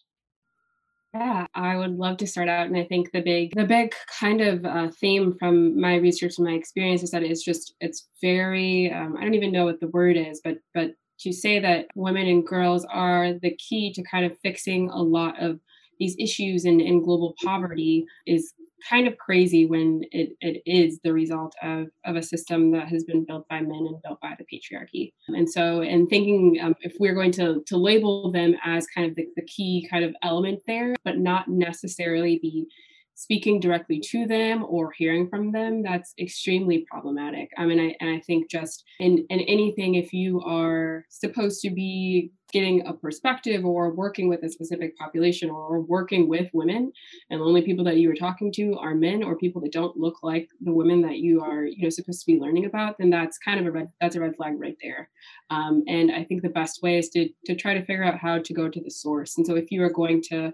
Yeah, 1.13 1.47
I 1.55 1.77
would 1.77 1.97
love 1.97 2.17
to 2.17 2.27
start 2.27 2.49
out, 2.49 2.67
and 2.67 2.75
I 2.75 2.83
think 2.83 3.11
the 3.11 3.21
big 3.21 3.53
the 3.55 3.63
big 3.63 3.93
kind 4.19 4.41
of 4.41 4.65
uh, 4.65 4.89
theme 4.99 5.35
from 5.39 5.79
my 5.79 5.95
research 5.95 6.37
and 6.37 6.47
my 6.47 6.53
experience 6.53 7.03
is 7.03 7.11
that 7.11 7.23
it's 7.23 7.43
just 7.43 7.73
it's 7.79 8.07
very 8.21 8.91
um, 8.91 9.15
I 9.17 9.21
don't 9.21 9.33
even 9.33 9.51
know 9.51 9.65
what 9.65 9.79
the 9.79 9.87
word 9.87 10.17
is, 10.17 10.41
but 10.43 10.57
but 10.73 10.91
to 11.19 11.31
say 11.31 11.59
that 11.59 11.87
women 11.95 12.27
and 12.27 12.45
girls 12.45 12.85
are 12.85 13.33
the 13.33 13.55
key 13.55 13.93
to 13.93 14.03
kind 14.03 14.25
of 14.25 14.37
fixing 14.39 14.89
a 14.89 15.01
lot 15.01 15.41
of 15.41 15.59
these 15.99 16.15
issues 16.19 16.65
in, 16.65 16.81
in 16.81 17.01
global 17.01 17.33
poverty 17.43 18.05
is 18.27 18.53
kind 18.87 19.07
of 19.07 19.17
crazy 19.17 19.65
when 19.65 20.01
it, 20.11 20.29
it 20.41 20.61
is 20.65 20.99
the 21.03 21.13
result 21.13 21.53
of, 21.61 21.87
of 22.05 22.15
a 22.15 22.23
system 22.23 22.71
that 22.71 22.87
has 22.87 23.03
been 23.03 23.25
built 23.25 23.47
by 23.49 23.61
men 23.61 23.87
and 23.87 24.01
built 24.03 24.19
by 24.21 24.35
the 24.37 24.45
patriarchy. 24.45 25.11
And 25.27 25.49
so, 25.49 25.81
in 25.81 26.07
thinking 26.07 26.59
um, 26.61 26.75
if 26.81 26.95
we're 26.99 27.15
going 27.15 27.31
to, 27.33 27.63
to 27.65 27.77
label 27.77 28.31
them 28.31 28.55
as 28.63 28.87
kind 28.87 29.09
of 29.09 29.15
the, 29.15 29.27
the 29.35 29.45
key 29.45 29.87
kind 29.89 30.05
of 30.05 30.15
element 30.23 30.59
there, 30.67 30.95
but 31.03 31.17
not 31.17 31.47
necessarily 31.47 32.39
be 32.39 32.67
speaking 33.15 33.59
directly 33.59 33.99
to 33.99 34.27
them 34.27 34.63
or 34.67 34.91
hearing 34.91 35.27
from 35.27 35.51
them 35.51 35.81
that's 35.81 36.13
extremely 36.19 36.85
problematic. 36.89 37.49
I 37.57 37.65
mean 37.65 37.79
i 37.79 37.95
and 37.99 38.09
i 38.09 38.19
think 38.19 38.49
just 38.49 38.83
in 38.99 39.25
in 39.29 39.39
anything 39.41 39.95
if 39.95 40.13
you 40.13 40.41
are 40.41 41.05
supposed 41.09 41.61
to 41.61 41.69
be 41.69 42.31
getting 42.51 42.85
a 42.87 42.93
perspective 42.93 43.65
or 43.65 43.89
working 43.89 44.29
with 44.29 44.43
a 44.43 44.49
specific 44.49 44.95
population 44.97 45.49
or 45.49 45.81
working 45.81 46.29
with 46.29 46.47
women 46.53 46.91
and 47.29 47.41
the 47.41 47.45
only 47.45 47.61
people 47.61 47.83
that 47.83 47.97
you 47.97 48.09
are 48.09 48.15
talking 48.15 48.51
to 48.51 48.77
are 48.77 48.93
men 48.93 49.23
or 49.23 49.35
people 49.35 49.61
that 49.61 49.71
don't 49.71 49.97
look 49.97 50.21
like 50.21 50.47
the 50.61 50.71
women 50.71 51.01
that 51.01 51.17
you 51.17 51.41
are 51.41 51.65
you 51.65 51.83
know 51.83 51.89
supposed 51.89 52.21
to 52.21 52.31
be 52.31 52.39
learning 52.39 52.65
about 52.65 52.97
then 52.97 53.09
that's 53.09 53.37
kind 53.39 53.59
of 53.59 53.65
a 53.65 53.71
red 53.71 53.89
that's 53.99 54.15
a 54.15 54.19
red 54.19 54.35
flag 54.35 54.53
right 54.57 54.77
there. 54.81 55.09
Um, 55.49 55.83
and 55.87 56.11
i 56.11 56.23
think 56.23 56.41
the 56.41 56.49
best 56.49 56.81
way 56.83 56.97
is 56.97 57.09
to 57.09 57.29
to 57.45 57.55
try 57.55 57.73
to 57.73 57.85
figure 57.85 58.03
out 58.03 58.19
how 58.19 58.39
to 58.39 58.53
go 58.53 58.69
to 58.69 58.81
the 58.81 58.91
source. 58.91 59.37
And 59.37 59.45
so 59.45 59.55
if 59.55 59.71
you 59.71 59.83
are 59.83 59.89
going 59.89 60.21
to 60.29 60.53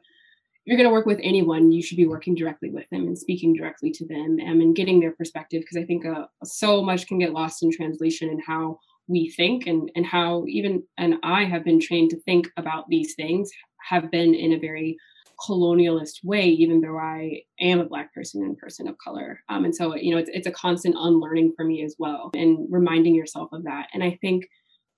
you're 0.66 0.78
going 0.78 0.88
to 0.88 0.94
work 0.94 1.06
with 1.06 1.20
anyone, 1.24 1.72
you 1.72 1.82
should 1.82 1.98
be 1.98 2.08
working 2.08 2.36
directly 2.36 2.70
with 2.70 2.88
them 2.92 3.08
and 3.08 3.18
speaking 3.18 3.54
directly 3.54 3.92
to 3.92 4.06
them 4.06 4.38
um, 4.48 4.62
and 4.62 4.76
getting 4.76 5.00
their 5.00 5.12
perspective 5.12 5.62
because 5.62 5.78
I 5.78 5.86
think 5.86 6.06
uh, 6.06 6.26
so 6.44 6.84
much 6.84 7.08
can 7.08 7.20
get 7.20 7.34
lost 7.34 7.64
in 7.64 7.72
translation 7.72 8.30
and 8.30 8.42
how 8.46 8.80
we 9.08 9.32
think 9.32 9.66
and 9.66 9.90
and 9.96 10.06
how 10.06 10.46
even 10.48 10.84
and 10.98 11.16
I 11.24 11.46
have 11.46 11.66
been 11.66 11.80
trained 11.80 12.12
to 12.12 12.22
think 12.22 12.48
about 12.58 12.88
these 12.90 13.16
things 13.16 13.50
have 13.90 14.12
been 14.12 14.36
in 14.36 14.54
a 14.54 14.60
very 14.60 14.98
colonialist 15.40 16.24
way, 16.24 16.46
even 16.46 16.82
though 16.82 16.98
I 16.98 17.42
am 17.60 17.80
a 17.80 17.86
black 17.86 18.14
person 18.14 18.44
and 18.44 18.56
person 18.56 18.88
of 18.88 18.96
color. 19.00 19.40
Um, 19.50 19.66
and 19.66 19.76
so 19.76 19.96
you 19.96 20.12
know 20.12 20.20
it's 20.20 20.30
it's 20.32 20.48
a 20.48 20.52
constant 20.52 20.96
unlearning 20.98 21.54
for 21.56 21.66
me 21.66 21.84
as 21.84 21.96
well 21.98 22.30
and 22.36 22.68
reminding 22.70 23.16
yourself 23.16 23.50
of 23.52 23.64
that. 23.64 23.88
And 23.94 24.04
I 24.04 24.18
think 24.22 24.46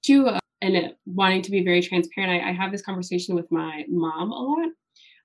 too. 0.06 0.28
Uh, 0.28 0.40
and 0.62 0.94
wanting 1.06 1.42
to 1.42 1.52
be 1.52 1.62
very 1.62 1.82
transparent, 1.82 2.42
I, 2.42 2.52
I 2.52 2.54
have 2.54 2.72
this 2.72 2.82
conversation 2.82 3.36
with 3.36 3.52
my 3.52 3.84
mom 3.90 4.32
a 4.32 4.36
lot 4.36 4.70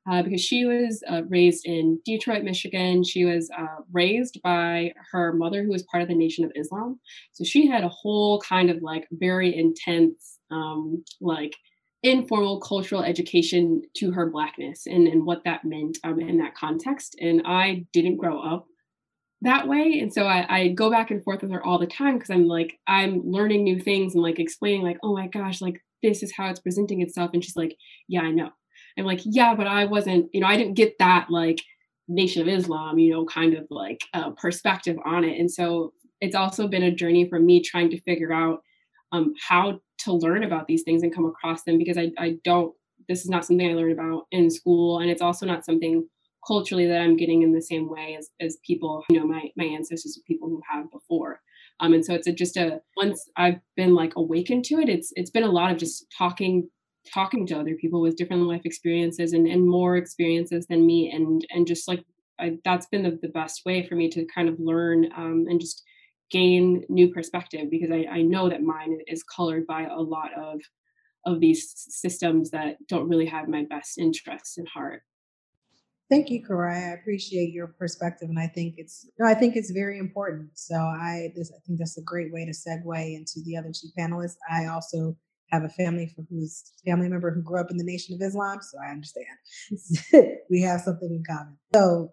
uh, 0.09 0.23
because 0.23 0.40
she 0.40 0.64
was 0.64 1.03
uh, 1.11 1.23
raised 1.29 1.66
in 1.66 2.01
Detroit, 2.05 2.42
Michigan. 2.42 3.05
She 3.05 3.25
was 3.25 3.51
uh, 3.57 3.83
raised 3.92 4.40
by 4.42 4.92
her 5.12 5.33
mother, 5.33 5.62
who 5.62 5.71
was 5.71 5.83
part 5.85 6.03
of 6.03 6.09
the 6.09 6.14
Nation 6.14 6.44
of 6.44 6.53
Islam. 6.57 6.99
So 7.33 7.44
she 7.44 7.66
had 7.66 7.85
a 7.85 7.88
whole 7.88 8.40
kind 8.40 8.71
of 8.71 8.83
like 8.83 9.07
very 9.11 9.55
intense, 9.55 10.38
um, 10.51 11.05
like 11.21 11.55
informal 12.03 12.61
cultural 12.61 13.03
education 13.03 13.83
to 13.97 14.11
her 14.12 14.31
blackness 14.31 14.87
and, 14.87 15.09
and 15.09 15.27
what 15.27 15.44
that 15.44 15.64
meant 15.64 15.99
um, 16.05 16.21
in 16.21 16.38
that 16.38 16.55
context. 16.55 17.16
And 17.21 17.42
I 17.44 17.85
didn't 17.92 18.16
grow 18.16 18.40
up 18.40 18.66
that 19.42 19.68
way. 19.68 19.99
And 20.01 20.12
so 20.12 20.25
I, 20.25 20.47
I 20.49 20.68
go 20.68 20.90
back 20.90 21.11
and 21.11 21.23
forth 21.23 21.42
with 21.42 21.53
her 21.53 21.64
all 21.64 21.79
the 21.79 21.87
time 21.87 22.14
because 22.14 22.31
I'm 22.31 22.47
like, 22.47 22.79
I'm 22.87 23.23
learning 23.25 23.64
new 23.64 23.79
things 23.79 24.14
and 24.14 24.23
like 24.23 24.38
explaining, 24.38 24.83
like, 24.83 24.99
oh 25.03 25.14
my 25.14 25.27
gosh, 25.27 25.61
like 25.61 25.83
this 26.03 26.23
is 26.23 26.33
how 26.35 26.49
it's 26.49 26.61
presenting 26.61 27.03
itself. 27.03 27.33
And 27.35 27.44
she's 27.44 27.57
like, 27.57 27.77
yeah, 28.09 28.23
I 28.23 28.31
know. 28.31 28.51
I'm 28.99 29.07
like, 29.07 29.21
yeah, 29.25 29.55
but 29.55 29.67
I 29.67 29.85
wasn't, 29.85 30.29
you 30.33 30.41
know, 30.41 30.47
I 30.47 30.57
didn't 30.57 30.75
get 30.75 30.99
that 30.99 31.31
like 31.31 31.61
Nation 32.09 32.43
of 32.43 32.49
Islam, 32.49 32.99
you 32.99 33.13
know, 33.13 33.25
kind 33.25 33.55
of 33.55 33.67
like 33.71 34.03
uh, 34.15 34.31
perspective 34.31 34.97
on 35.05 35.25
it. 35.25 35.39
And 35.39 35.51
so 35.51 35.93
it's 36.21 36.35
also 36.35 36.69
been 36.69 36.83
a 36.83 36.95
journey 36.95 37.29
for 37.29 37.39
me 37.39 37.63
trying 37.63 37.91
to 37.91 38.01
figure 38.01 38.33
out 38.33 38.63
um, 39.13 39.35
how 39.47 39.81
to 39.99 40.13
learn 40.13 40.45
about 40.45 40.67
these 40.67 40.83
things 40.83 41.03
and 41.03 41.15
come 41.15 41.27
across 41.27 41.63
them 41.63 41.79
because 41.79 41.97
I, 41.97 42.11
I 42.19 42.37
don't, 42.45 42.75
this 43.09 43.21
is 43.21 43.31
not 43.31 43.45
something 43.45 43.71
I 43.71 43.75
learned 43.75 43.93
about 43.93 44.27
in 44.33 44.51
school. 44.51 44.99
And 44.99 45.11
it's 45.11 45.23
also 45.23 45.47
not 45.47 45.65
something 45.65 46.07
culturally 46.47 46.87
that 46.87 47.01
I'm 47.01 47.17
getting 47.17 47.43
in 47.43 47.53
the 47.53 47.63
same 47.63 47.89
way 47.89 48.17
as, 48.19 48.31
as 48.41 48.59
people, 48.67 49.05
you 49.11 49.19
know, 49.19 49.27
my, 49.27 49.51
my 49.57 49.65
ancestors, 49.65 50.21
people 50.27 50.49
who 50.49 50.63
have 50.71 50.91
before. 50.91 51.41
Um, 51.81 51.95
and 51.95 52.05
so 52.05 52.15
it's 52.15 52.27
a, 52.27 52.33
just 52.33 52.57
a 52.57 52.81
once 52.97 53.29
I've 53.37 53.61
been 53.77 53.95
like 53.95 54.15
awakened 54.17 54.65
to 54.67 54.77
it, 54.77 54.89
it's 54.89 55.13
it's 55.15 55.31
been 55.31 55.45
a 55.45 55.51
lot 55.51 55.71
of 55.71 55.79
just 55.79 56.07
talking 56.17 56.69
talking 57.13 57.47
to 57.47 57.59
other 57.59 57.75
people 57.81 58.01
with 58.01 58.17
different 58.17 58.43
life 58.43 58.63
experiences 58.65 59.33
and, 59.33 59.47
and 59.47 59.67
more 59.67 59.97
experiences 59.97 60.67
than 60.69 60.87
me 60.87 61.11
and 61.11 61.45
and 61.51 61.67
just 61.67 61.89
like 61.89 62.05
I, 62.41 62.59
that's 62.65 62.87
been 62.87 63.03
the, 63.03 63.19
the 63.21 63.29
best 63.29 63.63
way 63.67 63.87
for 63.87 63.97
me 63.97 64.09
to 64.11 64.27
kind 64.33 64.49
of 64.49 64.57
learn 64.61 65.09
um, 65.17 65.47
and 65.49 65.61
just 65.61 65.83
gain 66.31 66.85
new 66.89 67.13
perspective 67.13 67.71
because 67.71 67.91
I, 67.91 68.07
I 68.11 68.23
know 68.23 68.49
that 68.49 68.63
mine 68.63 68.99
is 69.07 69.23
colored 69.23 69.67
by 69.67 69.85
a 69.85 70.01
lot 70.01 70.31
of 70.37 70.61
of 71.27 71.41
these 71.41 71.73
systems 71.89 72.51
that 72.51 72.77
don't 72.87 73.09
really 73.09 73.27
have 73.27 73.49
my 73.49 73.65
best 73.69 73.99
interests 73.99 74.57
in 74.57 74.65
heart. 74.67 75.03
Thank 76.09 76.31
you, 76.31 76.43
Karai. 76.43 76.91
I 76.91 76.95
appreciate 76.95 77.53
your 77.53 77.67
perspective, 77.67 78.31
and 78.31 78.39
I 78.39 78.47
think 78.47 78.75
it's 78.79 79.07
no, 79.19 79.27
I 79.27 79.35
think 79.35 79.57
it's 79.57 79.71
very 79.71 79.99
important. 79.99 80.51
So 80.55 80.75
I 80.75 81.33
this 81.35 81.53
I 81.55 81.59
think 81.67 81.79
that's 81.79 81.99
a 81.99 82.03
great 82.03 82.33
way 82.33 82.47
to 82.47 82.53
segue 82.53 83.15
into 83.15 83.41
the 83.45 83.57
other 83.57 83.73
two 83.73 83.89
panelists. 83.99 84.37
I 84.51 84.67
also 84.67 85.17
have 85.51 85.65
a 85.65 85.69
family 85.69 86.13
for 86.15 86.25
who's 86.29 86.73
family 86.85 87.09
member 87.09 87.31
who 87.31 87.43
grew 87.43 87.61
up 87.61 87.71
in 87.71 87.77
the 87.77 87.85
Nation 87.85 88.15
of 88.15 88.27
Islam, 88.27 88.59
so 88.63 88.79
I 88.85 88.91
understand 88.91 89.27
we 90.51 90.61
have 90.63 90.81
something 90.81 91.11
in 91.11 91.23
common. 91.25 91.57
So, 91.75 92.13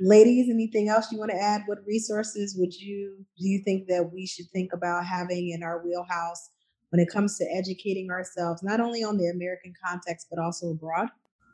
ladies, 0.00 0.50
anything 0.50 0.88
else 0.88 1.10
you 1.10 1.18
want 1.18 1.30
to 1.30 1.40
add? 1.40 1.62
What 1.66 1.78
resources 1.86 2.56
would 2.58 2.74
you 2.74 3.24
do 3.38 3.48
you 3.48 3.62
think 3.64 3.88
that 3.88 4.10
we 4.12 4.26
should 4.26 4.46
think 4.52 4.72
about 4.72 5.06
having 5.06 5.50
in 5.50 5.62
our 5.62 5.82
wheelhouse 5.82 6.50
when 6.90 7.00
it 7.00 7.10
comes 7.10 7.36
to 7.38 7.44
educating 7.54 8.10
ourselves, 8.10 8.62
not 8.62 8.80
only 8.80 9.02
on 9.02 9.16
the 9.16 9.28
American 9.28 9.72
context 9.84 10.28
but 10.30 10.42
also 10.42 10.70
abroad? 10.70 11.08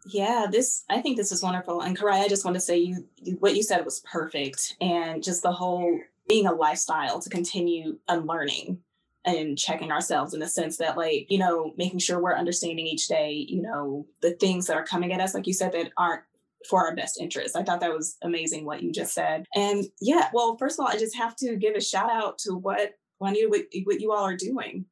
Yeah, 0.07 0.47
this 0.51 0.85
I 0.91 1.01
think 1.01 1.17
this 1.17 1.31
is 1.31 1.43
wonderful. 1.43 1.81
And 1.81 1.97
Karai, 1.97 2.23
I 2.23 2.29
just 2.29 2.45
want 2.45 2.57
to 2.57 2.61
say 2.61 2.79
you, 2.79 3.07
you 3.17 3.37
what 3.39 3.55
you 3.55 3.63
said 3.63 3.85
was 3.85 4.01
perfect. 4.01 4.77
And 4.81 5.23
just 5.23 5.43
the 5.43 5.53
whole 5.53 6.01
being 6.29 6.47
a 6.47 6.53
lifestyle 6.53 7.21
to 7.21 7.31
continue 7.31 7.99
unlearning 8.09 8.79
and 9.25 9.57
checking 9.59 9.93
ourselves 9.93 10.35
in 10.35 10.41
the 10.41 10.49
sense 10.49 10.77
that 10.79 10.97
like, 10.97 11.27
you 11.31 11.39
know, 11.39 11.73
making 11.77 12.01
sure 12.01 12.21
we're 12.21 12.37
understanding 12.37 12.87
each 12.87 13.07
day, 13.09 13.47
you 13.49 13.63
know, 13.63 14.07
the 14.21 14.33
things 14.33 14.67
that 14.67 14.77
are 14.77 14.85
coming 14.85 15.13
at 15.13 15.21
us, 15.21 15.35
like 15.35 15.47
you 15.47 15.53
said, 15.53 15.73
that 15.73 15.93
aren't 15.97 16.23
for 16.69 16.87
our 16.87 16.95
best 16.95 17.21
interest. 17.21 17.57
I 17.57 17.63
thought 17.63 17.81
that 17.81 17.93
was 17.93 18.17
amazing 18.23 18.65
what 18.65 18.83
you 18.83 18.93
just 18.93 19.15
said. 19.15 19.47
And 19.55 19.85
yeah, 20.01 20.29
well, 20.33 20.57
first 20.57 20.79
of 20.79 20.85
all, 20.85 20.91
I 20.91 20.97
just 20.97 21.17
have 21.17 21.37
to 21.37 21.57
give 21.57 21.75
a 21.75 21.81
shout 21.81 22.11
out 22.11 22.39
to 22.39 22.55
what 22.55 22.93
what 23.19 24.01
you 24.01 24.13
all 24.13 24.25
are 24.25 24.37
doing 24.37 24.85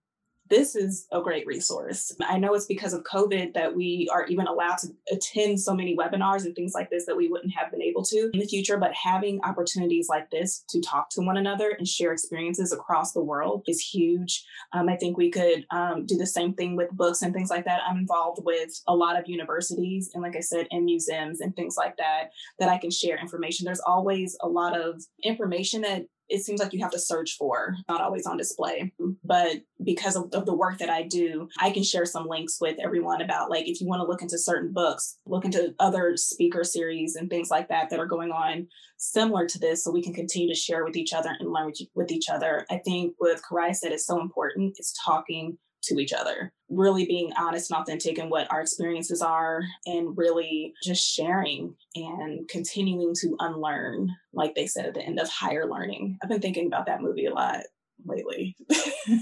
this 0.51 0.75
is 0.75 1.07
a 1.13 1.21
great 1.21 1.47
resource. 1.47 2.13
I 2.21 2.39
know 2.39 2.55
it's 2.55 2.67
because 2.67 2.93
of 2.93 3.05
COVID 3.05 3.55
that 3.55 3.75
we 3.75 4.11
are 4.13 4.27
even 4.27 4.47
allowed 4.47 4.79
to 4.79 4.89
attend 5.13 5.61
so 5.61 5.75
many 5.75 5.97
webinars 5.97 6.45
and 6.45 6.55
things 6.55 6.73
like 6.75 6.91
this 6.91 7.07
that 7.07 7.17
we 7.17 7.29
wouldn't 7.29 7.55
have 7.55 7.71
been 7.71 7.81
able 7.81 8.03
to 8.07 8.31
in 8.35 8.41
the 8.41 8.47
future. 8.47 8.77
But 8.77 8.93
having 8.93 9.41
opportunities 9.45 10.09
like 10.09 10.29
this 10.31 10.65
to 10.71 10.81
talk 10.81 11.09
to 11.11 11.23
one 11.23 11.37
another 11.37 11.71
and 11.71 11.87
share 11.87 12.13
experiences 12.13 12.73
across 12.73 13.13
the 13.13 13.23
world 13.23 13.63
is 13.69 13.81
huge. 13.81 14.45
Um, 14.73 14.89
I 14.89 14.97
think 14.97 15.17
we 15.17 15.31
could 15.31 15.67
um, 15.71 16.05
do 16.05 16.17
the 16.17 16.27
same 16.27 16.55
thing 16.55 16.77
with 16.77 16.91
books 16.91 17.23
and 17.23 17.33
things 17.33 17.51
like 17.51 17.65
that. 17.67 17.83
I'm 17.89 17.99
involved 17.99 18.41
with 18.45 18.71
a 18.89 18.95
lot 18.95 19.19
of 19.19 19.29
universities 19.29 20.11
and, 20.15 20.23
like 20.23 20.37
I 20.37 20.41
said, 20.41 20.67
in 20.71 20.85
museums 20.85 21.41
and 21.41 21.55
things 21.55 21.77
like 21.77 21.97
that, 21.99 22.31
that 22.59 22.69
I 22.69 22.79
can 22.79 22.91
share 22.91 23.19
information. 23.19 23.65
There's 23.65 23.81
always 23.81 24.37
a 24.43 24.49
lot 24.49 24.79
of 24.79 25.01
information 25.23 25.83
that 25.83 26.07
it 26.31 26.43
seems 26.43 26.61
like 26.61 26.73
you 26.73 26.81
have 26.81 26.93
to 26.93 26.99
search 26.99 27.37
for, 27.37 27.75
not 27.89 28.01
always 28.01 28.25
on 28.25 28.37
display. 28.37 28.93
But 29.25 29.63
because 29.83 30.17
of, 30.17 30.33
of, 30.33 30.47
the 30.47 30.55
work 30.55 30.79
that 30.79 30.89
I 30.89 31.03
do, 31.03 31.49
I 31.59 31.71
can 31.71 31.83
share 31.83 32.07
some 32.07 32.27
links 32.27 32.59
with 32.61 32.79
everyone 32.83 33.21
about 33.21 33.51
like 33.51 33.69
if 33.69 33.81
you 33.81 33.87
want 33.87 34.01
to 34.01 34.07
look 34.07 34.23
into 34.23 34.39
certain 34.39 34.73
books, 34.73 35.19
look 35.27 35.45
into 35.45 35.75
other 35.79 36.17
speaker 36.17 36.65
series 36.65 37.17
and 37.17 37.29
things 37.29 37.51
like 37.51 37.69
that 37.69 37.91
that 37.91 38.01
are 38.01 38.07
going 38.07 38.31
on 38.31 38.69
similar 38.97 39.47
to 39.47 39.59
this 39.59 39.83
so 39.83 39.91
we 39.91 40.03
can 40.03 40.15
continue 40.15 40.49
to 40.49 40.59
share 40.59 40.85
with 40.85 40.97
each 40.97 41.13
other 41.13 41.35
and 41.39 41.53
learn 41.53 41.73
with 41.95 42.13
each 42.13 42.29
other. 42.29 42.67
I 42.71 42.79
think 42.79 43.15
what 43.19 43.41
Karai 43.43 43.75
said 43.75 43.93
is 43.93 44.07
so 44.07 44.21
important 44.21 44.77
is 44.79 44.95
talking 45.05 45.59
to 45.83 45.99
each 45.99 46.13
other, 46.13 46.53
really 46.69 47.07
being 47.07 47.33
honest 47.39 47.71
and 47.71 47.81
authentic 47.81 48.19
in 48.19 48.29
what 48.29 48.51
our 48.53 48.61
experiences 48.61 49.23
are, 49.23 49.63
and 49.87 50.17
really 50.17 50.75
just 50.83 51.09
sharing 51.09 51.75
and 51.95 52.49
continuing 52.49 53.15
to 53.21 53.37
unlearn, 53.41 54.11
like 54.33 54.55
they 54.55 54.67
said 54.67 54.87
at 54.87 54.95
the 54.95 55.03
end 55.03 55.19
of 55.19 55.29
higher 55.29 55.69
learning. 55.69 56.19
I've 56.23 56.29
been 56.29 56.41
thinking 56.41 56.67
about 56.67 56.87
that 56.87 57.03
movie 57.03 57.27
a 57.27 57.35
lot 57.35 57.61
lately. 58.05 58.57
yeah, 58.69 59.19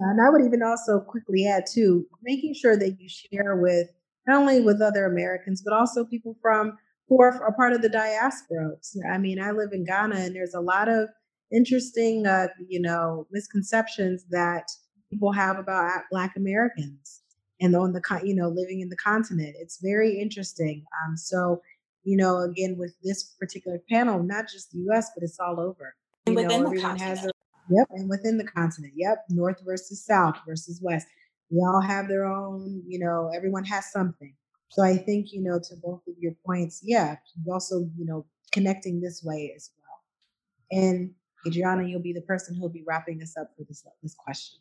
and 0.00 0.20
I 0.20 0.30
would 0.30 0.44
even 0.44 0.62
also 0.62 1.00
quickly 1.00 1.46
add 1.46 1.64
too, 1.70 2.06
making 2.22 2.54
sure 2.54 2.76
that 2.76 3.00
you 3.00 3.08
share 3.08 3.56
with 3.56 3.88
not 4.26 4.40
only 4.40 4.60
with 4.60 4.80
other 4.80 5.06
Americans, 5.06 5.62
but 5.62 5.74
also 5.74 6.04
people 6.04 6.36
from 6.40 6.78
who 7.08 7.20
are, 7.20 7.42
are 7.42 7.52
part 7.52 7.72
of 7.72 7.82
the 7.82 7.88
diaspora. 7.88 8.70
I 9.10 9.18
mean, 9.18 9.40
I 9.40 9.50
live 9.50 9.70
in 9.72 9.84
Ghana, 9.84 10.16
and 10.16 10.34
there's 10.34 10.54
a 10.54 10.60
lot 10.60 10.88
of 10.88 11.08
interesting, 11.52 12.26
uh, 12.26 12.48
you 12.68 12.80
know, 12.80 13.26
misconceptions 13.30 14.24
that 14.30 14.68
people 15.12 15.32
have 15.32 15.58
about 15.58 16.02
Black 16.10 16.34
Americans 16.36 17.20
and 17.60 17.76
on 17.76 17.92
the 17.92 18.02
you 18.24 18.34
know 18.34 18.48
living 18.48 18.80
in 18.80 18.88
the 18.88 18.96
continent. 18.96 19.54
It's 19.58 19.78
very 19.80 20.18
interesting. 20.18 20.84
Um, 21.04 21.16
so 21.16 21.62
you 22.04 22.16
know, 22.16 22.40
again 22.40 22.76
with 22.76 22.94
this 23.04 23.34
particular 23.38 23.78
panel, 23.88 24.22
not 24.22 24.46
just 24.50 24.72
the 24.72 24.78
U.S. 24.86 25.10
but 25.14 25.22
it's 25.22 25.38
all 25.38 25.60
over. 25.60 25.94
You 26.26 26.32
and 26.32 26.36
within 26.36 26.62
know, 26.62 26.66
everyone 26.66 26.98
has 26.98 27.24
a 27.24 27.30
yep, 27.68 27.86
and 27.90 28.08
within 28.08 28.38
the 28.38 28.44
continent, 28.44 28.94
yep, 28.96 29.24
North 29.28 29.60
versus 29.64 30.04
South 30.04 30.36
versus 30.46 30.80
West. 30.82 31.06
We 31.50 31.58
all 31.58 31.82
have 31.82 32.08
their 32.08 32.24
own, 32.24 32.82
you 32.86 32.98
know, 32.98 33.30
everyone 33.34 33.64
has 33.64 33.92
something. 33.92 34.34
So 34.70 34.82
I 34.82 34.96
think, 34.96 35.32
you 35.32 35.42
know, 35.42 35.60
to 35.68 35.76
both 35.82 36.00
of 36.08 36.14
your 36.18 36.32
points, 36.46 36.80
yeah, 36.82 37.16
also, 37.46 37.80
you 37.94 38.06
know, 38.06 38.24
connecting 38.52 39.02
this 39.02 39.22
way 39.22 39.52
as 39.54 39.70
well. 39.76 40.80
And 40.82 41.10
Adriana, 41.46 41.86
you'll 41.86 42.00
be 42.00 42.14
the 42.14 42.22
person 42.22 42.56
who'll 42.56 42.70
be 42.70 42.84
wrapping 42.86 43.20
us 43.22 43.36
up 43.38 43.50
for 43.54 43.64
this 43.64 43.84
this 44.02 44.14
question. 44.14 44.60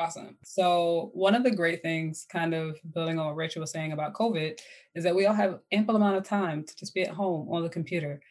Awesome. 0.00 0.38
So 0.42 1.10
one 1.12 1.34
of 1.34 1.44
the 1.44 1.50
great 1.50 1.82
things, 1.82 2.26
kind 2.32 2.54
of 2.54 2.80
building 2.94 3.18
on 3.18 3.26
what 3.26 3.36
Rachel 3.36 3.60
was 3.60 3.70
saying 3.70 3.92
about 3.92 4.14
COVID, 4.14 4.58
is 4.94 5.04
that 5.04 5.14
we 5.14 5.26
all 5.26 5.34
have 5.34 5.58
ample 5.72 5.94
amount 5.94 6.16
of 6.16 6.24
time 6.24 6.64
to 6.64 6.74
just 6.74 6.94
be 6.94 7.02
at 7.02 7.10
home 7.10 7.46
on 7.50 7.62
the 7.62 7.68
computer. 7.68 8.22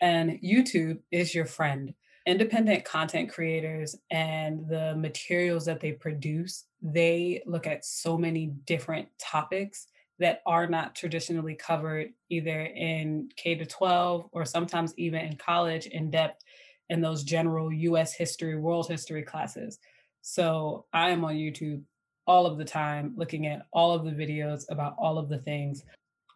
And 0.00 0.40
YouTube 0.40 1.00
is 1.10 1.34
your 1.34 1.44
friend. 1.44 1.92
Independent 2.24 2.86
content 2.86 3.28
creators 3.28 3.94
and 4.10 4.66
the 4.70 4.96
materials 4.96 5.66
that 5.66 5.80
they 5.80 5.92
produce, 5.92 6.64
they 6.80 7.42
look 7.44 7.66
at 7.66 7.84
so 7.84 8.16
many 8.16 8.46
different 8.64 9.08
topics 9.18 9.88
that 10.18 10.40
are 10.46 10.66
not 10.66 10.94
traditionally 10.94 11.54
covered 11.54 12.08
either 12.30 12.62
in 12.62 13.28
K 13.36 13.54
to 13.54 13.66
12 13.66 14.30
or 14.32 14.46
sometimes 14.46 14.94
even 14.96 15.20
in 15.20 15.36
college 15.36 15.88
in 15.88 16.10
depth 16.10 16.42
in 16.88 17.02
those 17.02 17.22
general 17.22 17.70
US 17.70 18.14
history, 18.14 18.56
world 18.56 18.88
history 18.88 19.22
classes. 19.22 19.78
So 20.22 20.86
I 20.92 21.10
am 21.10 21.24
on 21.24 21.34
YouTube 21.34 21.82
all 22.26 22.46
of 22.46 22.58
the 22.58 22.64
time 22.64 23.14
looking 23.16 23.46
at 23.46 23.66
all 23.72 23.92
of 23.94 24.04
the 24.04 24.10
videos 24.10 24.64
about 24.68 24.94
all 24.98 25.18
of 25.18 25.28
the 25.28 25.38
things 25.38 25.82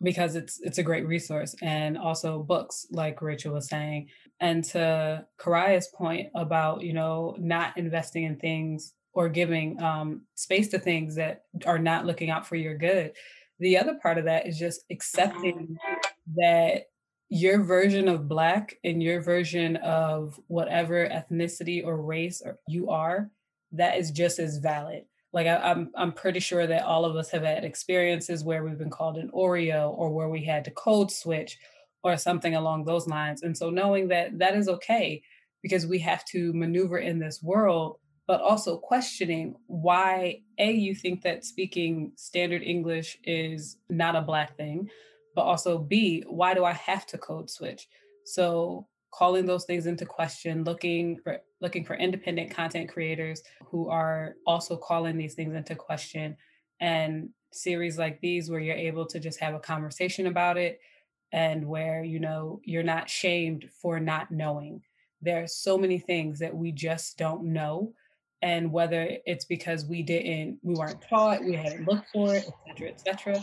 because 0.02 0.34
it's 0.34 0.60
it's 0.62 0.78
a 0.78 0.82
great 0.82 1.06
resource 1.06 1.54
and 1.62 1.96
also 1.96 2.42
books 2.42 2.86
like 2.90 3.22
Rachel 3.22 3.54
was 3.54 3.68
saying. 3.68 4.08
And 4.40 4.64
to 4.64 5.26
Karaya's 5.38 5.88
point 5.94 6.28
about 6.34 6.82
you 6.82 6.92
know 6.92 7.36
not 7.38 7.76
investing 7.76 8.24
in 8.24 8.36
things 8.36 8.94
or 9.14 9.28
giving 9.28 9.80
um, 9.82 10.22
space 10.34 10.68
to 10.68 10.78
things 10.78 11.14
that 11.16 11.42
are 11.66 11.78
not 11.78 12.06
looking 12.06 12.30
out 12.30 12.46
for 12.46 12.56
your 12.56 12.76
good. 12.76 13.12
The 13.60 13.76
other 13.78 13.98
part 14.02 14.18
of 14.18 14.24
that 14.24 14.46
is 14.46 14.58
just 14.58 14.84
accepting 14.90 15.76
that 16.36 16.84
your 17.28 17.62
version 17.62 18.08
of 18.08 18.28
black 18.28 18.76
and 18.84 19.02
your 19.02 19.20
version 19.20 19.76
of 19.76 20.40
whatever 20.48 21.08
ethnicity 21.08 21.84
or 21.84 22.02
race 22.02 22.42
or 22.44 22.58
you 22.66 22.90
are 22.90 23.30
that 23.72 23.98
is 23.98 24.10
just 24.10 24.38
as 24.38 24.58
valid. 24.58 25.04
Like 25.32 25.46
I, 25.46 25.56
I'm 25.56 25.90
I'm 25.96 26.12
pretty 26.12 26.40
sure 26.40 26.66
that 26.66 26.84
all 26.84 27.04
of 27.04 27.16
us 27.16 27.30
have 27.30 27.42
had 27.42 27.64
experiences 27.64 28.44
where 28.44 28.62
we've 28.62 28.78
been 28.78 28.90
called 28.90 29.16
an 29.16 29.30
Oreo 29.34 29.90
or 29.90 30.10
where 30.10 30.28
we 30.28 30.44
had 30.44 30.64
to 30.66 30.70
code 30.70 31.10
switch 31.10 31.58
or 32.04 32.16
something 32.16 32.54
along 32.54 32.84
those 32.84 33.06
lines. 33.06 33.42
And 33.42 33.56
so 33.56 33.70
knowing 33.70 34.08
that 34.08 34.38
that 34.38 34.54
is 34.54 34.68
okay 34.68 35.22
because 35.62 35.86
we 35.86 35.98
have 36.00 36.24
to 36.26 36.52
maneuver 36.52 36.98
in 36.98 37.18
this 37.18 37.42
world, 37.42 37.98
but 38.26 38.40
also 38.40 38.76
questioning 38.76 39.54
why 39.66 40.40
a 40.58 40.72
you 40.72 40.94
think 40.94 41.22
that 41.22 41.44
speaking 41.44 42.12
standard 42.16 42.62
English 42.62 43.18
is 43.24 43.78
not 43.88 44.16
a 44.16 44.20
black 44.20 44.56
thing, 44.56 44.90
but 45.34 45.42
also 45.42 45.78
b 45.78 46.24
why 46.26 46.52
do 46.54 46.64
I 46.64 46.72
have 46.72 47.06
to 47.06 47.18
code 47.18 47.48
switch? 47.48 47.88
So 48.24 48.86
calling 49.12 49.46
those 49.46 49.64
things 49.64 49.86
into 49.86 50.06
question, 50.06 50.64
looking 50.64 51.18
for 51.18 51.40
looking 51.60 51.84
for 51.84 51.94
independent 51.94 52.50
content 52.50 52.90
creators 52.90 53.42
who 53.66 53.88
are 53.88 54.34
also 54.46 54.76
calling 54.76 55.16
these 55.16 55.34
things 55.34 55.54
into 55.54 55.76
question. 55.76 56.36
And 56.80 57.28
series 57.52 57.98
like 57.98 58.20
these 58.20 58.50
where 58.50 58.58
you're 58.58 58.74
able 58.74 59.06
to 59.06 59.20
just 59.20 59.38
have 59.38 59.54
a 59.54 59.60
conversation 59.60 60.26
about 60.26 60.56
it 60.56 60.80
and 61.30 61.66
where 61.66 62.02
you 62.02 62.18
know 62.18 62.60
you're 62.64 62.82
not 62.82 63.08
shamed 63.08 63.68
for 63.80 64.00
not 64.00 64.30
knowing. 64.30 64.82
There 65.20 65.42
are 65.42 65.46
so 65.46 65.78
many 65.78 65.98
things 65.98 66.38
that 66.40 66.54
we 66.54 66.72
just 66.72 67.16
don't 67.16 67.44
know. 67.44 67.92
And 68.40 68.72
whether 68.72 69.18
it's 69.24 69.44
because 69.44 69.84
we 69.84 70.02
didn't 70.02 70.58
we 70.62 70.74
weren't 70.74 71.04
taught 71.08 71.44
we 71.44 71.54
hadn't 71.54 71.86
looked 71.86 72.08
for 72.12 72.34
it 72.34 72.44
et 72.48 72.54
cetera 72.66 72.88
et 72.88 73.00
cetera 73.00 73.42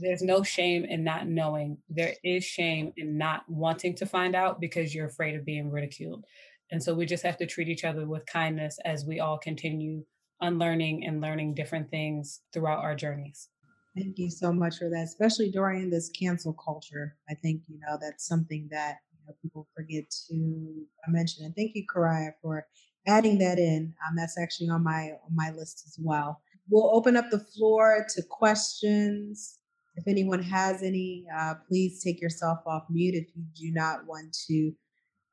there's 0.00 0.22
no 0.22 0.42
shame 0.42 0.84
in 0.84 1.04
not 1.04 1.26
knowing. 1.26 1.78
There 1.88 2.14
is 2.22 2.44
shame 2.44 2.92
in 2.96 3.18
not 3.18 3.42
wanting 3.48 3.94
to 3.96 4.06
find 4.06 4.34
out 4.34 4.60
because 4.60 4.94
you're 4.94 5.06
afraid 5.06 5.34
of 5.34 5.44
being 5.44 5.70
ridiculed. 5.70 6.24
And 6.70 6.82
so 6.82 6.94
we 6.94 7.06
just 7.06 7.24
have 7.24 7.36
to 7.38 7.46
treat 7.46 7.68
each 7.68 7.84
other 7.84 8.06
with 8.06 8.26
kindness 8.26 8.78
as 8.84 9.04
we 9.04 9.20
all 9.20 9.38
continue 9.38 10.04
unlearning 10.40 11.06
and 11.06 11.20
learning 11.20 11.54
different 11.54 11.90
things 11.90 12.40
throughout 12.52 12.82
our 12.82 12.94
journeys. 12.94 13.48
Thank 13.96 14.18
you 14.18 14.30
so 14.30 14.52
much 14.52 14.78
for 14.78 14.90
that, 14.90 15.04
especially 15.04 15.50
during 15.50 15.88
this 15.88 16.08
cancel 16.10 16.52
culture. 16.52 17.16
I 17.30 17.34
think, 17.34 17.62
you 17.68 17.78
know, 17.78 17.96
that's 18.00 18.26
something 18.26 18.68
that 18.72 18.96
you 19.12 19.26
know, 19.26 19.34
people 19.40 19.68
forget 19.76 20.04
to 20.28 20.86
mention. 21.08 21.44
And 21.44 21.54
thank 21.54 21.72
you, 21.74 21.84
Karaya, 21.86 22.32
for 22.42 22.66
adding 23.06 23.38
that 23.38 23.58
in. 23.58 23.94
Um, 24.06 24.16
that's 24.16 24.38
actually 24.38 24.68
on 24.68 24.82
my 24.82 25.12
on 25.24 25.34
my 25.34 25.50
list 25.50 25.84
as 25.86 25.96
well. 26.00 26.40
We'll 26.68 26.90
open 26.94 27.16
up 27.16 27.30
the 27.30 27.38
floor 27.38 28.06
to 28.16 28.22
questions. 28.28 29.58
If 29.96 30.08
anyone 30.08 30.42
has 30.42 30.82
any, 30.82 31.24
uh, 31.36 31.54
please 31.68 32.02
take 32.02 32.20
yourself 32.20 32.58
off 32.66 32.84
mute. 32.90 33.14
If 33.14 33.28
you 33.34 33.44
do 33.54 33.72
not 33.72 34.06
want 34.06 34.36
to 34.48 34.72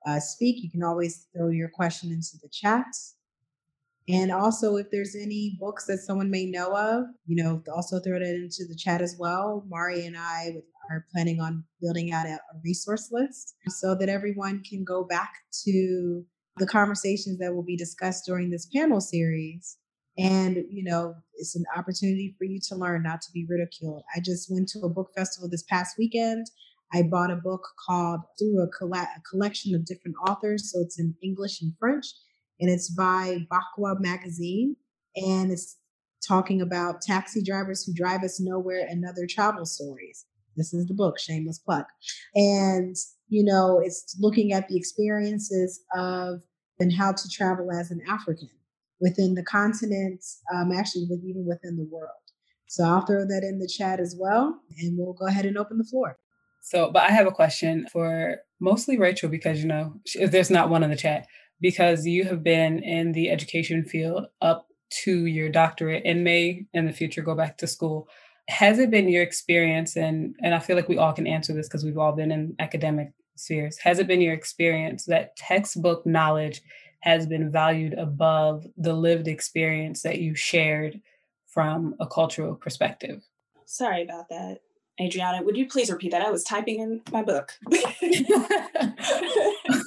uh, 0.06 0.20
speak, 0.20 0.64
you 0.64 0.70
can 0.70 0.84
always 0.84 1.28
throw 1.36 1.50
your 1.50 1.70
question 1.70 2.12
into 2.12 2.38
the 2.42 2.50
chat. 2.50 2.86
And 4.10 4.32
also, 4.32 4.76
if 4.78 4.90
there's 4.92 5.16
any 5.16 5.58
books 5.60 5.86
that 5.86 6.00
someone 6.00 6.30
may 6.30 6.46
know 6.46 6.76
of, 6.76 7.06
you 7.26 7.42
know, 7.42 7.62
also 7.74 8.00
throw 8.00 8.20
that 8.20 8.36
into 8.36 8.66
the 8.68 8.76
chat 8.76 9.02
as 9.02 9.16
well. 9.18 9.64
Mari 9.70 10.06
and 10.06 10.18
I 10.18 10.56
are 10.90 11.06
planning 11.14 11.40
on 11.40 11.64
building 11.82 12.12
out 12.12 12.26
a, 12.26 12.34
a 12.34 12.60
resource 12.64 13.10
list 13.12 13.56
so 13.68 13.96
that 13.96 14.10
everyone 14.10 14.64
can 14.64 14.84
go 14.84 15.04
back 15.04 15.34
to 15.64 16.26
the 16.58 16.68
conversations 16.68 17.40
that 17.40 17.54
will 17.54 17.64
be 17.64 17.78
discussed 17.78 18.26
during 18.26 18.50
this 18.50 18.68
panel 18.76 19.00
series 19.00 19.78
and, 20.18 20.58
you 20.70 20.84
know, 20.84 21.16
it's 21.42 21.56
an 21.56 21.66
opportunity 21.76 22.36
for 22.38 22.46
you 22.46 22.60
to 22.70 22.76
learn, 22.76 23.04
not 23.04 23.22
to 23.24 23.32
be 23.34 23.46
ridiculed. 23.50 24.04
I 24.16 24.20
just 24.22 24.50
went 24.50 24.70
to 24.70 24.80
a 24.82 24.90
book 24.90 25.12
festival 25.16 25.50
this 25.50 25.64
past 25.64 25.96
weekend. 25.98 26.48
I 26.94 27.04
bought 27.04 27.32
a 27.32 27.36
book 27.36 27.68
called 27.86 28.22
through 28.38 28.62
a, 28.62 28.68
coll- 28.68 28.94
a 28.94 29.08
collection 29.30 29.76
of 29.76 29.86
different 29.86 30.16
authors. 30.28 30.72
So 30.72 30.80
it's 30.82 31.00
in 31.00 31.16
English 31.22 31.62
and 31.62 31.74
French, 31.80 32.06
and 32.60 32.70
it's 32.70 32.90
by 32.90 33.40
Bakwa 33.52 34.00
Magazine. 34.00 34.76
And 35.16 35.52
it's 35.52 35.78
talking 36.26 36.62
about 36.62 37.02
taxi 37.02 37.42
drivers 37.42 37.84
who 37.84 37.94
drive 37.94 38.24
us 38.24 38.40
nowhere 38.40 38.86
and 38.88 39.04
other 39.04 39.28
travel 39.28 39.66
stories. 39.66 40.26
This 40.56 40.74
is 40.74 40.86
the 40.88 40.94
book, 40.94 41.20
Shameless 41.20 41.60
Plug. 41.60 41.86
And, 42.36 42.96
you 43.30 43.44
know, 43.44 43.82
it's 43.84 44.16
looking 44.20 44.54
at 44.54 44.68
the 44.68 44.78
experiences 44.78 45.82
of 45.96 46.42
and 46.80 46.92
how 46.92 47.12
to 47.14 47.30
travel 47.30 47.72
as 47.72 47.92
an 47.92 48.02
African 48.08 48.50
within 49.02 49.34
the 49.34 49.44
continent, 49.44 50.24
um, 50.54 50.72
actually 50.72 51.08
with, 51.10 51.24
even 51.26 51.46
within 51.46 51.76
the 51.76 51.88
world. 51.92 52.10
So 52.68 52.86
I'll 52.86 53.06
throw 53.06 53.26
that 53.26 53.44
in 53.44 53.60
the 53.60 53.68
chat 53.68 54.00
as 54.00 54.16
well, 54.18 54.58
and 54.80 54.98
we'll 54.98 55.14
go 55.14 55.26
ahead 55.26 55.46
and 55.46 55.58
open 55.58 55.78
the 55.78 55.84
floor. 55.84 56.18
So, 56.62 56.92
but 56.92 57.04
I 57.04 57.12
have 57.12 57.28
a 57.28 57.32
question 57.32 57.88
for 57.92 58.38
mostly 58.62 58.98
Rachel 58.98 59.28
because 59.30 59.62
you 59.62 59.68
know 59.68 59.96
if 60.16 60.32
there's 60.32 60.52
not 60.52 60.70
one 60.70 60.84
in 60.84 60.90
the 60.90 60.96
chat 60.96 61.28
because 61.60 62.06
you 62.06 62.24
have 62.26 62.44
been 62.44 62.82
in 62.84 63.12
the 63.12 63.30
education 63.30 63.84
field 63.84 64.28
up 64.42 64.68
to 65.04 65.26
your 65.26 65.50
doctorate 65.50 66.04
and 66.06 66.24
may 66.24 66.66
in 66.74 66.86
the 66.86 66.94
future 66.94 67.22
go 67.22 67.36
back 67.36 67.58
to 67.58 67.68
school. 67.68 68.08
Has 68.48 68.80
it 68.80 68.92
been 68.92 69.10
your 69.10 69.24
experience, 69.24 69.96
and 69.96 70.36
and 70.42 70.54
I 70.54 70.60
feel 70.60 70.76
like 70.76 70.90
we 70.90 70.98
all 70.98 71.14
can 71.14 71.28
answer 71.28 71.54
this 71.54 71.68
because 71.68 71.84
we've 71.84 71.98
all 71.98 72.14
been 72.14 72.32
in 72.32 72.56
academic 72.60 73.12
spheres. 73.36 73.78
Has 73.80 74.00
it 74.00 74.08
been 74.08 74.22
your 74.22 74.34
experience 74.34 75.06
that 75.06 75.36
textbook 75.36 76.06
knowledge 76.06 76.62
has 77.02 77.26
been 77.26 77.52
valued 77.52 77.94
above 77.94 78.66
the 78.78 78.94
lived 78.94 79.28
experience 79.28 80.02
that 80.04 80.20
you 80.20 80.36
shared 80.36 81.02
from 81.48 81.96
a 82.00 82.08
cultural 82.08 82.56
perspective. 82.56 83.24
Sorry 83.66 84.04
about 84.04 84.30
that. 84.30 84.60
Adriana, 85.00 85.44
would 85.44 85.58
you 85.58 85.68
please 85.68 85.90
repeat 85.90 86.12
that? 86.12 86.22
I 86.22 86.32
was 86.32 86.44
typing 86.44 86.80
in 86.80 87.02
my 87.12 87.24
book. 87.24 87.54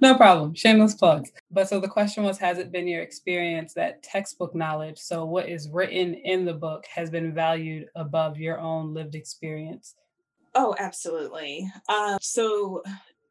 no 0.00 0.16
problem. 0.16 0.54
Shameless 0.54 0.94
plugs. 0.94 1.30
But 1.50 1.68
so 1.68 1.80
the 1.80 1.88
question 1.88 2.24
was 2.24 2.38
Has 2.38 2.58
it 2.58 2.72
been 2.72 2.88
your 2.88 3.02
experience 3.02 3.74
that 3.74 4.02
textbook 4.02 4.54
knowledge, 4.54 4.98
so 4.98 5.24
what 5.24 5.48
is 5.48 5.68
written 5.68 6.14
in 6.14 6.44
the 6.44 6.54
book, 6.54 6.86
has 6.92 7.10
been 7.10 7.34
valued 7.34 7.88
above 7.94 8.38
your 8.38 8.58
own 8.58 8.94
lived 8.94 9.14
experience? 9.14 9.94
Oh, 10.54 10.74
absolutely. 10.78 11.70
Uh, 11.88 12.18
so 12.20 12.82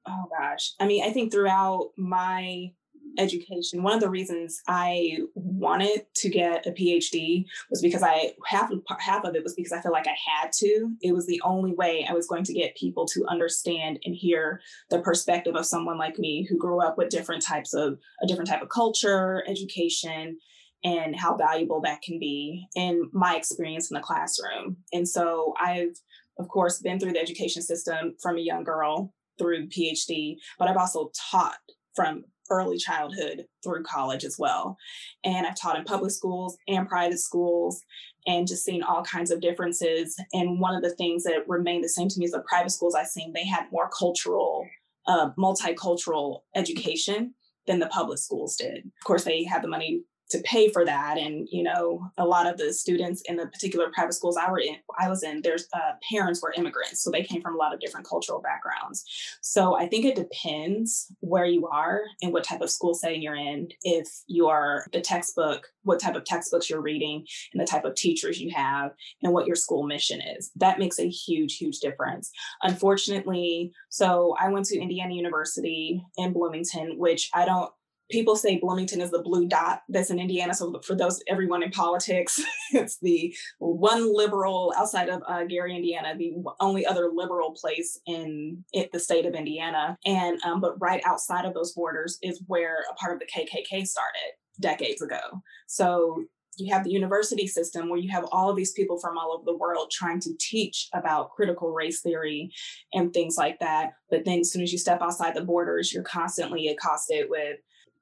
oh 0.07 0.25
gosh. 0.37 0.73
I 0.79 0.87
mean 0.87 1.03
i 1.03 1.11
think 1.11 1.31
throughout 1.31 1.91
my 1.97 2.71
education 3.17 3.83
one 3.83 3.93
of 3.93 4.01
the 4.01 4.09
reasons 4.09 4.61
i 4.67 5.17
wanted 5.35 6.05
to 6.13 6.29
get 6.29 6.65
a 6.65 6.71
phd 6.71 7.45
was 7.69 7.81
because 7.81 8.03
i 8.03 8.33
half 8.45 8.69
half 8.99 9.23
of 9.23 9.35
it 9.35 9.43
was 9.43 9.53
because 9.53 9.71
i 9.71 9.81
feel 9.81 9.91
like 9.91 10.07
i 10.07 10.15
had 10.27 10.51
to. 10.51 10.91
It 11.01 11.13
was 11.13 11.25
the 11.25 11.41
only 11.43 11.73
way 11.73 12.05
i 12.09 12.13
was 12.13 12.27
going 12.27 12.43
to 12.45 12.53
get 12.53 12.75
people 12.75 13.05
to 13.07 13.25
understand 13.27 13.99
and 14.05 14.15
hear 14.15 14.61
the 14.89 14.99
perspective 14.99 15.55
of 15.55 15.65
someone 15.65 15.97
like 15.97 16.19
me 16.19 16.45
who 16.49 16.57
grew 16.57 16.81
up 16.81 16.97
with 16.97 17.09
different 17.09 17.43
types 17.43 17.73
of 17.73 17.97
a 18.21 18.27
different 18.27 18.49
type 18.49 18.61
of 18.61 18.69
culture 18.69 19.43
education 19.47 20.37
and 20.83 21.15
how 21.15 21.35
valuable 21.35 21.81
that 21.81 22.01
can 22.01 22.19
be 22.19 22.67
in 22.75 23.09
my 23.11 23.35
experience 23.35 23.89
in 23.89 23.95
the 23.95 24.01
classroom. 24.01 24.77
And 24.93 25.07
so 25.07 25.53
i've 25.59 25.95
of 26.37 26.47
course 26.49 26.81
been 26.81 26.99
through 26.99 27.13
the 27.13 27.21
education 27.21 27.61
system 27.61 28.15
from 28.21 28.37
a 28.37 28.41
young 28.41 28.63
girl 28.63 29.13
through 29.37 29.67
PhD, 29.67 30.35
but 30.57 30.67
I've 30.67 30.77
also 30.77 31.11
taught 31.31 31.57
from 31.95 32.23
early 32.49 32.77
childhood 32.77 33.45
through 33.63 33.83
college 33.83 34.23
as 34.23 34.35
well. 34.37 34.77
And 35.23 35.47
I've 35.47 35.59
taught 35.59 35.77
in 35.77 35.83
public 35.83 36.11
schools 36.11 36.57
and 36.67 36.87
private 36.87 37.19
schools 37.19 37.81
and 38.27 38.47
just 38.47 38.63
seen 38.63 38.83
all 38.83 39.03
kinds 39.03 39.31
of 39.31 39.41
differences. 39.41 40.15
And 40.33 40.59
one 40.59 40.75
of 40.75 40.83
the 40.83 40.95
things 40.95 41.23
that 41.23 41.47
remained 41.47 41.83
the 41.83 41.89
same 41.89 42.09
to 42.09 42.19
me 42.19 42.25
is 42.25 42.31
the 42.31 42.43
private 42.47 42.71
schools 42.71 42.95
I've 42.95 43.07
seen, 43.07 43.33
they 43.33 43.45
had 43.45 43.71
more 43.71 43.89
cultural, 43.89 44.67
uh, 45.07 45.29
multicultural 45.37 46.41
education 46.55 47.33
than 47.67 47.79
the 47.79 47.87
public 47.87 48.19
schools 48.19 48.55
did. 48.55 48.77
Of 48.85 49.03
course, 49.05 49.23
they 49.23 49.43
had 49.43 49.63
the 49.63 49.67
money 49.67 50.03
to 50.29 50.39
pay 50.39 50.69
for 50.69 50.85
that. 50.85 51.17
And 51.17 51.47
you 51.51 51.63
know 51.63 52.11
a 52.17 52.25
lot 52.25 52.47
of 52.47 52.57
the 52.57 52.73
students 52.73 53.21
in 53.27 53.35
the 53.35 53.47
particular 53.47 53.89
private 53.93 54.13
schools 54.13 54.37
i 54.37 54.49
were 54.49 54.59
in 54.59 54.75
i 54.99 55.09
was 55.09 55.23
in 55.23 55.41
their 55.41 55.57
uh, 55.73 55.93
parents 56.09 56.41
were 56.41 56.53
immigrants 56.57 57.01
so 57.01 57.11
they 57.11 57.23
came 57.23 57.41
from 57.41 57.55
a 57.55 57.57
lot 57.57 57.73
of 57.73 57.79
different 57.79 58.07
cultural 58.07 58.41
backgrounds. 58.41 59.05
So 59.41 59.75
i 59.77 59.87
think 59.87 60.05
it 60.05 60.15
depends 60.15 61.11
where 61.19 61.45
you 61.45 61.67
are 61.67 62.01
and 62.21 62.33
what 62.33 62.43
type 62.43 62.61
of 62.61 62.69
school 62.69 62.93
setting 62.93 63.21
you're 63.21 63.35
in 63.35 63.69
if 63.83 64.07
you 64.27 64.47
are 64.47 64.85
the 64.93 65.01
textbook 65.01 65.67
what 65.83 65.99
type 65.99 66.15
of 66.15 66.25
textbooks 66.25 66.69
you're 66.69 66.81
reading 66.81 67.25
and 67.53 67.61
the 67.61 67.65
type 67.65 67.85
of 67.85 67.95
teachers 67.95 68.39
you 68.39 68.51
have 68.53 68.91
and 69.21 69.31
what 69.31 69.45
your 69.45 69.55
school 69.55 69.83
mission 69.83 70.19
is. 70.19 70.51
That 70.55 70.79
makes 70.79 70.99
a 70.99 71.07
huge 71.07 71.57
huge 71.57 71.79
difference. 71.79 72.31
Unfortunately 72.63 73.71
so 73.89 74.35
i 74.39 74.49
went 74.49 74.65
to 74.65 74.79
indiana 74.79 75.13
university 75.13 76.03
in 76.17 76.33
bloomington 76.33 76.97
which 76.97 77.29
i 77.33 77.45
don't 77.45 77.71
people 78.09 78.35
say 78.35 78.57
Bloomington 78.57 79.01
is 79.01 79.11
the 79.11 79.21
blue 79.21 79.47
dot 79.47 79.81
that's 79.89 80.09
in 80.09 80.19
Indiana. 80.19 80.53
So 80.53 80.79
for 80.85 80.95
those 80.95 81.21
everyone 81.27 81.63
in 81.63 81.71
politics, 81.71 82.41
it's 82.71 82.99
the 82.99 83.35
one 83.59 84.15
liberal 84.15 84.73
outside 84.77 85.09
of 85.09 85.21
uh, 85.27 85.45
Gary, 85.45 85.75
Indiana, 85.75 86.15
the 86.17 86.33
only 86.59 86.85
other 86.85 87.09
liberal 87.13 87.55
place 87.59 87.99
in 88.05 88.63
it, 88.73 88.91
the 88.91 88.99
state 88.99 89.25
of 89.25 89.33
Indiana. 89.33 89.97
And 90.05 90.39
um, 90.43 90.61
but 90.61 90.79
right 90.79 91.01
outside 91.05 91.45
of 91.45 91.53
those 91.53 91.73
borders 91.73 92.17
is 92.21 92.43
where 92.47 92.85
a 92.91 92.95
part 92.95 93.13
of 93.13 93.19
the 93.19 93.25
KKK 93.25 93.85
started 93.87 94.33
decades 94.59 95.01
ago. 95.01 95.41
So 95.67 96.25
you 96.57 96.73
have 96.73 96.83
the 96.83 96.91
university 96.91 97.47
system 97.47 97.89
where 97.89 97.99
you 97.99 98.09
have 98.09 98.25
all 98.31 98.49
of 98.49 98.55
these 98.55 98.71
people 98.71 98.97
from 98.97 99.17
all 99.17 99.33
over 99.33 99.43
the 99.45 99.57
world 99.57 99.91
trying 99.91 100.19
to 100.21 100.31
teach 100.39 100.87
about 100.93 101.31
critical 101.31 101.73
race 101.73 102.01
theory 102.01 102.51
and 102.93 103.13
things 103.13 103.35
like 103.37 103.59
that. 103.59 103.91
But 104.09 104.25
then 104.25 104.39
as 104.39 104.51
soon 104.51 104.61
as 104.61 104.71
you 104.71 104.77
step 104.77 105.01
outside 105.01 105.35
the 105.35 105.43
borders, 105.43 105.93
you're 105.93 106.03
constantly 106.03 106.69
accosted 106.69 107.25
with 107.29 107.57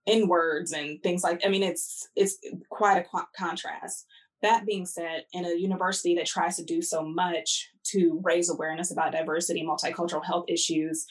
N 0.08 0.28
words 0.28 0.72
and 0.72 1.02
things 1.02 1.24
like. 1.24 1.42
I 1.46 1.50
mean, 1.50 1.64
it's 1.64 2.08
it's 2.16 2.38
quite 2.70 2.98
a 2.98 3.04
qu- 3.04 3.28
contrast. 3.38 4.06
That 4.42 4.66
being 4.66 4.86
said, 4.86 5.26
in 5.32 5.46
a 5.46 5.56
university 5.56 6.16
that 6.16 6.26
tries 6.26 6.58
to 6.58 6.66
do 6.66 6.82
so 6.82 7.02
much 7.04 7.70
to 7.92 8.20
raise 8.24 8.50
awareness 8.50 8.92
about 8.92 9.14
diversity 9.14 9.62
and 9.62 9.70
multicultural 9.70 10.26
health 10.26 10.46
issues, 10.50 11.06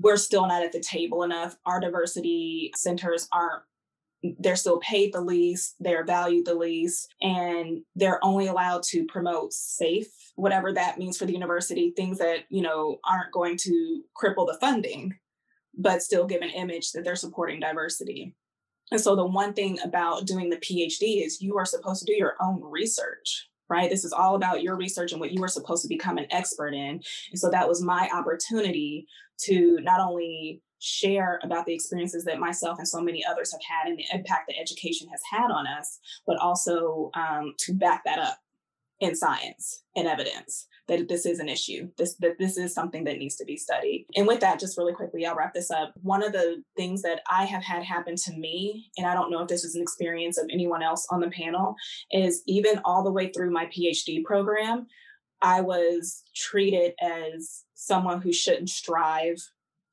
we're 0.00 0.16
still 0.16 0.46
not 0.48 0.64
at 0.64 0.72
the 0.72 0.80
table 0.80 1.22
enough. 1.22 1.56
Our 1.66 1.80
diversity 1.80 2.72
centers 2.74 3.28
aren't 3.32 3.62
they're 4.38 4.56
still 4.56 4.80
paid 4.80 5.12
the 5.12 5.20
least, 5.20 5.76
they're 5.78 6.04
valued 6.04 6.46
the 6.46 6.54
least, 6.54 7.14
and 7.22 7.80
they're 7.94 8.22
only 8.24 8.48
allowed 8.48 8.82
to 8.82 9.06
promote 9.06 9.52
safe, 9.52 10.08
whatever 10.34 10.72
that 10.72 10.98
means 10.98 11.16
for 11.16 11.24
the 11.24 11.32
university, 11.32 11.92
things 11.96 12.18
that, 12.18 12.40
you 12.48 12.62
know, 12.62 12.98
aren't 13.08 13.32
going 13.32 13.56
to 13.58 14.02
cripple 14.20 14.46
the 14.46 14.58
funding, 14.60 15.14
but 15.78 16.02
still 16.02 16.26
give 16.26 16.42
an 16.42 16.50
image 16.50 16.92
that 16.92 17.04
they're 17.04 17.16
supporting 17.16 17.60
diversity. 17.60 18.34
And 18.90 19.00
so 19.00 19.14
the 19.14 19.24
one 19.24 19.54
thing 19.54 19.78
about 19.84 20.26
doing 20.26 20.50
the 20.50 20.56
PhD 20.56 21.24
is 21.24 21.40
you 21.40 21.56
are 21.56 21.64
supposed 21.64 22.00
to 22.00 22.06
do 22.06 22.16
your 22.16 22.34
own 22.40 22.60
research, 22.62 23.48
right? 23.68 23.88
This 23.88 24.04
is 24.04 24.12
all 24.12 24.34
about 24.34 24.62
your 24.62 24.76
research 24.76 25.12
and 25.12 25.20
what 25.20 25.30
you 25.30 25.42
are 25.44 25.48
supposed 25.48 25.82
to 25.82 25.88
become 25.88 26.18
an 26.18 26.26
expert 26.30 26.74
in. 26.74 27.00
And 27.30 27.38
so 27.38 27.50
that 27.50 27.68
was 27.68 27.82
my 27.82 28.08
opportunity 28.12 29.06
to 29.44 29.78
not 29.82 30.00
only 30.00 30.62
share 30.80 31.38
about 31.42 31.66
the 31.66 31.74
experiences 31.74 32.24
that 32.24 32.38
myself 32.38 32.78
and 32.78 32.88
so 32.88 33.00
many 33.00 33.24
others 33.24 33.52
have 33.52 33.60
had 33.68 33.88
and 33.88 33.98
the 33.98 34.06
impact 34.12 34.48
that 34.48 34.60
education 34.60 35.08
has 35.08 35.20
had 35.30 35.50
on 35.50 35.66
us, 35.66 35.98
but 36.26 36.38
also 36.38 37.10
um, 37.14 37.54
to 37.58 37.74
back 37.74 38.02
that 38.04 38.18
up 38.18 38.38
in 39.00 39.14
science 39.14 39.84
and 39.96 40.08
evidence 40.08 40.66
that 40.88 41.08
this 41.08 41.26
is 41.26 41.38
an 41.38 41.48
issue 41.48 41.88
this 41.96 42.16
that 42.16 42.38
this 42.38 42.56
is 42.56 42.74
something 42.74 43.04
that 43.04 43.18
needs 43.18 43.36
to 43.36 43.44
be 43.44 43.56
studied 43.56 44.06
and 44.16 44.26
with 44.26 44.40
that 44.40 44.58
just 44.58 44.76
really 44.76 44.92
quickly 44.92 45.24
i'll 45.26 45.36
wrap 45.36 45.54
this 45.54 45.70
up 45.70 45.92
one 46.02 46.22
of 46.22 46.32
the 46.32 46.62
things 46.76 47.02
that 47.02 47.20
i 47.30 47.44
have 47.44 47.62
had 47.62 47.82
happen 47.82 48.16
to 48.16 48.32
me 48.32 48.90
and 48.96 49.06
i 49.06 49.14
don't 49.14 49.30
know 49.30 49.42
if 49.42 49.48
this 49.48 49.64
is 49.64 49.74
an 49.74 49.82
experience 49.82 50.38
of 50.38 50.48
anyone 50.52 50.82
else 50.82 51.06
on 51.10 51.20
the 51.20 51.30
panel 51.30 51.74
is 52.10 52.42
even 52.46 52.80
all 52.84 53.02
the 53.02 53.12
way 53.12 53.30
through 53.30 53.50
my 53.50 53.66
phd 53.66 54.24
program 54.24 54.86
i 55.42 55.60
was 55.60 56.24
treated 56.34 56.92
as 57.00 57.64
someone 57.74 58.20
who 58.20 58.32
shouldn't 58.32 58.70
strive 58.70 59.38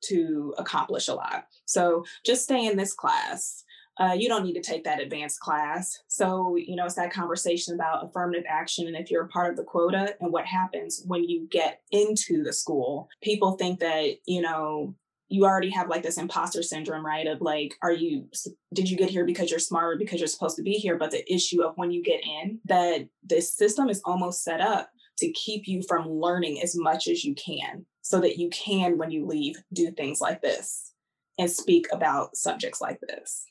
to 0.06 0.54
accomplish 0.58 1.08
a 1.08 1.14
lot. 1.14 1.46
So 1.64 2.04
just 2.24 2.44
stay 2.44 2.66
in 2.66 2.76
this 2.76 2.92
class. 2.92 3.64
Uh, 3.98 4.12
you 4.12 4.28
don't 4.28 4.44
need 4.44 4.54
to 4.54 4.60
take 4.60 4.84
that 4.84 5.00
advanced 5.00 5.40
class. 5.40 6.02
So, 6.06 6.56
you 6.56 6.76
know, 6.76 6.84
it's 6.84 6.96
that 6.96 7.12
conversation 7.12 7.74
about 7.74 8.04
affirmative 8.04 8.44
action. 8.48 8.86
And 8.86 8.96
if 8.96 9.10
you're 9.10 9.24
a 9.24 9.28
part 9.28 9.50
of 9.50 9.56
the 9.56 9.64
quota 9.64 10.14
and 10.20 10.32
what 10.32 10.44
happens 10.44 11.02
when 11.06 11.24
you 11.24 11.48
get 11.50 11.80
into 11.90 12.42
the 12.42 12.52
school, 12.52 13.08
people 13.22 13.52
think 13.52 13.80
that, 13.80 14.16
you 14.26 14.42
know, 14.42 14.94
you 15.28 15.44
already 15.44 15.70
have 15.70 15.88
like 15.88 16.02
this 16.02 16.18
imposter 16.18 16.62
syndrome, 16.62 17.04
right? 17.04 17.26
Of 17.26 17.40
like, 17.40 17.74
are 17.82 17.92
you, 17.92 18.28
did 18.72 18.88
you 18.88 18.96
get 18.96 19.10
here 19.10 19.24
because 19.24 19.50
you're 19.50 19.58
smart, 19.58 19.98
because 19.98 20.20
you're 20.20 20.28
supposed 20.28 20.56
to 20.56 20.62
be 20.62 20.74
here? 20.74 20.96
But 20.98 21.10
the 21.10 21.32
issue 21.32 21.62
of 21.62 21.76
when 21.76 21.90
you 21.90 22.02
get 22.02 22.20
in, 22.22 22.60
that 22.66 23.08
this 23.24 23.52
system 23.52 23.88
is 23.88 24.02
almost 24.04 24.44
set 24.44 24.60
up 24.60 24.90
to 25.18 25.32
keep 25.32 25.66
you 25.66 25.82
from 25.82 26.08
learning 26.08 26.60
as 26.62 26.76
much 26.76 27.08
as 27.08 27.24
you 27.24 27.34
can 27.34 27.86
so 28.02 28.20
that 28.20 28.38
you 28.38 28.50
can, 28.50 28.98
when 28.98 29.10
you 29.10 29.26
leave, 29.26 29.56
do 29.72 29.90
things 29.90 30.20
like 30.20 30.42
this 30.42 30.92
and 31.38 31.50
speak 31.50 31.86
about 31.92 32.36
subjects 32.36 32.80
like 32.80 33.00
this. 33.00 33.46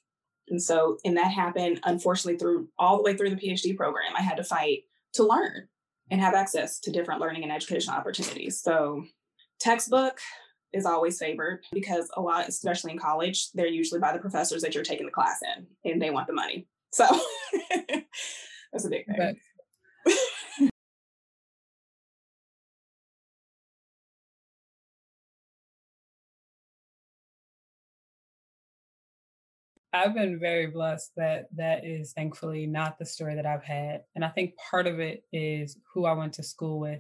And 0.49 0.61
so, 0.61 0.97
and 1.03 1.17
that 1.17 1.31
happened, 1.31 1.79
unfortunately, 1.83 2.37
through 2.37 2.67
all 2.77 2.97
the 2.97 3.03
way 3.03 3.15
through 3.15 3.31
the 3.31 3.35
PhD 3.35 3.75
program. 3.75 4.13
I 4.15 4.21
had 4.21 4.37
to 4.37 4.43
fight 4.43 4.83
to 5.13 5.23
learn 5.23 5.67
and 6.11 6.21
have 6.21 6.35
access 6.35 6.79
to 6.81 6.91
different 6.91 7.19
learning 7.19 7.43
and 7.43 7.51
educational 7.51 7.97
opportunities. 7.97 8.61
So, 8.61 9.03
textbook 9.59 10.19
is 10.73 10.85
always 10.85 11.17
favored 11.17 11.63
because 11.71 12.09
a 12.15 12.21
lot, 12.21 12.47
especially 12.47 12.91
in 12.91 12.99
college, 12.99 13.51
they're 13.53 13.67
usually 13.67 13.99
by 13.99 14.13
the 14.13 14.19
professors 14.19 14.61
that 14.61 14.75
you're 14.75 14.83
taking 14.83 15.05
the 15.05 15.11
class 15.11 15.39
in 15.55 15.65
and 15.89 16.01
they 16.01 16.11
want 16.11 16.27
the 16.27 16.33
money. 16.33 16.67
So, 16.91 17.05
that's 18.71 18.85
a 18.85 18.89
big 18.89 19.05
thing. 19.05 19.39
I've 29.95 30.13
been 30.13 30.39
very 30.39 30.67
blessed 30.67 31.11
that 31.15 31.47
that 31.55 31.85
is 31.85 32.11
thankfully 32.11 32.67
not 32.67 32.99
the 32.99 33.05
story 33.05 33.35
that 33.35 33.45
I've 33.45 33.63
had. 33.63 34.01
And 34.13 34.25
I 34.25 34.29
think 34.29 34.55
part 34.69 34.87
of 34.87 34.99
it 34.99 35.23
is 35.31 35.77
who 35.93 36.05
I 36.05 36.11
went 36.11 36.33
to 36.33 36.43
school 36.43 36.79
with 36.79 36.99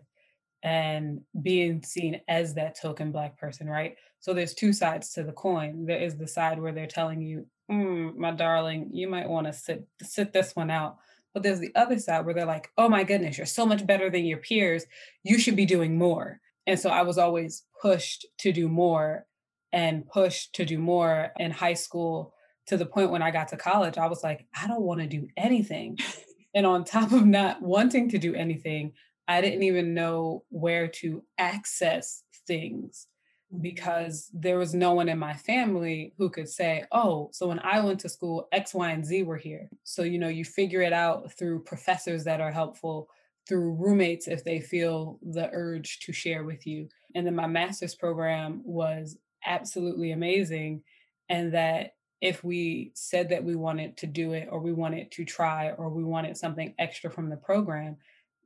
and 0.63 1.19
being 1.41 1.83
seen 1.83 2.21
as 2.29 2.53
that 2.53 2.79
token 2.79 3.11
Black 3.11 3.37
person, 3.37 3.67
right? 3.67 3.95
So 4.21 4.33
there's 4.33 4.53
two 4.53 4.71
sides 4.71 5.11
to 5.13 5.23
the 5.23 5.33
coin. 5.33 5.85
There 5.85 6.01
is 6.01 6.17
the 6.17 6.27
side 6.27 6.59
where 6.59 6.71
they're 6.71 6.87
telling 6.87 7.21
you, 7.21 7.45
mm, 7.69 8.15
my 8.15 8.31
darling, 8.31 8.89
you 8.93 9.09
might 9.09 9.27
want 9.29 9.47
to 9.47 9.53
sit 9.53 9.85
sit 10.01 10.31
this 10.31 10.55
one 10.55 10.71
out. 10.71 10.97
But 11.33 11.43
there's 11.43 11.59
the 11.59 11.75
other 11.75 11.99
side 11.99 12.25
where 12.25 12.33
they're 12.33 12.45
like, 12.45 12.69
oh 12.77 12.87
my 12.87 13.03
goodness, 13.03 13.37
you're 13.37 13.45
so 13.45 13.65
much 13.65 13.85
better 13.85 14.09
than 14.09 14.23
your 14.23 14.37
peers. 14.37 14.85
You 15.23 15.37
should 15.37 15.57
be 15.57 15.65
doing 15.65 15.97
more. 15.97 16.39
And 16.65 16.79
so 16.79 16.89
I 16.89 17.01
was 17.01 17.17
always 17.17 17.63
pushed 17.81 18.25
to 18.39 18.53
do 18.53 18.69
more 18.69 19.25
and 19.73 20.07
pushed 20.07 20.55
to 20.55 20.65
do 20.65 20.79
more 20.79 21.33
in 21.37 21.51
high 21.51 21.73
school 21.73 22.33
to 22.67 22.77
the 22.77 22.85
point 22.85 23.11
when 23.11 23.21
I 23.21 23.31
got 23.31 23.49
to 23.49 23.57
college, 23.57 23.97
I 23.97 24.07
was 24.07 24.23
like, 24.23 24.45
I 24.59 24.67
don't 24.67 24.81
want 24.81 25.01
to 25.01 25.07
do 25.07 25.27
anything. 25.37 25.99
and 26.53 26.65
on 26.65 26.83
top 26.83 27.11
of 27.11 27.25
not 27.25 27.61
wanting 27.61 28.09
to 28.09 28.17
do 28.17 28.33
anything, 28.33 28.93
I 29.27 29.41
didn't 29.41 29.63
even 29.63 29.93
know 29.93 30.43
where 30.49 30.87
to 30.87 31.23
access 31.37 32.23
things 32.47 33.07
mm-hmm. 33.53 33.61
because 33.61 34.29
there 34.33 34.57
was 34.57 34.73
no 34.73 34.93
one 34.93 35.09
in 35.09 35.19
my 35.19 35.33
family 35.33 36.13
who 36.17 36.29
could 36.29 36.49
say, 36.49 36.85
oh, 36.91 37.29
so 37.33 37.47
when 37.47 37.59
I 37.59 37.81
went 37.81 37.99
to 38.01 38.09
school, 38.09 38.47
X, 38.51 38.73
Y, 38.73 38.91
and 38.91 39.05
Z 39.05 39.23
were 39.23 39.37
here. 39.37 39.69
So, 39.83 40.03
you 40.03 40.19
know, 40.19 40.27
you 40.27 40.45
figure 40.45 40.81
it 40.81 40.93
out 40.93 41.31
through 41.33 41.63
professors 41.63 42.23
that 42.25 42.41
are 42.41 42.51
helpful, 42.51 43.09
through 43.47 43.73
roommates 43.73 44.27
if 44.27 44.43
they 44.43 44.59
feel 44.59 45.19
the 45.21 45.49
urge 45.51 45.99
to 45.99 46.13
share 46.13 46.43
with 46.43 46.65
you. 46.65 46.87
And 47.13 47.25
then 47.25 47.35
my 47.35 47.47
master's 47.47 47.95
program 47.95 48.61
was 48.63 49.17
absolutely 49.45 50.11
amazing. 50.11 50.81
And 51.29 51.53
that 51.53 51.93
if 52.25 52.43
we 52.43 52.91
said 52.95 53.29
that 53.29 53.43
we 53.43 53.55
wanted 53.55 53.95
to 53.97 54.07
do 54.07 54.33
it 54.33 54.47
or 54.51 54.59
we 54.59 54.73
wanted 54.73 55.11
to 55.11 55.23
try 55.23 55.69
or 55.77 55.89
we 55.89 56.03
wanted 56.03 56.35
something 56.35 56.73
extra 56.79 57.11
from 57.11 57.29
the 57.29 57.37
program, 57.37 57.97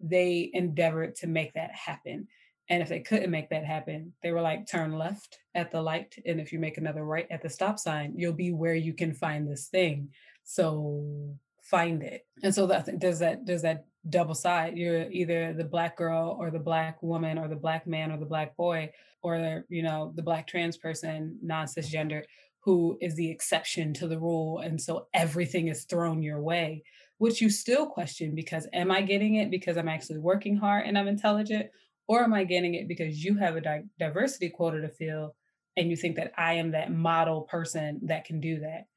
they 0.02 0.52
endeavored 0.54 1.16
to 1.16 1.28
make 1.28 1.54
that 1.54 1.72
happen. 1.72 2.28
And 2.68 2.84
if 2.84 2.90
they 2.90 3.00
couldn't 3.00 3.32
make 3.32 3.50
that 3.52 3.64
happen, 3.64 4.12
they 4.22 4.34
were 4.34 4.42
like, 4.42 4.68
turn 4.68 4.98
left 4.98 5.40
at 5.56 5.72
the 5.72 5.82
light. 5.82 6.14
And 6.26 6.42
if 6.42 6.52
you 6.52 6.60
make 6.60 6.78
another 6.78 7.06
right 7.06 7.26
at 7.32 7.42
the 7.42 7.50
stop 7.50 7.80
sign, 7.80 8.16
you'll 8.18 8.34
be 8.34 8.52
where 8.52 8.76
you 8.76 8.94
can 8.94 9.14
find 9.14 9.50
this 9.50 9.68
thing. 9.68 10.10
So 10.44 11.38
find 11.64 12.04
it. 12.04 12.28
And 12.44 12.54
so 12.54 12.68
that 12.68 13.00
does 13.00 13.20
that 13.20 13.46
does 13.46 13.62
that 13.62 13.86
double 14.10 14.36
side. 14.36 14.78
You're 14.78 15.10
either 15.10 15.54
the 15.54 15.64
black 15.64 15.96
girl 15.96 16.36
or 16.38 16.52
the 16.52 16.60
black 16.60 17.02
woman 17.02 17.38
or 17.38 17.48
the 17.48 17.56
black 17.56 17.88
man 17.88 18.12
or 18.12 18.18
the 18.18 18.26
black 18.26 18.58
boy 18.58 18.92
or 19.22 19.64
you 19.70 19.84
know 19.84 20.12
the 20.16 20.22
black 20.22 20.48
trans 20.48 20.76
person, 20.76 21.38
non 21.42 21.66
cisgender 21.66 22.24
who 22.62 22.98
is 23.02 23.16
the 23.16 23.32
exception 23.32 23.94
to 23.94 24.08
the 24.08 24.20
rule. 24.20 24.60
And 24.60 24.80
so 24.82 25.08
everything 25.14 25.68
is 25.68 25.86
thrown 25.86 26.22
your 26.22 26.42
way, 26.42 26.84
which 27.18 27.42
you 27.42 27.50
still 27.50 27.88
question 27.88 28.36
because 28.36 28.68
am 28.74 28.92
I 28.92 29.02
getting 29.02 29.36
it 29.36 29.50
because 29.50 29.78
I'm 29.78 29.88
actually 29.88 30.20
working 30.20 30.58
hard 30.58 30.86
and 30.86 30.98
I'm 30.98 31.08
intelligent? 31.08 31.68
Or 32.08 32.24
am 32.24 32.34
I 32.34 32.44
getting 32.44 32.74
it 32.74 32.88
because 32.88 33.24
you 33.24 33.38
have 33.38 33.56
a 33.56 33.62
di- 33.62 33.84
diversity 34.00 34.50
quota 34.50 34.82
to 34.82 34.90
fill 34.90 35.36
and 35.78 35.90
you 35.90 35.96
think 35.96 36.16
that 36.16 36.34
I 36.38 36.54
am 36.54 36.72
that 36.72 36.92
model 36.92 37.44
person 37.44 38.02
that 38.04 38.26
can 38.26 38.42
do 38.42 38.60
that? 38.62 38.88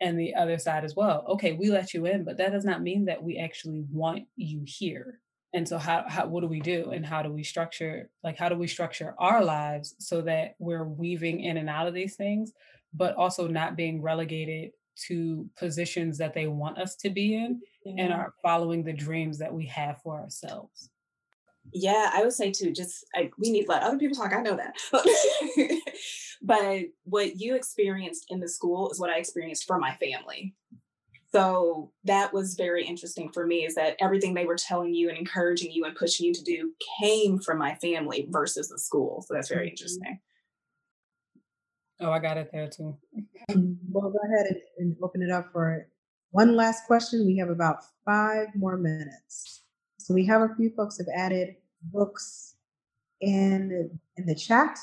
And 0.00 0.18
the 0.18 0.34
other 0.36 0.58
side 0.58 0.84
as 0.84 0.94
well. 0.94 1.24
Okay, 1.28 1.52
we 1.52 1.70
let 1.70 1.92
you 1.92 2.06
in, 2.06 2.24
but 2.24 2.36
that 2.36 2.52
does 2.52 2.64
not 2.64 2.82
mean 2.82 3.06
that 3.06 3.22
we 3.22 3.38
actually 3.38 3.84
want 3.90 4.24
you 4.36 4.62
here. 4.64 5.18
And 5.54 5.66
so 5.66 5.78
how, 5.78 6.04
how 6.06 6.26
what 6.26 6.42
do 6.42 6.46
we 6.46 6.60
do 6.60 6.90
and 6.90 7.04
how 7.04 7.22
do 7.22 7.32
we 7.32 7.42
structure 7.42 8.10
like 8.22 8.36
how 8.36 8.48
do 8.48 8.54
we 8.54 8.66
structure 8.66 9.14
our 9.18 9.42
lives 9.42 9.94
so 9.98 10.20
that 10.22 10.54
we're 10.58 10.84
weaving 10.84 11.40
in 11.40 11.56
and 11.56 11.70
out 11.70 11.86
of 11.86 11.94
these 11.94 12.16
things 12.16 12.52
but 12.92 13.14
also 13.16 13.46
not 13.46 13.76
being 13.76 14.02
relegated 14.02 14.70
to 15.06 15.48
positions 15.56 16.18
that 16.18 16.34
they 16.34 16.48
want 16.48 16.78
us 16.78 16.96
to 16.96 17.10
be 17.10 17.34
in 17.34 17.60
mm-hmm. 17.86 17.98
and 17.98 18.12
are 18.12 18.34
following 18.42 18.84
the 18.84 18.92
dreams 18.92 19.38
that 19.38 19.52
we 19.52 19.66
have 19.66 20.00
for 20.02 20.18
ourselves. 20.18 20.90
Yeah, 21.72 22.10
I 22.12 22.22
would 22.22 22.32
say 22.32 22.50
too, 22.50 22.72
just 22.72 23.04
I, 23.14 23.30
we 23.38 23.50
need 23.50 23.64
to 23.64 23.70
let 23.70 23.82
other 23.82 23.98
people 23.98 24.16
talk. 24.16 24.32
I 24.32 24.40
know 24.40 24.56
that. 24.56 24.74
but 26.42 26.84
what 27.04 27.36
you 27.36 27.54
experienced 27.54 28.26
in 28.30 28.40
the 28.40 28.48
school 28.48 28.90
is 28.90 28.98
what 28.98 29.10
I 29.10 29.18
experienced 29.18 29.66
for 29.66 29.78
my 29.78 29.94
family. 29.96 30.54
So 31.30 31.92
that 32.04 32.32
was 32.32 32.54
very 32.54 32.86
interesting 32.86 33.30
for 33.30 33.46
me 33.46 33.66
is 33.66 33.74
that 33.74 33.96
everything 34.00 34.32
they 34.32 34.46
were 34.46 34.56
telling 34.56 34.94
you 34.94 35.10
and 35.10 35.18
encouraging 35.18 35.70
you 35.70 35.84
and 35.84 35.94
pushing 35.94 36.24
you 36.24 36.32
to 36.32 36.42
do 36.42 36.72
came 37.00 37.38
from 37.38 37.58
my 37.58 37.74
family 37.74 38.26
versus 38.30 38.70
the 38.70 38.78
school. 38.78 39.22
So 39.26 39.34
that's 39.34 39.50
very 39.50 39.66
mm-hmm. 39.66 39.72
interesting. 39.72 40.20
Oh, 42.00 42.12
I 42.12 42.18
got 42.18 42.36
it 42.36 42.50
there 42.52 42.68
too. 42.68 42.96
Um, 43.50 43.78
well, 43.90 44.10
go 44.10 44.18
ahead 44.32 44.46
and, 44.46 44.60
and 44.78 44.96
open 45.02 45.22
it 45.22 45.30
up 45.30 45.50
for 45.52 45.88
one 46.30 46.54
last 46.54 46.86
question. 46.86 47.26
We 47.26 47.36
have 47.38 47.48
about 47.48 47.78
five 48.04 48.48
more 48.54 48.76
minutes. 48.76 49.62
So 49.98 50.14
we 50.14 50.24
have 50.26 50.42
a 50.42 50.54
few 50.56 50.70
folks 50.76 50.98
have 50.98 51.08
added 51.14 51.56
books 51.92 52.54
in 53.20 53.98
in 54.16 54.26
the 54.26 54.34
chat. 54.34 54.78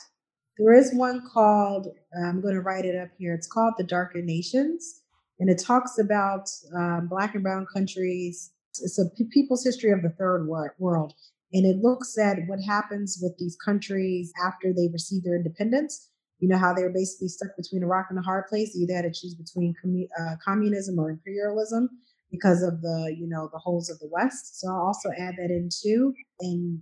There 0.58 0.74
is 0.74 0.94
one 0.94 1.22
called, 1.34 1.88
I'm 2.18 2.42
going 2.42 2.54
to 2.54 2.62
write 2.62 2.86
it 2.86 2.96
up 2.96 3.10
here. 3.18 3.34
It's 3.34 3.48
called 3.48 3.74
The 3.78 3.84
Darker 3.84 4.22
Nations. 4.22 5.02
And 5.40 5.50
it 5.50 5.62
talks 5.62 6.00
about 6.00 6.50
um, 6.74 7.08
Black 7.10 7.34
and 7.34 7.44
Brown 7.44 7.66
countries. 7.74 8.52
It's 8.82 8.98
a 8.98 9.06
people's 9.32 9.66
history 9.66 9.92
of 9.92 10.02
the 10.02 10.16
third 10.18 10.48
world. 10.48 11.14
And 11.52 11.66
it 11.66 11.84
looks 11.84 12.18
at 12.18 12.38
what 12.48 12.60
happens 12.62 13.20
with 13.22 13.38
these 13.38 13.58
countries 13.58 14.32
after 14.46 14.74
they 14.74 14.88
receive 14.92 15.24
their 15.24 15.36
independence. 15.36 16.10
You 16.40 16.50
know, 16.50 16.58
how 16.58 16.74
they 16.74 16.84
were 16.84 16.90
basically 16.90 17.30
stuck 17.30 17.56
between 17.58 17.84
a 17.84 17.88
rock 17.88 18.08
and 18.10 18.20
a 18.20 18.22
hard 18.22 18.48
place. 18.48 18.76
You 18.76 18.84
either 18.84 18.96
had 18.96 19.14
to 19.14 19.20
choose 19.20 19.36
between 19.36 19.74
uh, 20.20 20.36
communism 20.44 21.00
or 21.00 21.10
imperialism 21.10 21.90
because 22.32 22.62
of 22.62 22.82
the, 22.82 23.16
you 23.18 23.28
know, 23.28 23.50
the 23.52 23.60
holes 23.60 23.90
of 23.90 24.00
the 24.00 24.10
West. 24.12 24.60
So 24.60 24.68
I'll 24.70 24.88
also 24.88 25.10
add 25.18 25.36
that 25.38 25.50
in 25.50 25.70
too. 25.72 26.14
And 26.42 26.82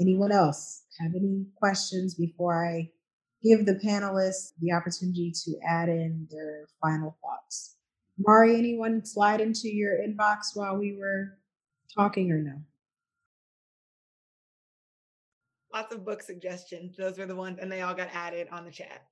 anyone 0.00 0.32
else 0.32 0.84
have 1.00 1.12
any 1.14 1.46
questions 1.56 2.14
before 2.14 2.66
I 2.66 2.90
give 3.42 3.66
the 3.66 3.74
panelists 3.74 4.52
the 4.60 4.72
opportunity 4.72 5.32
to 5.44 5.58
add 5.66 5.88
in 5.88 6.26
their 6.30 6.66
final 6.80 7.16
thoughts. 7.22 7.76
Mari, 8.18 8.56
anyone 8.56 9.04
slide 9.04 9.40
into 9.40 9.68
your 9.68 9.96
inbox 9.96 10.54
while 10.54 10.76
we 10.76 10.96
were 10.98 11.38
talking 11.94 12.32
or 12.32 12.38
no? 12.38 12.60
Lots 15.78 15.94
of 15.94 16.04
book 16.04 16.22
suggestions. 16.22 16.96
Those 16.96 17.18
were 17.18 17.26
the 17.26 17.36
ones, 17.36 17.60
and 17.62 17.70
they 17.70 17.82
all 17.82 17.94
got 17.94 18.08
added 18.12 18.48
on 18.50 18.64
the 18.64 18.70
chat. 18.72 19.04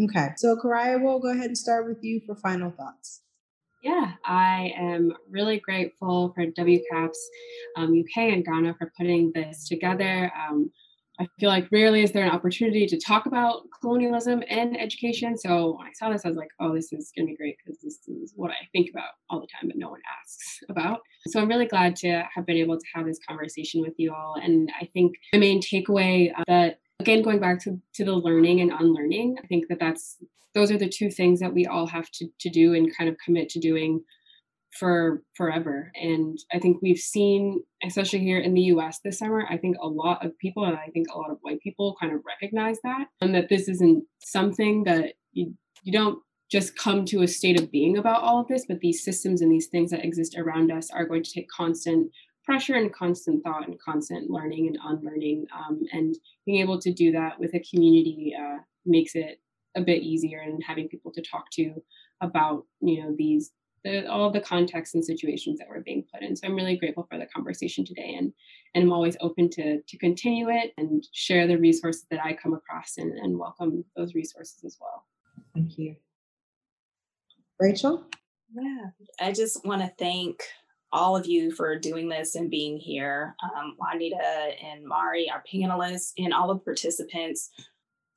Okay. 0.00 0.28
So, 0.36 0.54
Karaya, 0.54 1.02
we'll 1.02 1.18
go 1.18 1.32
ahead 1.32 1.46
and 1.46 1.58
start 1.58 1.88
with 1.88 1.98
you 2.02 2.20
for 2.24 2.36
final 2.36 2.70
thoughts. 2.70 3.22
Yeah, 3.82 4.12
I 4.24 4.72
am 4.78 5.12
really 5.28 5.58
grateful 5.58 6.32
for 6.36 6.46
WCAPS 6.46 7.18
um, 7.76 7.98
UK 7.98 8.32
and 8.32 8.44
Ghana 8.44 8.76
for 8.78 8.92
putting 8.96 9.32
this 9.34 9.66
together. 9.66 10.30
Um, 10.38 10.70
I 11.20 11.28
feel 11.38 11.48
like 11.48 11.68
rarely 11.70 12.02
is 12.02 12.12
there 12.12 12.24
an 12.24 12.30
opportunity 12.30 12.86
to 12.86 12.98
talk 12.98 13.26
about 13.26 13.62
colonialism 13.80 14.42
and 14.48 14.80
education. 14.80 15.38
So 15.38 15.76
when 15.78 15.86
I 15.86 15.92
saw 15.92 16.10
this, 16.10 16.24
I 16.24 16.28
was 16.28 16.36
like, 16.36 16.50
oh, 16.60 16.74
this 16.74 16.92
is 16.92 17.12
going 17.16 17.26
to 17.26 17.32
be 17.32 17.36
great 17.36 17.56
because 17.64 17.80
this 17.80 18.00
is 18.08 18.32
what 18.34 18.50
I 18.50 18.68
think 18.72 18.90
about 18.90 19.10
all 19.30 19.40
the 19.40 19.46
time, 19.46 19.68
but 19.68 19.76
no 19.76 19.90
one 19.90 20.00
asks 20.20 20.60
about. 20.68 21.00
So 21.28 21.40
I'm 21.40 21.48
really 21.48 21.66
glad 21.66 21.94
to 21.96 22.24
have 22.34 22.46
been 22.46 22.56
able 22.56 22.78
to 22.78 22.86
have 22.94 23.06
this 23.06 23.20
conversation 23.26 23.80
with 23.80 23.94
you 23.96 24.12
all. 24.12 24.34
And 24.42 24.70
I 24.80 24.86
think 24.92 25.14
the 25.32 25.38
main 25.38 25.60
takeaway 25.60 26.32
uh, 26.36 26.42
that, 26.48 26.80
again, 26.98 27.22
going 27.22 27.40
back 27.40 27.62
to, 27.64 27.80
to 27.94 28.04
the 28.04 28.14
learning 28.14 28.60
and 28.60 28.72
unlearning, 28.72 29.36
I 29.42 29.46
think 29.46 29.68
that 29.68 29.78
that's 29.78 30.18
those 30.54 30.70
are 30.70 30.78
the 30.78 30.88
two 30.88 31.10
things 31.10 31.40
that 31.40 31.52
we 31.52 31.66
all 31.66 31.86
have 31.88 32.10
to, 32.12 32.28
to 32.40 32.48
do 32.48 32.74
and 32.74 32.96
kind 32.96 33.10
of 33.10 33.16
commit 33.24 33.48
to 33.50 33.58
doing 33.58 34.02
for 34.78 35.22
forever. 35.36 35.92
And 35.94 36.38
I 36.52 36.58
think 36.58 36.78
we've 36.82 36.98
seen, 36.98 37.62
especially 37.84 38.20
here 38.20 38.38
in 38.38 38.54
the 38.54 38.62
US 38.62 39.00
this 39.04 39.18
summer, 39.18 39.46
I 39.48 39.56
think 39.56 39.76
a 39.80 39.86
lot 39.86 40.24
of 40.24 40.36
people, 40.38 40.64
and 40.64 40.76
I 40.76 40.88
think 40.92 41.06
a 41.12 41.18
lot 41.18 41.30
of 41.30 41.38
white 41.42 41.60
people 41.60 41.96
kind 42.00 42.12
of 42.12 42.20
recognize 42.26 42.78
that, 42.82 43.06
and 43.20 43.34
that 43.34 43.48
this 43.48 43.68
isn't 43.68 44.04
something 44.18 44.84
that 44.84 45.14
you, 45.32 45.54
you 45.82 45.92
don't 45.92 46.18
just 46.50 46.76
come 46.76 47.04
to 47.06 47.22
a 47.22 47.28
state 47.28 47.60
of 47.60 47.70
being 47.70 47.98
about 47.98 48.22
all 48.22 48.40
of 48.40 48.48
this, 48.48 48.66
but 48.66 48.80
these 48.80 49.04
systems 49.04 49.42
and 49.42 49.50
these 49.50 49.68
things 49.68 49.90
that 49.90 50.04
exist 50.04 50.36
around 50.36 50.70
us 50.70 50.90
are 50.90 51.06
going 51.06 51.22
to 51.22 51.32
take 51.32 51.48
constant 51.48 52.10
pressure 52.44 52.74
and 52.74 52.92
constant 52.92 53.42
thought 53.42 53.66
and 53.66 53.80
constant 53.80 54.30
learning 54.30 54.66
and 54.66 54.78
unlearning. 54.84 55.46
Um, 55.56 55.80
and 55.92 56.14
being 56.44 56.60
able 56.60 56.80
to 56.80 56.92
do 56.92 57.12
that 57.12 57.40
with 57.40 57.54
a 57.54 57.64
community 57.70 58.34
uh, 58.38 58.58
makes 58.84 59.14
it 59.14 59.40
a 59.76 59.80
bit 59.80 60.02
easier 60.02 60.40
and 60.40 60.62
having 60.64 60.88
people 60.88 61.12
to 61.12 61.22
talk 61.22 61.50
to 61.52 61.74
about 62.20 62.64
you 62.80 63.02
know 63.02 63.14
these 63.16 63.50
the, 63.84 64.10
all 64.10 64.30
the 64.30 64.40
contexts 64.40 64.94
and 64.94 65.04
situations 65.04 65.58
that 65.58 65.68
we're 65.68 65.80
being 65.80 66.04
put 66.12 66.22
in. 66.22 66.34
So 66.34 66.46
I'm 66.46 66.56
really 66.56 66.76
grateful 66.76 67.06
for 67.08 67.18
the 67.18 67.26
conversation 67.26 67.84
today, 67.84 68.14
and 68.18 68.32
and 68.74 68.84
I'm 68.84 68.92
always 68.92 69.16
open 69.20 69.50
to 69.50 69.80
to 69.82 69.98
continue 69.98 70.48
it 70.50 70.72
and 70.78 71.06
share 71.12 71.46
the 71.46 71.58
resources 71.58 72.06
that 72.10 72.24
I 72.24 72.32
come 72.32 72.54
across 72.54 72.96
and, 72.98 73.12
and 73.18 73.38
welcome 73.38 73.84
those 73.96 74.14
resources 74.14 74.64
as 74.64 74.78
well. 74.80 75.04
Thank 75.54 75.78
you, 75.78 75.96
Rachel. 77.60 78.04
Yeah, 78.54 78.86
I 79.20 79.32
just 79.32 79.64
want 79.64 79.82
to 79.82 79.92
thank 79.98 80.42
all 80.92 81.16
of 81.16 81.26
you 81.26 81.50
for 81.50 81.76
doing 81.76 82.08
this 82.08 82.36
and 82.36 82.48
being 82.48 82.78
here. 82.78 83.34
Um, 83.42 83.74
Juanita 83.78 84.52
and 84.64 84.84
Mari, 84.84 85.28
our 85.28 85.42
panelists, 85.52 86.12
and 86.16 86.32
all 86.32 86.48
the 86.48 86.60
participants 86.60 87.50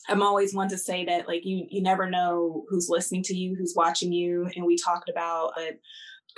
I'm 0.10 0.22
always 0.22 0.54
one 0.54 0.70
to 0.70 0.78
say 0.78 1.06
that 1.06 1.28
like 1.28 1.46
you 1.46 1.68
you 1.70 1.82
never 1.82 2.10
know 2.10 2.66
who's 2.70 2.90
listening 2.90 3.24
to 3.24 3.36
you, 3.36 3.56
who's 3.56 3.74
watching 3.76 4.12
you. 4.12 4.50
And 4.56 4.66
we 4.66 4.78
talked 4.78 5.10
about 5.10 5.54
uh, 5.58 5.74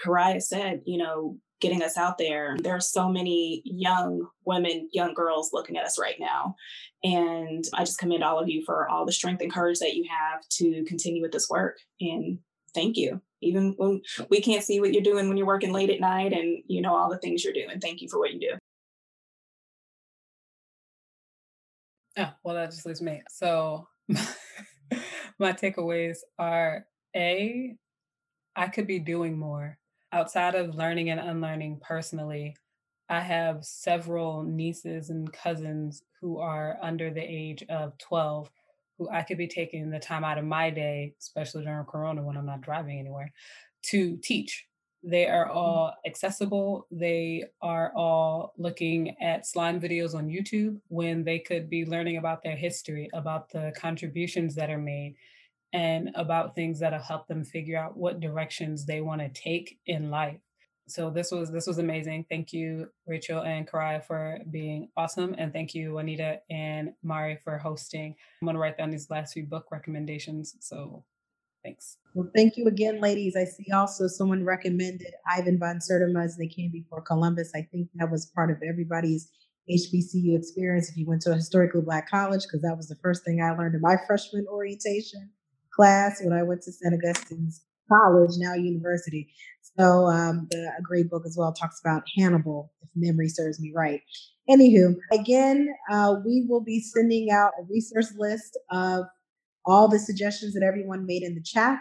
Karaya 0.03 0.41
said, 0.41 0.81
you 0.85 0.97
know, 0.97 1.37
getting 1.61 1.83
us 1.83 1.97
out 1.97 2.17
there. 2.17 2.55
There 2.61 2.75
are 2.75 2.81
so 2.81 3.09
many 3.09 3.61
young 3.65 4.27
women, 4.45 4.89
young 4.93 5.13
girls 5.13 5.51
looking 5.53 5.77
at 5.77 5.85
us 5.85 5.99
right 5.99 6.15
now. 6.19 6.55
And 7.03 7.63
I 7.73 7.83
just 7.83 7.99
commend 7.99 8.23
all 8.23 8.39
of 8.39 8.49
you 8.49 8.63
for 8.65 8.89
all 8.89 9.05
the 9.05 9.11
strength 9.11 9.41
and 9.41 9.53
courage 9.53 9.79
that 9.79 9.95
you 9.95 10.05
have 10.09 10.41
to 10.57 10.83
continue 10.85 11.21
with 11.21 11.31
this 11.31 11.49
work. 11.49 11.77
And 11.99 12.39
thank 12.73 12.97
you. 12.97 13.21
Even 13.41 13.73
when 13.77 14.01
we 14.29 14.41
can't 14.41 14.63
see 14.63 14.79
what 14.81 14.93
you're 14.93 15.03
doing 15.03 15.27
when 15.27 15.37
you're 15.37 15.47
working 15.47 15.71
late 15.71 15.89
at 15.89 16.01
night 16.01 16.33
and 16.33 16.61
you 16.67 16.81
know 16.81 16.95
all 16.95 17.09
the 17.09 17.17
things 17.19 17.43
you're 17.43 17.53
doing. 17.53 17.79
Thank 17.79 18.01
you 18.01 18.09
for 18.09 18.19
what 18.19 18.33
you 18.33 18.39
do. 18.39 18.58
Oh, 22.19 22.33
well, 22.43 22.55
that 22.55 22.71
just 22.71 22.85
leaves 22.85 23.01
me. 23.01 23.21
So 23.29 23.87
my 25.39 25.53
takeaways 25.53 26.17
are 26.37 26.85
A, 27.15 27.77
I 28.57 28.67
could 28.67 28.87
be 28.87 28.99
doing 28.99 29.37
more. 29.37 29.77
Outside 30.11 30.55
of 30.55 30.75
learning 30.75 31.09
and 31.09 31.19
unlearning 31.19 31.79
personally, 31.81 32.57
I 33.07 33.21
have 33.21 33.63
several 33.63 34.43
nieces 34.43 35.09
and 35.09 35.31
cousins 35.31 36.03
who 36.19 36.39
are 36.39 36.77
under 36.81 37.09
the 37.09 37.21
age 37.21 37.63
of 37.69 37.97
12 37.99 38.49
who 38.97 39.09
I 39.09 39.21
could 39.21 39.37
be 39.37 39.47
taking 39.47 39.89
the 39.89 39.99
time 39.99 40.25
out 40.25 40.37
of 40.37 40.43
my 40.43 40.71
day, 40.71 41.13
especially 41.21 41.63
during 41.63 41.85
Corona 41.85 42.21
when 42.21 42.35
I'm 42.35 42.45
not 42.45 42.59
driving 42.59 42.99
anywhere, 42.99 43.31
to 43.83 44.17
teach 44.21 44.65
they 45.03 45.27
are 45.27 45.47
mm-hmm. 45.47 45.57
all 45.57 45.93
accessible. 46.05 46.87
They 46.91 47.45
are 47.61 47.91
all 47.95 48.53
looking 48.57 49.15
at 49.21 49.47
slime 49.47 49.79
videos 49.79 50.13
on 50.13 50.27
YouTube 50.27 50.79
when 50.87 51.23
they 51.23 51.39
could 51.39 51.69
be 51.69 51.85
learning 51.85 52.17
about 52.17 52.43
their 52.43 52.55
history, 52.55 53.09
about 53.13 53.49
the 53.49 53.73
contributions 53.77 54.55
that 54.55 54.69
are 54.69 54.77
made, 54.77 55.15
and 55.73 56.11
about 56.15 56.55
things 56.55 56.79
that'll 56.79 56.99
help 56.99 57.27
them 57.27 57.43
figure 57.43 57.77
out 57.77 57.95
what 57.95 58.19
directions 58.19 58.85
they 58.85 59.01
want 59.01 59.21
to 59.21 59.29
take 59.29 59.79
in 59.85 60.09
life. 60.09 60.39
So 60.87 61.11
this 61.11 61.31
was 61.31 61.51
this 61.51 61.67
was 61.67 61.77
amazing. 61.77 62.25
Thank 62.29 62.51
you, 62.51 62.89
Rachel 63.05 63.43
and 63.43 63.67
Karaya, 63.67 64.03
for 64.03 64.39
being 64.49 64.89
awesome, 64.97 65.35
and 65.37 65.53
thank 65.53 65.75
you, 65.75 65.93
Juanita 65.93 66.41
and 66.49 66.93
Mari, 67.03 67.37
for 67.43 67.59
hosting. 67.59 68.15
I'm 68.41 68.47
gonna 68.47 68.57
write 68.57 68.77
down 68.77 68.89
these 68.89 69.09
last 69.09 69.33
few 69.33 69.45
book 69.45 69.67
recommendations. 69.71 70.55
So 70.59 71.05
Thanks. 71.63 71.97
Well, 72.13 72.29
thank 72.35 72.57
you 72.57 72.67
again, 72.67 73.01
ladies. 73.01 73.35
I 73.35 73.43
see 73.43 73.71
also 73.71 74.07
someone 74.07 74.45
recommended 74.45 75.13
Ivan 75.27 75.59
Van 75.59 75.79
Sertima 75.79 76.29
they 76.37 76.47
came 76.47 76.71
before 76.71 77.01
Columbus. 77.01 77.51
I 77.53 77.67
think 77.71 77.89
that 77.95 78.09
was 78.09 78.27
part 78.27 78.49
of 78.49 78.57
everybody's 78.67 79.29
HBCU 79.69 80.37
experience 80.37 80.89
if 80.89 80.97
you 80.97 81.05
went 81.05 81.21
to 81.23 81.31
a 81.31 81.35
historically 81.35 81.81
black 81.81 82.09
college, 82.09 82.43
because 82.43 82.61
that 82.61 82.77
was 82.77 82.87
the 82.87 82.95
first 82.95 83.23
thing 83.23 83.41
I 83.41 83.51
learned 83.51 83.75
in 83.75 83.81
my 83.81 83.97
freshman 84.07 84.47
orientation 84.47 85.29
class 85.71 86.21
when 86.23 86.33
I 86.33 86.43
went 86.43 86.61
to 86.63 86.71
St. 86.71 86.93
Augustine's 86.93 87.61
College, 87.91 88.31
now 88.37 88.53
university. 88.53 89.29
So 89.77 90.05
um, 90.07 90.47
the, 90.51 90.71
a 90.77 90.81
great 90.81 91.09
book 91.09 91.23
as 91.25 91.35
well 91.37 91.51
talks 91.53 91.79
about 91.79 92.03
Hannibal, 92.17 92.71
if 92.81 92.89
memory 92.95 93.29
serves 93.29 93.59
me 93.59 93.71
right. 93.75 94.01
Anywho, 94.49 94.95
again, 95.11 95.67
uh, 95.91 96.15
we 96.25 96.45
will 96.47 96.61
be 96.61 96.79
sending 96.79 97.31
out 97.31 97.51
a 97.59 97.63
resource 97.69 98.13
list 98.17 98.57
of 98.71 99.05
all 99.65 99.87
the 99.87 99.99
suggestions 99.99 100.53
that 100.53 100.65
everyone 100.65 101.05
made 101.05 101.23
in 101.23 101.35
the 101.35 101.43
chat. 101.43 101.79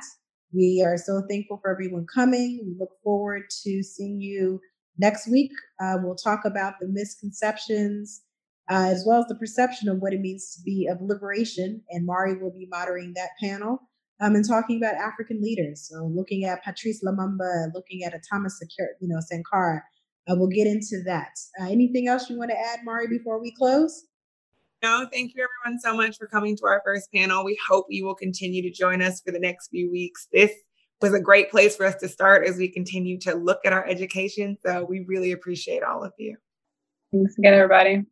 We 0.52 0.82
are 0.86 0.96
so 0.96 1.22
thankful 1.28 1.58
for 1.62 1.70
everyone 1.70 2.06
coming. 2.12 2.60
We 2.64 2.74
look 2.78 2.90
forward 3.02 3.44
to 3.64 3.82
seeing 3.82 4.20
you 4.20 4.60
next 4.98 5.30
week. 5.30 5.52
Uh, 5.80 5.96
we'll 6.02 6.16
talk 6.16 6.44
about 6.44 6.74
the 6.80 6.88
misconceptions 6.88 8.22
uh, 8.70 8.88
as 8.90 9.04
well 9.06 9.20
as 9.20 9.26
the 9.26 9.34
perception 9.34 9.88
of 9.88 9.98
what 9.98 10.12
it 10.12 10.20
means 10.20 10.54
to 10.54 10.62
be 10.62 10.88
of 10.90 10.98
liberation. 11.00 11.82
And 11.90 12.06
Mari 12.06 12.36
will 12.36 12.52
be 12.52 12.66
moderating 12.70 13.14
that 13.14 13.30
panel 13.40 13.78
um, 14.20 14.34
and 14.34 14.46
talking 14.46 14.78
about 14.78 14.94
African 14.94 15.40
leaders. 15.42 15.88
So 15.90 16.10
looking 16.14 16.44
at 16.44 16.64
Patrice 16.64 17.02
Lumumba, 17.04 17.72
looking 17.74 18.04
at 18.04 18.14
a 18.14 18.20
Thomas, 18.30 18.60
you 19.00 19.08
know, 19.08 19.20
Sankara. 19.20 19.82
Uh, 20.28 20.34
we'll 20.36 20.48
get 20.48 20.66
into 20.66 21.02
that. 21.06 21.30
Uh, 21.58 21.70
anything 21.70 22.06
else 22.06 22.28
you 22.28 22.36
want 22.36 22.50
to 22.50 22.58
add, 22.58 22.80
Mari, 22.84 23.08
before 23.08 23.40
we 23.40 23.54
close? 23.56 24.04
No, 24.82 25.08
thank 25.12 25.34
you 25.34 25.44
everyone 25.44 25.80
so 25.80 25.96
much 25.96 26.18
for 26.18 26.28
coming 26.28 26.56
to 26.56 26.66
our 26.66 26.80
first 26.84 27.12
panel. 27.12 27.44
We 27.44 27.58
hope 27.68 27.86
you 27.88 28.04
will 28.04 28.14
continue 28.14 28.62
to 28.62 28.70
join 28.70 29.02
us 29.02 29.20
for 29.20 29.32
the 29.32 29.40
next 29.40 29.68
few 29.68 29.90
weeks. 29.90 30.28
This 30.32 30.52
was 31.00 31.12
a 31.14 31.20
great 31.20 31.50
place 31.50 31.74
for 31.74 31.84
us 31.84 31.96
to 31.96 32.08
start 32.08 32.46
as 32.46 32.56
we 32.56 32.68
continue 32.68 33.18
to 33.20 33.34
look 33.34 33.58
at 33.64 33.72
our 33.72 33.84
education. 33.88 34.56
So 34.64 34.84
we 34.84 35.04
really 35.08 35.32
appreciate 35.32 35.82
all 35.82 36.04
of 36.04 36.12
you. 36.16 36.36
Thanks 37.12 37.36
again, 37.38 37.54
everybody. 37.54 38.04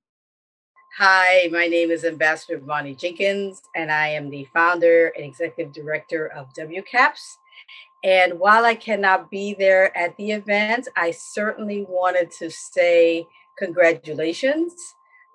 Hi, 0.98 1.48
my 1.52 1.68
name 1.68 1.92
is 1.92 2.04
Ambassador 2.04 2.58
Bonnie 2.58 2.96
Jenkins, 2.96 3.60
and 3.76 3.92
I 3.92 4.08
am 4.08 4.30
the 4.30 4.46
founder 4.52 5.12
and 5.14 5.24
executive 5.24 5.72
director 5.72 6.28
of 6.28 6.48
WCAPS. 6.58 7.20
And 8.02 8.40
while 8.40 8.64
I 8.64 8.74
cannot 8.74 9.30
be 9.30 9.54
there 9.54 9.96
at 9.96 10.16
the 10.16 10.32
event, 10.32 10.88
I 10.96 11.12
certainly 11.12 11.86
wanted 11.88 12.32
to 12.38 12.50
say 12.50 13.24
congratulations 13.56 14.72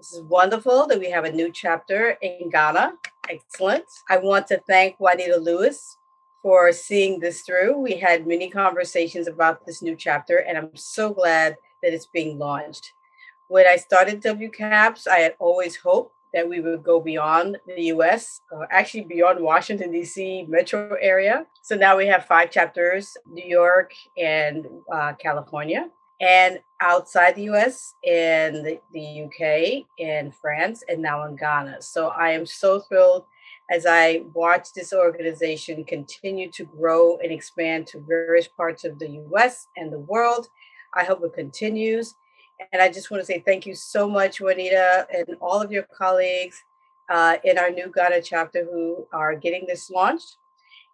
This 0.02 0.14
is 0.14 0.24
wonderful 0.24 0.88
that 0.88 1.00
we 1.00 1.12
have 1.12 1.26
a 1.26 1.32
new 1.32 1.52
chapter 1.52 2.18
in 2.24 2.50
Ghana. 2.50 2.94
Excellent. 3.30 3.86
I 4.10 4.18
want 4.18 4.48
to 4.48 4.58
thank 4.58 5.00
Juanita 5.00 5.38
Lewis 5.38 5.96
for 6.42 6.72
seeing 6.72 7.20
this 7.20 7.44
through. 7.44 7.78
We 7.78 7.98
had 7.98 8.26
many 8.26 8.50
conversations 8.50 9.28
about 9.28 9.64
this 9.64 9.84
new 9.84 9.96
chapter, 9.96 10.38
and 10.38 10.58
I'm 10.58 10.76
so 10.76 11.14
glad 11.14 11.56
that 11.84 11.94
it's 11.94 12.08
being 12.08 12.40
launched. 12.40 12.94
When 13.48 13.68
I 13.68 13.76
started 13.76 14.24
WCAPS, 14.24 15.08
I 15.08 15.18
had 15.18 15.36
always 15.38 15.76
hoped 15.76 16.16
that 16.34 16.50
we 16.50 16.62
would 16.62 16.82
go 16.82 17.00
beyond 17.00 17.60
the 17.68 17.84
US, 17.94 18.42
uh, 18.52 18.66
actually 18.72 19.04
beyond 19.04 19.40
Washington, 19.40 19.92
D.C. 19.92 20.48
metro 20.50 20.98
area. 21.00 21.46
So 21.62 21.76
now 21.76 21.96
we 21.96 22.08
have 22.08 22.26
five 22.26 22.50
chapters 22.50 23.16
New 23.32 23.46
York 23.48 23.94
and 24.18 24.66
uh, 24.92 25.14
California, 25.14 25.92
and 26.22 26.60
outside 26.80 27.36
the 27.36 27.50
US 27.50 27.96
in 28.04 28.64
the, 28.64 28.80
the 28.94 29.24
UK, 29.24 29.86
in 29.98 30.32
France, 30.32 30.84
and 30.88 31.02
now 31.02 31.26
in 31.26 31.36
Ghana. 31.36 31.82
So 31.82 32.10
I 32.10 32.30
am 32.30 32.46
so 32.46 32.80
thrilled 32.80 33.26
as 33.72 33.86
I 33.88 34.24
watch 34.34 34.74
this 34.74 34.94
organization 34.94 35.84
continue 35.84 36.52
to 36.52 36.66
grow 36.66 37.18
and 37.18 37.32
expand 37.32 37.88
to 37.88 38.00
various 38.00 38.48
parts 38.48 38.86
of 38.86 39.00
the 39.00 39.10
US 39.32 39.68
and 39.76 39.92
the 39.92 40.00
world. 40.00 40.48
I 40.94 41.04
hope 41.04 41.24
it 41.24 41.34
continues. 41.34 42.16
And 42.72 42.82
I 42.82 42.90
just 42.90 43.10
want 43.10 43.22
to 43.22 43.26
say 43.26 43.40
thank 43.40 43.66
you 43.66 43.74
so 43.74 44.08
much, 44.08 44.40
Juanita, 44.40 45.08
and 45.12 45.38
all 45.42 45.60
of 45.60 45.72
your 45.72 45.88
colleagues 45.98 46.64
uh, 47.10 47.38
in 47.44 47.58
our 47.58 47.72
new 47.72 47.92
Ghana 47.92 48.22
chapter 48.22 48.64
who 48.66 49.08
are 49.12 49.36
getting 49.36 49.66
this 49.66 49.90
launched. 49.90 50.38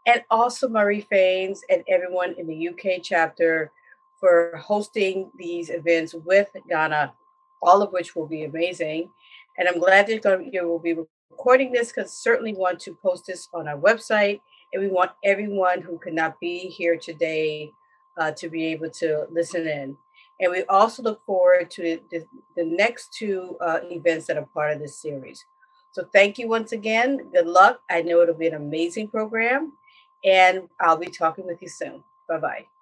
And 0.05 0.23
also 0.29 0.69
Marie 0.69 1.05
Faines 1.11 1.59
and 1.69 1.83
everyone 1.89 2.35
in 2.37 2.47
the 2.47 2.69
UK 2.69 3.01
chapter 3.03 3.73
for 4.19 4.57
hosting 4.57 5.31
these 5.37 5.69
events 5.69 6.13
with 6.13 6.49
Ghana, 6.69 7.13
all 7.61 7.81
of 7.81 7.91
which 7.91 8.15
will 8.15 8.27
be 8.27 8.43
amazing. 8.43 9.09
And 9.57 9.67
I'm 9.67 9.79
glad 9.79 10.07
that 10.07 10.49
you 10.51 10.67
will 10.67 10.79
be 10.79 10.95
recording 11.31 11.71
this 11.71 11.91
because 11.91 12.11
certainly 12.11 12.53
want 12.53 12.79
to 12.81 12.95
post 12.95 13.25
this 13.27 13.47
on 13.53 13.67
our 13.67 13.77
website. 13.77 14.41
And 14.73 14.83
we 14.83 14.89
want 14.89 15.11
everyone 15.23 15.81
who 15.81 15.97
could 15.97 16.13
not 16.13 16.39
be 16.39 16.67
here 16.67 16.97
today 16.97 17.71
uh, 18.17 18.31
to 18.31 18.49
be 18.49 18.65
able 18.67 18.89
to 18.89 19.25
listen 19.31 19.67
in. 19.67 19.97
And 20.39 20.51
we 20.51 20.63
also 20.63 21.01
look 21.01 21.25
forward 21.25 21.71
to 21.71 21.99
the, 22.11 22.25
the 22.55 22.65
next 22.65 23.13
two 23.13 23.57
uh, 23.61 23.79
events 23.83 24.27
that 24.27 24.37
are 24.37 24.45
part 24.45 24.73
of 24.73 24.79
this 24.79 25.01
series. 25.01 25.43
So 25.91 26.07
thank 26.13 26.37
you 26.37 26.47
once 26.47 26.73
again. 26.73 27.29
Good 27.33 27.47
luck. 27.47 27.81
I 27.89 28.01
know 28.03 28.21
it'll 28.21 28.35
be 28.35 28.47
an 28.47 28.53
amazing 28.53 29.07
program. 29.07 29.73
And 30.23 30.63
I'll 30.79 30.97
be 30.97 31.07
talking 31.07 31.45
with 31.45 31.61
you 31.61 31.69
soon. 31.69 32.03
Bye 32.27 32.39
bye. 32.39 32.76